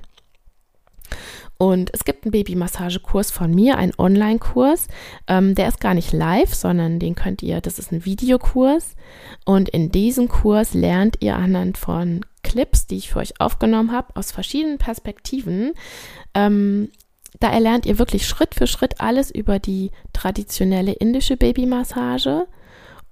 Und 1.58 1.90
es 1.92 2.04
gibt 2.04 2.24
einen 2.24 2.30
Babymassagekurs 2.30 3.32
von 3.32 3.52
mir, 3.52 3.76
einen 3.76 3.92
Online-Kurs. 3.98 4.86
Ähm, 5.26 5.54
der 5.56 5.68
ist 5.68 5.80
gar 5.80 5.92
nicht 5.92 6.12
live, 6.12 6.54
sondern 6.54 7.00
den 7.00 7.16
könnt 7.16 7.42
ihr, 7.42 7.60
das 7.60 7.78
ist 7.78 7.92
ein 7.92 8.04
Videokurs. 8.04 8.94
Und 9.44 9.68
in 9.68 9.90
diesem 9.90 10.28
Kurs 10.28 10.72
lernt 10.72 11.16
ihr 11.20 11.36
anhand 11.36 11.76
von 11.76 12.24
Clips, 12.42 12.86
die 12.86 12.96
ich 12.96 13.10
für 13.10 13.18
euch 13.18 13.40
aufgenommen 13.40 13.92
habe, 13.92 14.14
aus 14.14 14.30
verschiedenen 14.30 14.78
Perspektiven. 14.78 15.72
Ähm, 16.32 16.90
da 17.40 17.50
erlernt 17.50 17.86
ihr 17.86 17.98
wirklich 17.98 18.26
Schritt 18.26 18.54
für 18.54 18.66
Schritt 18.66 19.00
alles 19.00 19.30
über 19.30 19.58
die 19.58 19.90
traditionelle 20.12 20.92
indische 20.92 21.36
Babymassage 21.36 22.46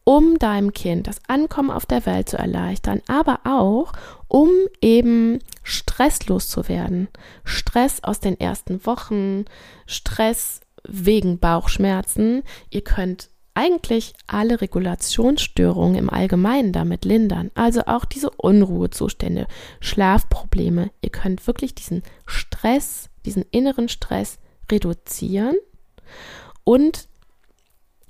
um 0.09 0.39
deinem 0.39 0.73
Kind 0.73 1.07
das 1.07 1.21
Ankommen 1.29 1.71
auf 1.71 1.85
der 1.85 2.07
Welt 2.07 2.31
zu 2.31 2.39
erleichtern, 2.39 3.03
aber 3.09 3.41
auch 3.45 3.93
um 4.27 4.49
eben 4.81 5.41
stresslos 5.63 6.49
zu 6.49 6.67
werden. 6.67 7.09
Stress 7.45 8.03
aus 8.03 8.19
den 8.19 8.41
ersten 8.41 8.87
Wochen, 8.87 9.45
Stress 9.85 10.63
wegen 10.83 11.39
Bauchschmerzen. 11.39 12.43
Ihr 12.71 12.81
könnt 12.81 13.29
eigentlich 13.53 14.15
alle 14.27 14.63
Regulationsstörungen 14.63 15.97
im 15.97 16.09
Allgemeinen 16.09 16.73
damit 16.73 17.05
lindern. 17.05 17.51
Also 17.55 17.83
auch 17.85 18.07
diese 18.07 18.31
Unruhezustände, 18.31 19.47
Schlafprobleme. 19.79 20.91
Ihr 21.03 21.11
könnt 21.11 21.47
wirklich 21.47 21.75
diesen 21.75 22.03
Stress, 22.25 23.11
diesen 23.27 23.45
inneren 23.51 23.91
Stress 23.91 24.39
reduzieren 24.73 25.57
und 26.65 27.09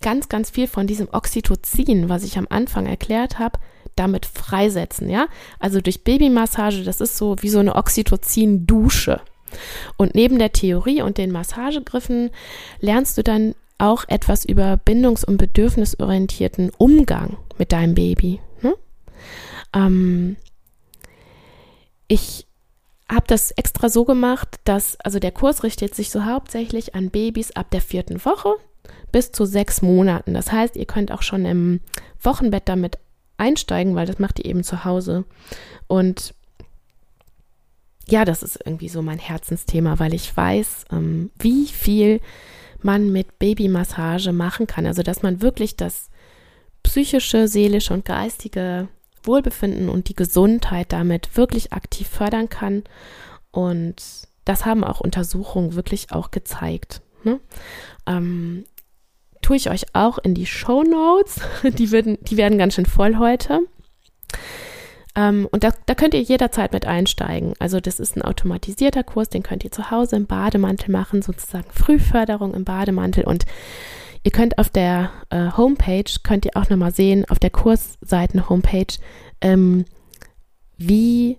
ganz, 0.00 0.28
ganz 0.28 0.50
viel 0.50 0.66
von 0.66 0.86
diesem 0.86 1.08
Oxytocin, 1.12 2.08
was 2.08 2.22
ich 2.24 2.38
am 2.38 2.46
Anfang 2.50 2.86
erklärt 2.86 3.38
habe, 3.38 3.58
damit 3.96 4.26
freisetzen, 4.26 5.10
ja? 5.10 5.26
Also 5.58 5.80
durch 5.80 6.04
Babymassage, 6.04 6.84
das 6.84 7.00
ist 7.00 7.16
so 7.16 7.36
wie 7.40 7.48
so 7.48 7.58
eine 7.58 7.74
Oxytocin-Dusche. 7.74 9.20
Und 9.96 10.14
neben 10.14 10.38
der 10.38 10.52
Theorie 10.52 11.02
und 11.02 11.18
den 11.18 11.32
Massagegriffen 11.32 12.30
lernst 12.80 13.18
du 13.18 13.22
dann 13.22 13.54
auch 13.78 14.04
etwas 14.08 14.44
über 14.44 14.74
bindungs- 14.74 15.24
und 15.24 15.38
bedürfnisorientierten 15.38 16.70
Umgang 16.78 17.38
mit 17.58 17.72
deinem 17.72 17.94
Baby. 17.94 18.40
Ne? 18.60 18.74
Ähm, 19.72 20.36
ich 22.08 22.46
habe 23.10 23.26
das 23.26 23.52
extra 23.52 23.88
so 23.88 24.04
gemacht, 24.04 24.60
dass, 24.64 25.00
also 25.00 25.18
der 25.18 25.32
Kurs 25.32 25.62
richtet 25.62 25.94
sich 25.94 26.10
so 26.10 26.24
hauptsächlich 26.24 26.94
an 26.94 27.10
Babys 27.10 27.52
ab 27.52 27.70
der 27.70 27.80
vierten 27.80 28.24
Woche 28.24 28.54
bis 29.12 29.32
zu 29.32 29.44
sechs 29.44 29.82
Monaten. 29.82 30.34
Das 30.34 30.52
heißt, 30.52 30.76
ihr 30.76 30.86
könnt 30.86 31.12
auch 31.12 31.22
schon 31.22 31.44
im 31.44 31.80
Wochenbett 32.22 32.68
damit 32.68 32.98
einsteigen, 33.36 33.94
weil 33.94 34.06
das 34.06 34.18
macht 34.18 34.38
ihr 34.38 34.46
eben 34.46 34.64
zu 34.64 34.84
Hause. 34.84 35.24
Und 35.86 36.34
ja, 38.08 38.24
das 38.24 38.42
ist 38.42 38.58
irgendwie 38.64 38.88
so 38.88 39.02
mein 39.02 39.18
Herzensthema, 39.18 39.98
weil 39.98 40.14
ich 40.14 40.34
weiß, 40.34 40.86
ähm, 40.92 41.30
wie 41.38 41.66
viel 41.66 42.20
man 42.80 43.10
mit 43.12 43.38
Babymassage 43.38 44.32
machen 44.32 44.66
kann. 44.66 44.86
Also, 44.86 45.02
dass 45.02 45.22
man 45.22 45.42
wirklich 45.42 45.76
das 45.76 46.10
psychische, 46.82 47.48
seelische 47.48 47.92
und 47.92 48.04
geistige 48.04 48.88
Wohlbefinden 49.22 49.88
und 49.88 50.08
die 50.08 50.14
Gesundheit 50.14 50.92
damit 50.92 51.36
wirklich 51.36 51.72
aktiv 51.72 52.08
fördern 52.08 52.48
kann. 52.48 52.84
Und 53.50 53.96
das 54.44 54.64
haben 54.64 54.84
auch 54.84 55.00
Untersuchungen 55.00 55.74
wirklich 55.74 56.12
auch 56.12 56.30
gezeigt. 56.30 57.02
Ne? 57.24 57.40
Ähm, 58.06 58.64
tue 59.48 59.56
ich 59.56 59.70
euch 59.70 59.86
auch 59.94 60.18
in 60.18 60.34
die 60.34 60.44
Show 60.44 60.82
Notes. 60.82 61.40
Die, 61.78 61.90
werden, 61.90 62.18
die 62.20 62.36
werden 62.36 62.58
ganz 62.58 62.74
schön 62.74 62.84
voll 62.84 63.16
heute. 63.16 63.60
Ähm, 65.16 65.48
und 65.50 65.64
da, 65.64 65.70
da 65.86 65.94
könnt 65.94 66.12
ihr 66.12 66.20
jederzeit 66.20 66.74
mit 66.74 66.84
einsteigen. 66.84 67.54
Also 67.58 67.80
das 67.80 67.98
ist 67.98 68.14
ein 68.14 68.20
automatisierter 68.20 69.02
Kurs, 69.04 69.30
den 69.30 69.42
könnt 69.42 69.64
ihr 69.64 69.72
zu 69.72 69.90
Hause 69.90 70.16
im 70.16 70.26
Bademantel 70.26 70.90
machen, 70.90 71.22
sozusagen 71.22 71.64
Frühförderung 71.70 72.52
im 72.52 72.64
Bademantel. 72.64 73.24
Und 73.24 73.46
ihr 74.22 74.32
könnt 74.32 74.58
auf 74.58 74.68
der 74.68 75.12
äh, 75.30 75.50
Homepage, 75.56 76.04
könnt 76.22 76.44
ihr 76.44 76.54
auch 76.54 76.68
nochmal 76.68 76.92
sehen, 76.92 77.24
auf 77.30 77.38
der 77.38 77.50
Kursseiten-Homepage, 77.50 78.98
ähm, 79.40 79.86
wie 80.76 81.38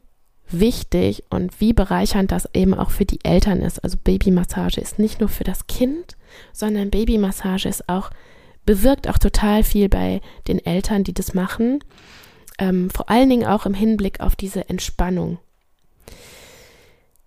wichtig 0.50 1.26
und 1.30 1.62
wie 1.62 1.74
bereichernd 1.74 2.32
das 2.32 2.50
eben 2.56 2.74
auch 2.74 2.90
für 2.90 3.06
die 3.06 3.24
Eltern 3.24 3.62
ist. 3.62 3.84
Also 3.84 3.98
Babymassage 4.04 4.82
ist 4.82 4.98
nicht 4.98 5.20
nur 5.20 5.30
für 5.30 5.44
das 5.44 5.68
Kind, 5.68 6.18
sondern 6.54 6.90
Babymassage 6.90 7.68
ist 7.68 7.90
auch, 7.90 8.10
bewirkt 8.66 9.08
auch 9.08 9.18
total 9.18 9.64
viel 9.64 9.90
bei 9.90 10.22
den 10.48 10.64
Eltern, 10.64 11.04
die 11.04 11.14
das 11.14 11.34
machen. 11.34 11.84
Ähm, 12.60 12.90
vor 12.90 13.10
allen 13.10 13.30
Dingen 13.30 13.48
auch 13.48 13.66
im 13.66 13.74
Hinblick 13.74 14.20
auf 14.20 14.36
diese 14.36 14.70
Entspannung. 14.70 15.40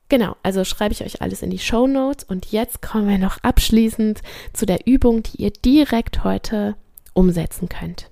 Genau, 0.09 0.36
also 0.42 0.62
schreibe 0.64 0.92
ich 0.92 1.03
euch 1.03 1.22
alles 1.22 1.40
in 1.40 1.48
die 1.48 1.59
Show 1.59 1.86
Notes 1.86 2.24
und 2.24 2.53
jetzt 2.53 2.82
kommen 2.82 3.09
wir 3.09 3.16
noch 3.16 3.38
abschließend 3.42 4.20
zu 4.53 4.66
der 4.66 4.86
Übung, 4.86 5.22
die 5.22 5.42
ihr 5.42 5.50
direkt 5.50 6.22
heute 6.22 6.76
umsetzen 7.14 7.70
könnt. 7.70 8.11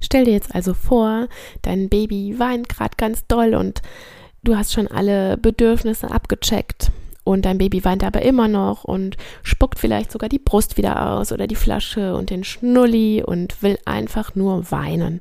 Stell 0.00 0.24
dir 0.24 0.32
jetzt 0.32 0.54
also 0.54 0.74
vor, 0.74 1.28
dein 1.62 1.88
Baby 1.88 2.38
weint 2.38 2.68
gerade 2.68 2.96
ganz 2.96 3.26
doll 3.26 3.54
und 3.54 3.80
du 4.42 4.56
hast 4.56 4.72
schon 4.72 4.88
alle 4.88 5.36
Bedürfnisse 5.36 6.10
abgecheckt 6.10 6.90
und 7.28 7.44
dein 7.44 7.58
Baby 7.58 7.84
weint 7.84 8.04
aber 8.04 8.22
immer 8.22 8.48
noch 8.48 8.84
und 8.84 9.18
spuckt 9.42 9.78
vielleicht 9.78 10.10
sogar 10.10 10.30
die 10.30 10.38
Brust 10.38 10.78
wieder 10.78 11.12
aus 11.12 11.30
oder 11.30 11.46
die 11.46 11.56
Flasche 11.56 12.14
und 12.14 12.30
den 12.30 12.42
Schnulli 12.42 13.22
und 13.22 13.62
will 13.62 13.78
einfach 13.84 14.34
nur 14.34 14.70
weinen. 14.70 15.20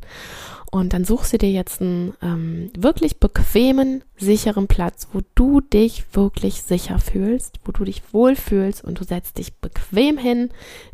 Und 0.71 0.93
dann 0.93 1.03
suchst 1.03 1.33
du 1.33 1.37
dir 1.37 1.51
jetzt 1.51 1.81
einen 1.81 2.13
ähm, 2.21 2.71
wirklich 2.77 3.19
bequemen, 3.19 4.05
sicheren 4.15 4.67
Platz, 4.67 5.09
wo 5.11 5.19
du 5.35 5.59
dich 5.59 6.05
wirklich 6.13 6.61
sicher 6.63 6.97
fühlst, 6.99 7.59
wo 7.65 7.73
du 7.73 7.83
dich 7.83 8.01
wohlfühlst 8.13 8.85
und 8.85 9.01
du 9.01 9.03
setzt 9.03 9.37
dich 9.37 9.55
bequem 9.55 10.17
hin, 10.17 10.49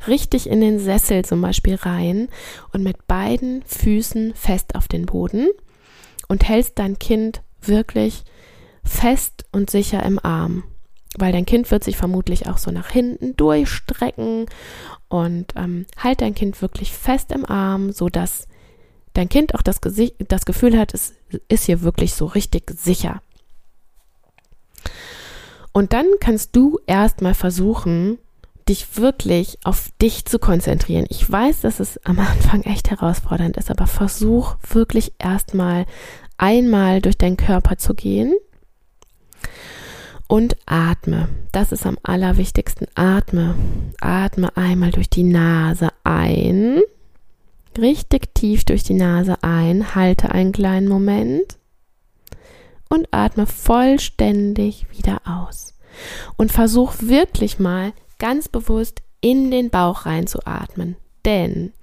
richtig 0.08 0.50
in 0.50 0.62
den 0.62 0.80
Sessel 0.80 1.24
zum 1.24 1.42
Beispiel 1.42 1.76
rein 1.76 2.28
und 2.72 2.82
mit 2.82 3.06
beiden 3.06 3.62
Füßen 3.68 4.34
fest 4.34 4.74
auf 4.74 4.88
den 4.88 5.06
Boden 5.06 5.50
und 6.28 6.50
hältst 6.50 6.80
dein 6.80 6.98
Kind 6.98 7.44
wirklich 7.62 8.24
fest 8.84 9.46
und 9.52 9.70
sicher 9.70 10.04
im 10.04 10.18
Arm. 10.18 10.64
Weil 11.18 11.32
dein 11.32 11.46
Kind 11.46 11.70
wird 11.70 11.84
sich 11.84 11.98
vermutlich 11.98 12.48
auch 12.48 12.58
so 12.58 12.72
nach 12.72 12.90
hinten 12.90 13.36
durchstrecken 13.36 14.48
und 15.10 15.54
ähm, 15.56 15.86
halt 15.98 16.22
dein 16.22 16.34
Kind 16.34 16.62
wirklich 16.62 16.92
fest 16.92 17.32
im 17.32 17.46
Arm, 17.46 17.92
so 17.92 18.10
dass 18.10 18.48
dein 19.14 19.30
Kind 19.30 19.54
auch 19.56 19.62
das, 19.62 19.82
Gesicht, 19.82 20.16
das 20.28 20.46
Gefühl 20.46 20.78
hat, 20.78 20.94
es 20.94 21.14
ist 21.48 21.66
hier 21.66 21.82
wirklich 21.82 22.14
so 22.14 22.26
richtig 22.26 22.72
sicher. 22.72 23.22
Und 25.72 25.94
dann 25.94 26.06
kannst 26.20 26.56
du 26.56 26.80
erstmal 26.88 27.34
versuchen, 27.34 28.20
dich 28.70 28.98
wirklich 28.98 29.58
auf 29.64 29.90
dich 30.02 30.26
zu 30.26 30.40
konzentrieren. 30.40 31.06
Ich 31.10 31.30
weiß, 31.30 31.62
dass 31.62 31.80
es 31.80 31.98
am 32.06 32.20
Anfang 32.20 32.62
echt 32.64 32.90
herausfordernd 32.90 33.58
ist, 33.58 33.70
aber 33.70 33.88
versuch 33.88 34.56
wirklich 34.70 35.14
erstmal 35.20 35.86
einmal 36.38 37.02
durch 37.02 37.18
deinen 37.18 37.38
Körper 37.38 37.78
zu 37.78 37.94
gehen 37.94 38.34
und 40.28 40.58
atme. 40.66 41.30
Das 41.52 41.72
ist 41.72 41.86
am 41.86 41.98
allerwichtigsten. 42.04 42.88
Atme. 42.96 43.56
Atme 44.00 44.56
einmal 44.58 44.92
durch 44.92 45.10
die 45.10 45.24
Nase 45.24 45.90
ein. 46.04 46.82
Richtig 47.78 48.34
tief 48.34 48.64
durch 48.66 48.84
die 48.84 48.94
Nase 48.94 49.42
ein. 49.44 49.96
Halte 49.96 50.32
einen 50.32 50.52
kleinen 50.52 50.88
Moment. 50.88 51.58
Und 52.90 53.08
atme 53.12 53.48
vollständig 53.48 54.86
wieder 54.92 55.22
aus. 55.26 55.74
Und 56.38 56.52
versuch 56.52 56.94
wirklich 57.00 57.60
mal 57.60 57.94
ganz 58.20 58.48
bewusst 58.48 59.02
in 59.22 59.52
den 59.52 59.70
Bauch 59.70 60.06
reinzuatmen. 60.06 60.96
Denn 61.26 61.74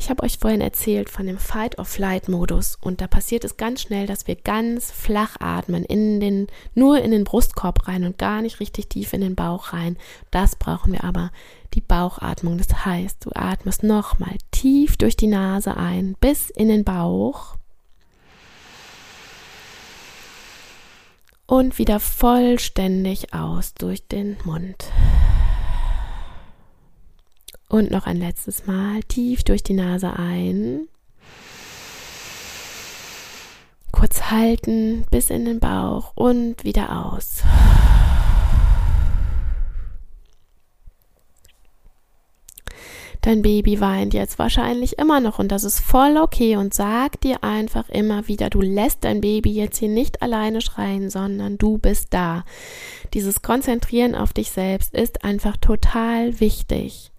ich 0.00 0.08
habe 0.08 0.22
euch 0.22 0.38
vorhin 0.38 0.62
erzählt 0.62 1.10
von 1.10 1.26
dem 1.26 1.38
Fight-or-Flight-Modus 1.38 2.78
und 2.80 3.02
da 3.02 3.06
passiert 3.06 3.44
es 3.44 3.58
ganz 3.58 3.82
schnell, 3.82 4.06
dass 4.06 4.26
wir 4.26 4.34
ganz 4.34 4.90
flach 4.90 5.36
atmen, 5.40 5.84
in 5.84 6.20
den, 6.20 6.46
nur 6.74 7.02
in 7.02 7.10
den 7.10 7.24
Brustkorb 7.24 7.86
rein 7.86 8.04
und 8.04 8.16
gar 8.16 8.40
nicht 8.40 8.60
richtig 8.60 8.88
tief 8.88 9.12
in 9.12 9.20
den 9.20 9.34
Bauch 9.34 9.74
rein. 9.74 9.98
Das 10.30 10.56
brauchen 10.56 10.94
wir 10.94 11.04
aber, 11.04 11.30
die 11.74 11.82
Bauchatmung. 11.82 12.56
Das 12.56 12.86
heißt, 12.86 13.26
du 13.26 13.30
atmest 13.34 13.82
nochmal 13.82 14.36
tief 14.50 14.96
durch 14.96 15.16
die 15.16 15.26
Nase 15.26 15.76
ein 15.76 16.16
bis 16.18 16.48
in 16.48 16.68
den 16.68 16.82
Bauch 16.82 17.56
und 21.46 21.78
wieder 21.78 22.00
vollständig 22.00 23.34
aus 23.34 23.74
durch 23.74 24.08
den 24.08 24.38
Mund. 24.44 24.90
Und 27.70 27.92
noch 27.92 28.04
ein 28.06 28.16
letztes 28.16 28.66
Mal 28.66 29.00
tief 29.04 29.44
durch 29.44 29.62
die 29.62 29.74
Nase 29.74 30.12
ein. 30.12 30.88
Kurz 33.92 34.22
halten 34.32 35.04
bis 35.12 35.30
in 35.30 35.44
den 35.44 35.60
Bauch 35.60 36.10
und 36.16 36.64
wieder 36.64 37.06
aus. 37.06 37.44
Dein 43.20 43.42
Baby 43.42 43.80
weint 43.80 44.14
jetzt 44.14 44.40
wahrscheinlich 44.40 44.98
immer 44.98 45.20
noch 45.20 45.38
und 45.38 45.52
das 45.52 45.62
ist 45.62 45.78
voll 45.78 46.16
okay 46.16 46.56
und 46.56 46.74
sag 46.74 47.20
dir 47.20 47.44
einfach 47.44 47.88
immer 47.88 48.26
wieder, 48.26 48.50
du 48.50 48.62
lässt 48.62 49.04
dein 49.04 49.20
Baby 49.20 49.52
jetzt 49.52 49.78
hier 49.78 49.90
nicht 49.90 50.22
alleine 50.22 50.60
schreien, 50.60 51.08
sondern 51.08 51.56
du 51.56 51.78
bist 51.78 52.08
da. 52.10 52.44
Dieses 53.14 53.42
Konzentrieren 53.42 54.16
auf 54.16 54.32
dich 54.32 54.50
selbst 54.50 54.92
ist 54.92 55.22
einfach 55.22 55.56
total 55.56 56.40
wichtig 56.40 57.12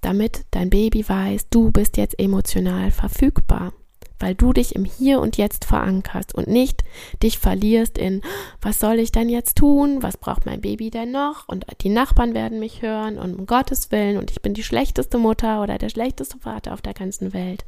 damit 0.00 0.44
dein 0.50 0.70
Baby 0.70 1.08
weiß, 1.08 1.48
du 1.50 1.70
bist 1.70 1.96
jetzt 1.96 2.18
emotional 2.18 2.90
verfügbar, 2.90 3.72
weil 4.18 4.34
du 4.34 4.52
dich 4.52 4.74
im 4.74 4.84
Hier 4.84 5.20
und 5.20 5.36
Jetzt 5.36 5.64
verankerst 5.64 6.34
und 6.34 6.46
nicht 6.46 6.84
dich 7.22 7.38
verlierst 7.38 7.98
in, 7.98 8.22
was 8.60 8.78
soll 8.78 8.98
ich 8.98 9.12
denn 9.12 9.28
jetzt 9.28 9.56
tun, 9.56 10.02
was 10.02 10.16
braucht 10.16 10.46
mein 10.46 10.60
Baby 10.60 10.90
denn 10.90 11.10
noch 11.10 11.48
und 11.48 11.64
die 11.80 11.88
Nachbarn 11.88 12.34
werden 12.34 12.60
mich 12.60 12.82
hören 12.82 13.18
und 13.18 13.34
um 13.34 13.46
Gottes 13.46 13.90
Willen 13.90 14.18
und 14.18 14.30
ich 14.30 14.42
bin 14.42 14.54
die 14.54 14.62
schlechteste 14.62 15.18
Mutter 15.18 15.62
oder 15.62 15.78
der 15.78 15.88
schlechteste 15.88 16.38
Vater 16.38 16.74
auf 16.74 16.82
der 16.82 16.94
ganzen 16.94 17.32
Welt. 17.32 17.64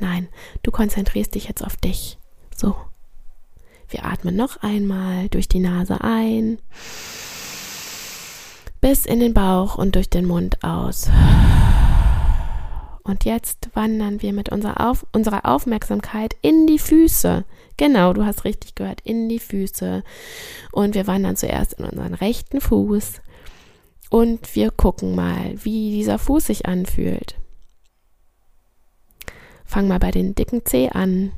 Nein, 0.00 0.28
du 0.62 0.70
konzentrierst 0.70 1.34
dich 1.34 1.48
jetzt 1.48 1.64
auf 1.64 1.76
dich. 1.76 2.18
So. 2.54 2.74
Wir 3.88 4.06
atmen 4.06 4.34
noch 4.34 4.56
einmal 4.62 5.28
durch 5.28 5.46
die 5.46 5.60
Nase 5.60 6.00
ein 6.00 6.58
bis 8.84 9.06
in 9.06 9.18
den 9.18 9.32
Bauch 9.32 9.78
und 9.78 9.94
durch 9.94 10.10
den 10.10 10.26
Mund 10.26 10.62
aus. 10.62 11.08
Und 13.02 13.24
jetzt 13.24 13.70
wandern 13.72 14.20
wir 14.20 14.34
mit 14.34 14.50
unserer, 14.50 14.86
Auf 14.86 15.06
unserer 15.10 15.46
Aufmerksamkeit 15.46 16.36
in 16.42 16.66
die 16.66 16.78
Füße. 16.78 17.46
Genau, 17.78 18.12
du 18.12 18.26
hast 18.26 18.44
richtig 18.44 18.74
gehört, 18.74 19.00
in 19.00 19.30
die 19.30 19.38
Füße. 19.38 20.04
Und 20.70 20.94
wir 20.94 21.06
wandern 21.06 21.34
zuerst 21.34 21.72
in 21.72 21.86
unseren 21.86 22.12
rechten 22.12 22.60
Fuß. 22.60 23.22
Und 24.10 24.54
wir 24.54 24.70
gucken 24.70 25.14
mal, 25.14 25.54
wie 25.64 25.92
dieser 25.92 26.18
Fuß 26.18 26.44
sich 26.44 26.66
anfühlt. 26.66 27.36
Fang 29.64 29.88
mal 29.88 29.98
bei 29.98 30.10
den 30.10 30.34
dicken 30.34 30.66
Zeh 30.66 30.90
an. 30.90 31.32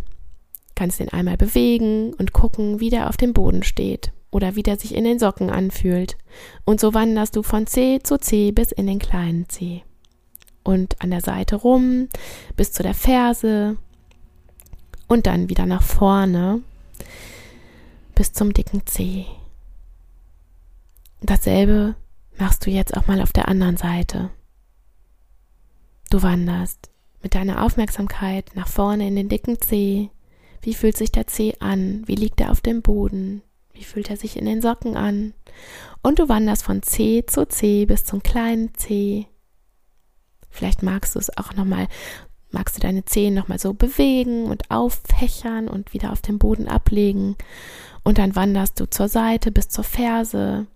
Kannst 0.75 0.99
den 0.99 1.11
einmal 1.11 1.37
bewegen 1.37 2.13
und 2.15 2.33
gucken, 2.33 2.81
wie 2.81 2.91
der 2.91 3.09
auf 3.09 3.17
dem 3.17 3.35
Boden 3.35 3.63
steht 3.63 4.11
oder 4.37 4.55
wie 4.55 4.63
der 4.63 4.79
sich 4.79 4.95
in 4.95 5.05
den 5.05 5.19
Socken 5.19 5.49
anfühlt. 5.49 6.19
Und 6.67 6.79
so 6.79 6.93
wanderst 6.93 7.37
du 7.37 7.43
von 7.43 7.67
C 7.67 8.01
zu 8.03 8.19
C 8.19 8.53
bis 8.53 8.71
in 8.71 8.87
den 8.87 8.99
kleinen 8.99 9.49
C. 9.49 9.83
Und 10.63 11.01
an 11.01 11.11
der 11.11 11.23
Seite 11.23 11.57
rum 11.57 12.09
bis 12.55 12.71
zu 12.71 12.83
der 12.83 12.93
Ferse 12.93 13.79
und 15.09 15.27
dann 15.27 15.49
wieder 15.49 15.65
nach 15.65 15.83
vorne 15.83 16.61
bis 18.15 18.35
zum 18.35 18.53
dicken 18.53 18.87
C. 18.87 19.25
Dasselbe 21.23 21.95
machst 22.37 22.67
du 22.67 22.71
jetzt 22.71 22.95
auch 22.95 23.07
mal 23.07 23.23
auf 23.23 23.33
der 23.33 23.49
anderen 23.49 23.79
Seite. 23.79 24.29
Du 26.11 26.23
wanderst 26.23 26.91
mit 27.23 27.35
deiner 27.35 27.65
Aufmerksamkeit 27.65 28.51
nach 28.55 28.69
vorne 28.69 29.09
in 29.09 29.17
den 29.17 29.31
dicken 29.31 29.63
C. 29.63 30.11
Wie 30.61 30.75
fühlt 30.75 30.99
sich 30.99 31.11
der 31.11 31.27
C 31.27 31.55
an? 31.59 32.03
Wie 32.05 32.17
liegt 32.17 32.39
er 32.43 32.51
auf 32.51 32.61
dem 32.61 32.83
Boden? 32.83 33.41
Wie 33.77 33.85
fühlt 33.85 34.09
er 34.09 34.17
sich 34.17 34.39
in 34.39 34.47
den 34.47 34.63
Socken 34.63 34.97
an? 34.97 35.35
Und 36.03 36.19
du 36.19 36.31
wanderst 36.31 36.63
von 36.63 36.83
C 36.83 37.25
zu 37.27 37.47
C 37.47 37.85
bis 37.85 38.07
zum 38.07 38.23
kleinen 38.23 38.75
C. 38.75 39.27
Vielleicht 40.49 40.83
magst 40.83 41.15
du 41.15 41.19
es 41.19 41.37
auch 41.37 41.53
nochmal, 41.53 41.87
magst 42.51 42.77
du 42.77 42.81
deine 42.81 43.05
Zehen 43.05 43.35
nochmal 43.35 43.59
so 43.59 43.75
bewegen 43.75 44.47
und 44.47 44.71
auffächern 44.71 45.69
und 45.69 45.93
wieder 45.93 46.13
auf 46.13 46.23
den 46.23 46.39
Boden 46.39 46.69
ablegen. 46.69 47.37
Und 48.03 48.17
dann 48.17 48.35
wanderst 48.35 48.81
du 48.81 48.89
zur 48.89 49.09
Seite 49.09 49.51
bis 49.51 49.69
zur 49.69 49.85
Ferse 49.85 50.67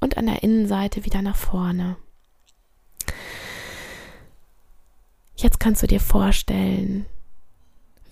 und 0.00 0.16
an 0.16 0.24
der 0.24 0.42
Innenseite 0.42 1.04
wieder 1.04 1.20
nach 1.20 1.36
vorne. 1.36 1.96
Jetzt 5.36 5.60
kannst 5.60 5.82
du 5.82 5.86
dir 5.86 6.00
vorstellen, 6.00 7.04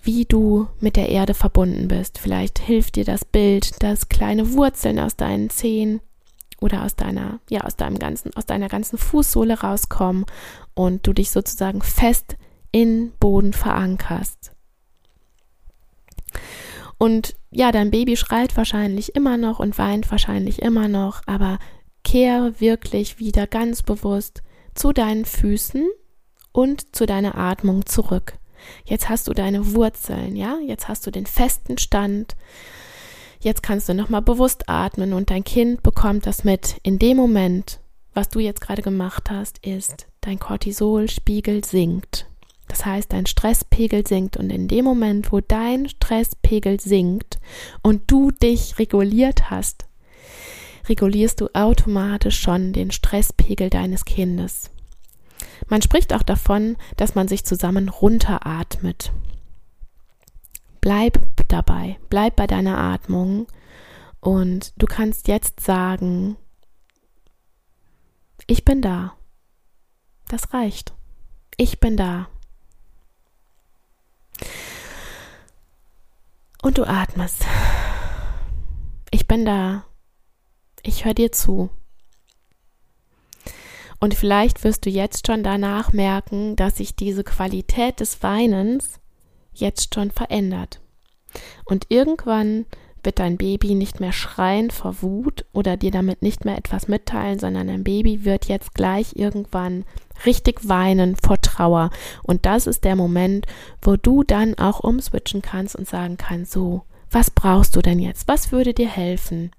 wie 0.03 0.25
du 0.25 0.67
mit 0.79 0.97
der 0.97 1.09
Erde 1.09 1.33
verbunden 1.33 1.87
bist. 1.87 2.19
Vielleicht 2.19 2.59
hilft 2.59 2.97
dir 2.97 3.05
das 3.05 3.23
Bild, 3.23 3.81
dass 3.81 4.09
kleine 4.09 4.53
Wurzeln 4.53 4.99
aus 4.99 5.15
deinen 5.15 5.49
Zehen 5.49 6.01
oder 6.59 6.83
aus 6.83 6.95
deiner, 6.95 7.39
ja, 7.49 7.61
aus 7.61 7.77
deinem 7.77 7.97
ganzen, 7.97 8.35
aus 8.35 8.45
deiner 8.45 8.67
ganzen 8.67 8.97
Fußsohle 8.97 9.61
rauskommen 9.61 10.25
und 10.73 11.07
du 11.07 11.13
dich 11.13 11.31
sozusagen 11.31 11.81
fest 11.81 12.37
in 12.71 13.13
Boden 13.19 13.53
verankerst. 13.53 14.51
Und 16.97 17.35
ja, 17.51 17.71
dein 17.71 17.91
Baby 17.91 18.17
schreit 18.17 18.57
wahrscheinlich 18.57 19.15
immer 19.15 19.37
noch 19.37 19.59
und 19.59 19.77
weint 19.77 20.09
wahrscheinlich 20.11 20.61
immer 20.61 20.87
noch, 20.87 21.21
aber 21.25 21.59
kehre 22.03 22.59
wirklich 22.59 23.19
wieder 23.19 23.47
ganz 23.47 23.83
bewusst 23.83 24.41
zu 24.75 24.91
deinen 24.91 25.25
Füßen 25.25 25.87
und 26.51 26.95
zu 26.95 27.05
deiner 27.05 27.37
Atmung 27.37 27.85
zurück. 27.85 28.37
Jetzt 28.85 29.09
hast 29.09 29.27
du 29.27 29.33
deine 29.33 29.73
Wurzeln, 29.73 30.35
ja? 30.35 30.57
Jetzt 30.65 30.87
hast 30.87 31.05
du 31.05 31.11
den 31.11 31.25
festen 31.25 31.77
Stand. 31.77 32.35
Jetzt 33.39 33.63
kannst 33.63 33.89
du 33.89 33.93
nochmal 33.93 34.21
bewusst 34.21 34.69
atmen 34.69 35.13
und 35.13 35.29
dein 35.29 35.43
Kind 35.43 35.83
bekommt 35.83 36.25
das 36.25 36.43
mit. 36.43 36.77
In 36.83 36.99
dem 36.99 37.17
Moment, 37.17 37.79
was 38.13 38.29
du 38.29 38.39
jetzt 38.39 38.61
gerade 38.61 38.81
gemacht 38.81 39.29
hast, 39.29 39.57
ist, 39.65 40.07
dein 40.21 40.39
Cortisolspiegel 40.39 41.63
sinkt. 41.63 42.27
Das 42.67 42.85
heißt, 42.85 43.11
dein 43.11 43.25
Stresspegel 43.25 44.07
sinkt 44.07 44.37
und 44.37 44.49
in 44.49 44.67
dem 44.67 44.85
Moment, 44.85 45.31
wo 45.31 45.41
dein 45.41 45.89
Stresspegel 45.89 46.79
sinkt 46.79 47.39
und 47.81 48.09
du 48.09 48.31
dich 48.31 48.79
reguliert 48.79 49.49
hast, 49.49 49.85
regulierst 50.87 51.41
du 51.41 51.49
automatisch 51.53 52.39
schon 52.39 52.73
den 52.73 52.91
Stresspegel 52.91 53.69
deines 53.69 54.05
Kindes. 54.05 54.71
Man 55.67 55.81
spricht 55.81 56.13
auch 56.13 56.23
davon, 56.23 56.77
dass 56.97 57.15
man 57.15 57.27
sich 57.27 57.45
zusammen 57.45 57.89
runteratmet. 57.89 59.11
Bleib 60.81 61.19
dabei, 61.47 61.97
bleib 62.09 62.35
bei 62.35 62.47
deiner 62.47 62.77
Atmung 62.77 63.47
und 64.19 64.73
du 64.81 64.85
kannst 64.85 65.27
jetzt 65.27 65.61
sagen, 65.61 66.37
ich 68.47 68.65
bin 68.65 68.81
da. 68.81 69.15
Das 70.27 70.53
reicht. 70.53 70.93
Ich 71.57 71.79
bin 71.79 71.97
da. 71.97 72.27
Und 76.61 76.77
du 76.77 76.85
atmest. 76.85 77.45
Ich 79.11 79.27
bin 79.27 79.45
da. 79.45 79.85
Ich 80.81 81.05
höre 81.05 81.13
dir 81.13 81.31
zu. 81.31 81.69
Und 84.03 84.15
vielleicht 84.15 84.65
wirst 84.65 84.85
du 84.85 84.89
jetzt 84.89 85.27
schon 85.27 85.43
danach 85.43 85.93
merken, 85.93 86.57
dass 86.57 86.75
sich 86.75 86.93
diese 86.93 87.23
Qualität 87.23 88.01
des 88.01 88.21
Weinens 88.21 88.99
jetzt 89.53 89.95
schon 89.95 90.11
verändert. 90.11 90.81
Und 91.63 91.85
irgendwann 91.87 92.65
wird 93.01 93.19
dein 93.19 93.37
Baby 93.37 93.75
nicht 93.75 94.01
mehr 94.01 94.11
schreien 94.11 94.71
vor 94.71 95.01
Wut 95.01 95.45
oder 95.53 95.77
dir 95.77 95.89
damit 95.89 96.21
nicht 96.21 96.43
mehr 96.43 96.57
etwas 96.57 96.89
mitteilen, 96.89 97.39
sondern 97.39 97.67
dein 97.67 97.85
Baby 97.85 98.25
wird 98.25 98.49
jetzt 98.49 98.73
gleich 98.73 99.15
irgendwann 99.15 99.85
richtig 100.25 100.67
weinen 100.67 101.15
vor 101.15 101.39
Trauer. 101.39 101.89
Und 102.23 102.45
das 102.45 102.67
ist 102.67 102.83
der 102.83 102.97
Moment, 102.97 103.45
wo 103.81 103.95
du 103.95 104.23
dann 104.23 104.55
auch 104.55 104.81
umswitchen 104.81 105.41
kannst 105.41 105.77
und 105.77 105.87
sagen 105.87 106.17
kannst, 106.17 106.51
so, 106.51 106.81
was 107.09 107.31
brauchst 107.31 107.73
du 107.77 107.81
denn 107.81 107.99
jetzt? 107.99 108.27
Was 108.27 108.51
würde 108.51 108.73
dir 108.73 108.89
helfen? 108.89 109.51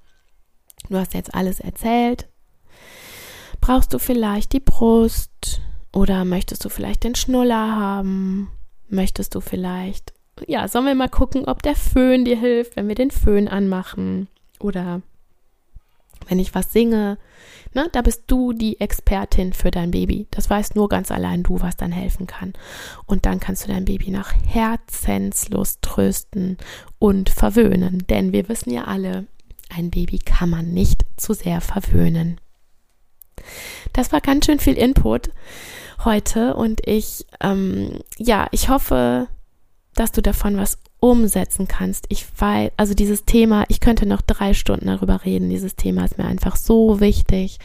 Du 0.91 0.99
hast 0.99 1.15
jetzt 1.15 1.35
alles 1.35 1.61
erzählt. 1.61 2.29
Brauchst 3.65 3.95
du 3.95 3.99
vielleicht 3.99 4.53
die 4.53 4.61
Brust 4.61 5.63
oder 5.93 6.25
möchtest 6.25 6.65
du 6.65 6.69
vielleicht 6.69 7.03
den 7.05 7.15
Schnuller 7.15 7.77
haben? 7.77 8.51
Möchtest 8.89 9.35
du 9.35 9.41
vielleicht 9.41 10.13
ja, 10.47 10.69
sollen 10.69 10.87
wir 10.87 10.95
mal 10.95 11.09
gucken, 11.09 11.45
ob 11.47 11.63
der 11.63 11.77
Föhn 11.77 12.25
dir 12.25 12.39
hilft, 12.39 12.77
wenn 12.77 12.89
wir 12.89 12.95
den 12.95 13.11
Föhn 13.11 13.49
anmachen 13.49 14.29
oder 14.59 15.03
wenn 16.29 16.39
ich 16.39 16.55
was 16.55 16.73
singe. 16.73 17.19
Ne, 17.75 17.89
da 17.93 18.03
bist 18.03 18.25
du 18.29 18.53
die 18.53 18.81
Expertin 18.81 19.53
für 19.53 19.71
dein 19.71 19.91
Baby. 19.91 20.27
Das 20.31 20.49
weißt 20.49 20.77
nur 20.77 20.89
ganz 20.89 21.11
allein 21.11 21.43
du, 21.43 21.61
was 21.61 21.77
dann 21.77 21.93
helfen 21.93 22.27
kann. 22.27 22.53
Und 23.07 23.27
dann 23.27 23.41
kannst 23.41 23.65
du 23.65 23.69
dein 23.69 23.85
Baby 23.85 24.11
nach 24.11 24.33
Herzenslust 24.47 25.83
trösten 25.83 26.57
und 26.99 27.31
verwöhnen. 27.31 28.05
Denn 28.09 28.33
wir 28.33 28.49
wissen 28.49 28.71
ja 28.71 28.85
alle, 28.85 29.27
ein 29.69 29.91
Baby 29.91 30.19
kann 30.19 30.51
man 30.51 30.73
nicht 30.73 31.05
zu 31.17 31.35
sehr 31.35 31.61
verwöhnen. 31.61 32.41
Das 33.93 34.13
war 34.13 34.21
ganz 34.21 34.47
schön 34.47 34.59
viel 34.59 34.75
Input 34.75 35.31
heute 36.05 36.55
und 36.55 36.87
ich, 36.87 37.27
ähm, 37.41 38.01
ja, 38.19 38.49
ich 38.51 38.69
hoffe, 38.69 39.29
dass 39.95 40.13
du 40.13 40.23
davon 40.23 40.57
was 40.57 40.79
umsetzen 41.01 41.69
kannst. 41.69 42.07
Ich 42.09 42.27
weiß, 42.39 42.73
also 42.77 42.95
dieses 42.95 43.25
Thema, 43.25 43.65
ich 43.69 43.81
könnte 43.81 44.07
noch 44.07 44.23
drei 44.23 44.55
Stunden 44.55 44.87
darüber 44.87 45.25
reden. 45.25 45.51
Dieses 45.51 45.77
Thema 45.77 46.05
ist 46.05 46.19
mir 46.19 46.25
einfach 46.25 46.57
so 46.57 47.01
wichtig. 47.01 47.59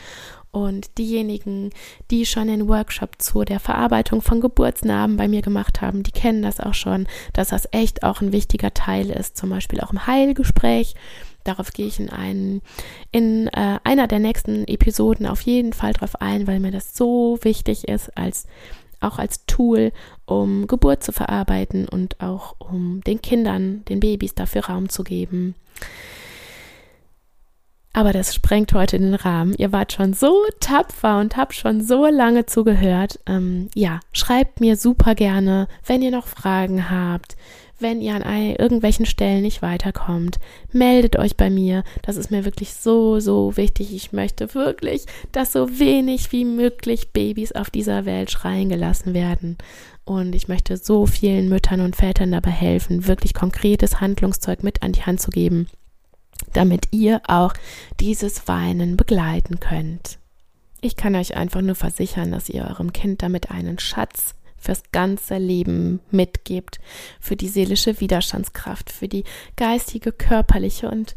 Und 0.52 0.98
diejenigen, 0.98 1.70
die 2.10 2.26
schon 2.26 2.48
den 2.48 2.68
Workshop 2.68 3.22
zu 3.22 3.44
der 3.44 3.60
Verarbeitung 3.60 4.22
von 4.22 4.42
Geburtsnarben 4.42 5.16
bei 5.16 5.28
mir 5.28 5.44
gemacht 5.44 5.80
haben, 5.82 6.02
die 6.02 6.12
kennen 6.12 6.42
das 6.42 6.60
auch 6.60 6.74
schon, 6.74 7.08
dass 7.34 7.50
das 7.50 7.68
echt 7.72 8.04
auch 8.04 8.20
ein 8.20 8.32
wichtiger 8.32 8.74
Teil 8.74 9.12
ist, 9.12 9.38
zum 9.38 9.52
Beispiel 9.52 9.80
auch 9.80 9.92
im 9.92 10.08
Heilgespräch. 10.08 10.96
Darauf 11.44 11.72
gehe 11.72 11.88
ich 11.88 12.00
in, 12.00 12.10
einen, 12.10 12.62
in 13.12 13.48
äh, 13.48 13.80
einer 13.84 14.08
der 14.08 14.20
nächsten 14.20 14.68
Episoden 14.68 15.26
auf 15.26 15.42
jeden 15.42 15.74
Fall 15.74 15.94
drauf 15.94 16.22
ein, 16.22 16.48
weil 16.48 16.60
mir 16.60 16.72
das 16.72 16.96
so 16.96 17.40
wichtig 17.42 17.88
ist 17.88 18.18
als 18.18 18.46
auch 19.02 19.18
als 19.18 19.46
Tool, 19.46 19.92
um 20.26 20.68
Geburt 20.68 21.04
zu 21.04 21.12
verarbeiten 21.12 21.88
und 21.88 22.20
auch 22.20 22.56
um 22.60 23.02
den 23.02 23.22
Kindern, 23.22 23.86
den 23.86 24.00
Babys 24.00 24.36
dafür 24.36 24.66
Raum 24.66 24.90
zu 24.90 25.04
geben. 25.04 25.56
Aber 27.94 28.14
das 28.14 28.36
sprengt 28.36 28.74
heute 28.74 29.00
den 29.00 29.16
Rahmen. 29.16 29.56
Ihr 29.58 29.72
wart 29.72 29.94
schon 29.94 30.14
so 30.14 30.44
tapfer 30.60 31.20
und 31.20 31.38
habt 31.38 31.56
schon 31.56 31.82
so 31.82 32.06
lange 32.06 32.46
zugehört. 32.46 33.20
Ähm, 33.26 33.70
ja, 33.74 34.00
schreibt 34.14 34.62
mir 34.62 34.76
super 34.76 35.16
gerne, 35.16 35.68
wenn 35.86 36.02
ihr 36.02 36.12
noch 36.12 36.28
Fragen 36.28 36.90
habt, 36.90 37.36
wenn 37.80 38.02
ihr 38.02 38.16
an 38.16 38.24
irgendwelchen 38.24 39.06
Stellen 39.06 39.42
nicht 39.42 39.62
weiterkommt, 39.62 40.40
meldet 40.72 41.18
euch 41.18 41.38
bei 41.38 41.50
mir. 41.50 41.84
Das 42.02 42.18
ist 42.18 42.32
mir 42.32 42.46
wirklich 42.46 42.74
so, 42.74 43.20
so 43.20 43.56
wichtig. 43.58 43.94
Ich 43.94 44.12
möchte 44.12 44.54
wirklich, 44.54 45.06
dass 45.32 45.54
so 45.54 45.80
wenig 45.80 46.32
wie 46.32 46.46
möglich 46.46 47.12
Babys 47.12 47.52
auf 47.52 47.70
dieser 47.70 48.06
Welt 48.06 48.32
schreien 48.32 48.70
gelassen 48.70 49.14
werden. 49.14 49.58
Und 50.06 50.34
ich 50.34 50.48
möchte 50.48 50.78
so 50.78 51.06
vielen 51.06 51.50
Müttern 51.50 51.82
und 51.82 51.96
Vätern 51.96 52.32
dabei 52.32 52.52
helfen, 52.52 53.08
wirklich 53.08 53.34
konkretes 53.34 54.02
Handlungszeug 54.02 54.64
mit 54.64 54.82
an 54.82 54.92
die 54.92 55.04
Hand 55.04 55.22
zu 55.22 55.30
geben, 55.30 55.68
damit 56.54 56.88
ihr 56.92 57.22
auch 57.28 57.54
dieses 58.00 58.48
Weinen 58.48 58.98
begleiten 58.98 59.60
könnt. 59.60 60.18
Ich 60.82 60.96
kann 60.96 61.16
euch 61.16 61.36
einfach 61.36 61.62
nur 61.62 61.76
versichern, 61.76 62.32
dass 62.32 62.50
ihr 62.50 62.66
eurem 62.66 62.94
Kind 62.94 63.22
damit 63.22 63.52
einen 63.52 63.80
Schatz 63.80 64.34
fürs 64.60 64.84
ganze 64.92 65.38
Leben 65.38 66.00
mitgibt, 66.12 66.80
für 67.20 67.36
die 67.36 67.48
seelische 67.48 68.00
Widerstandskraft, 68.00 68.92
für 68.92 69.08
die 69.08 69.24
geistige, 69.56 70.12
körperliche 70.12 70.90
und 70.90 71.16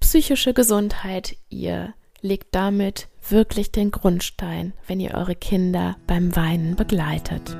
psychische 0.00 0.54
Gesundheit. 0.54 1.36
Ihr 1.48 1.94
legt 2.20 2.54
damit 2.54 3.08
wirklich 3.28 3.72
den 3.72 3.90
Grundstein, 3.90 4.72
wenn 4.86 5.00
ihr 5.00 5.14
eure 5.14 5.34
Kinder 5.34 5.96
beim 6.06 6.34
Weinen 6.34 6.76
begleitet. 6.76 7.56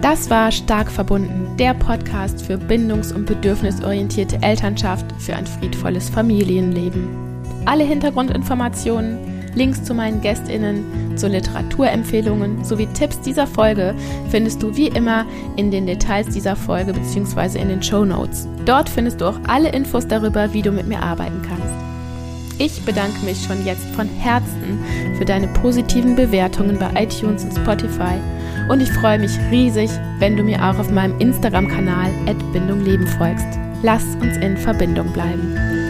Das 0.00 0.30
war 0.30 0.50
Stark 0.50 0.90
verbunden, 0.90 1.56
der 1.58 1.74
Podcast 1.74 2.42
für 2.42 2.56
bindungs- 2.56 3.12
und 3.12 3.26
bedürfnisorientierte 3.26 4.42
Elternschaft 4.42 5.04
für 5.18 5.36
ein 5.36 5.46
friedvolles 5.46 6.08
Familienleben. 6.08 7.08
Alle 7.66 7.84
Hintergrundinformationen 7.84 9.39
Links 9.54 9.82
zu 9.84 9.94
meinen 9.94 10.20
GästInnen, 10.20 11.16
zu 11.16 11.28
Literaturempfehlungen 11.28 12.64
sowie 12.64 12.86
Tipps 12.86 13.20
dieser 13.20 13.46
Folge 13.46 13.94
findest 14.30 14.62
du 14.62 14.76
wie 14.76 14.88
immer 14.88 15.24
in 15.56 15.70
den 15.70 15.86
Details 15.86 16.28
dieser 16.28 16.56
Folge 16.56 16.92
bzw. 16.92 17.58
in 17.58 17.68
den 17.68 17.82
Show 17.82 18.04
Notes. 18.04 18.46
Dort 18.64 18.88
findest 18.88 19.20
du 19.20 19.26
auch 19.26 19.38
alle 19.48 19.70
Infos 19.70 20.06
darüber, 20.06 20.52
wie 20.52 20.62
du 20.62 20.70
mit 20.70 20.86
mir 20.86 21.02
arbeiten 21.02 21.42
kannst. 21.46 21.74
Ich 22.58 22.84
bedanke 22.84 23.24
mich 23.24 23.42
schon 23.42 23.64
jetzt 23.64 23.86
von 23.96 24.06
Herzen 24.06 24.78
für 25.16 25.24
deine 25.24 25.48
positiven 25.48 26.14
Bewertungen 26.14 26.78
bei 26.78 27.04
iTunes 27.04 27.44
und 27.44 27.54
Spotify 27.54 28.20
und 28.68 28.82
ich 28.82 28.90
freue 28.90 29.18
mich 29.18 29.32
riesig, 29.50 29.90
wenn 30.18 30.36
du 30.36 30.42
mir 30.42 30.58
auch 30.62 30.78
auf 30.78 30.90
meinem 30.90 31.18
Instagram-Kanal 31.20 32.10
Bindung 32.52 32.84
Leben 32.84 33.06
folgst. 33.06 33.46
Lass 33.82 34.04
uns 34.20 34.36
in 34.38 34.56
Verbindung 34.56 35.12
bleiben. 35.12 35.89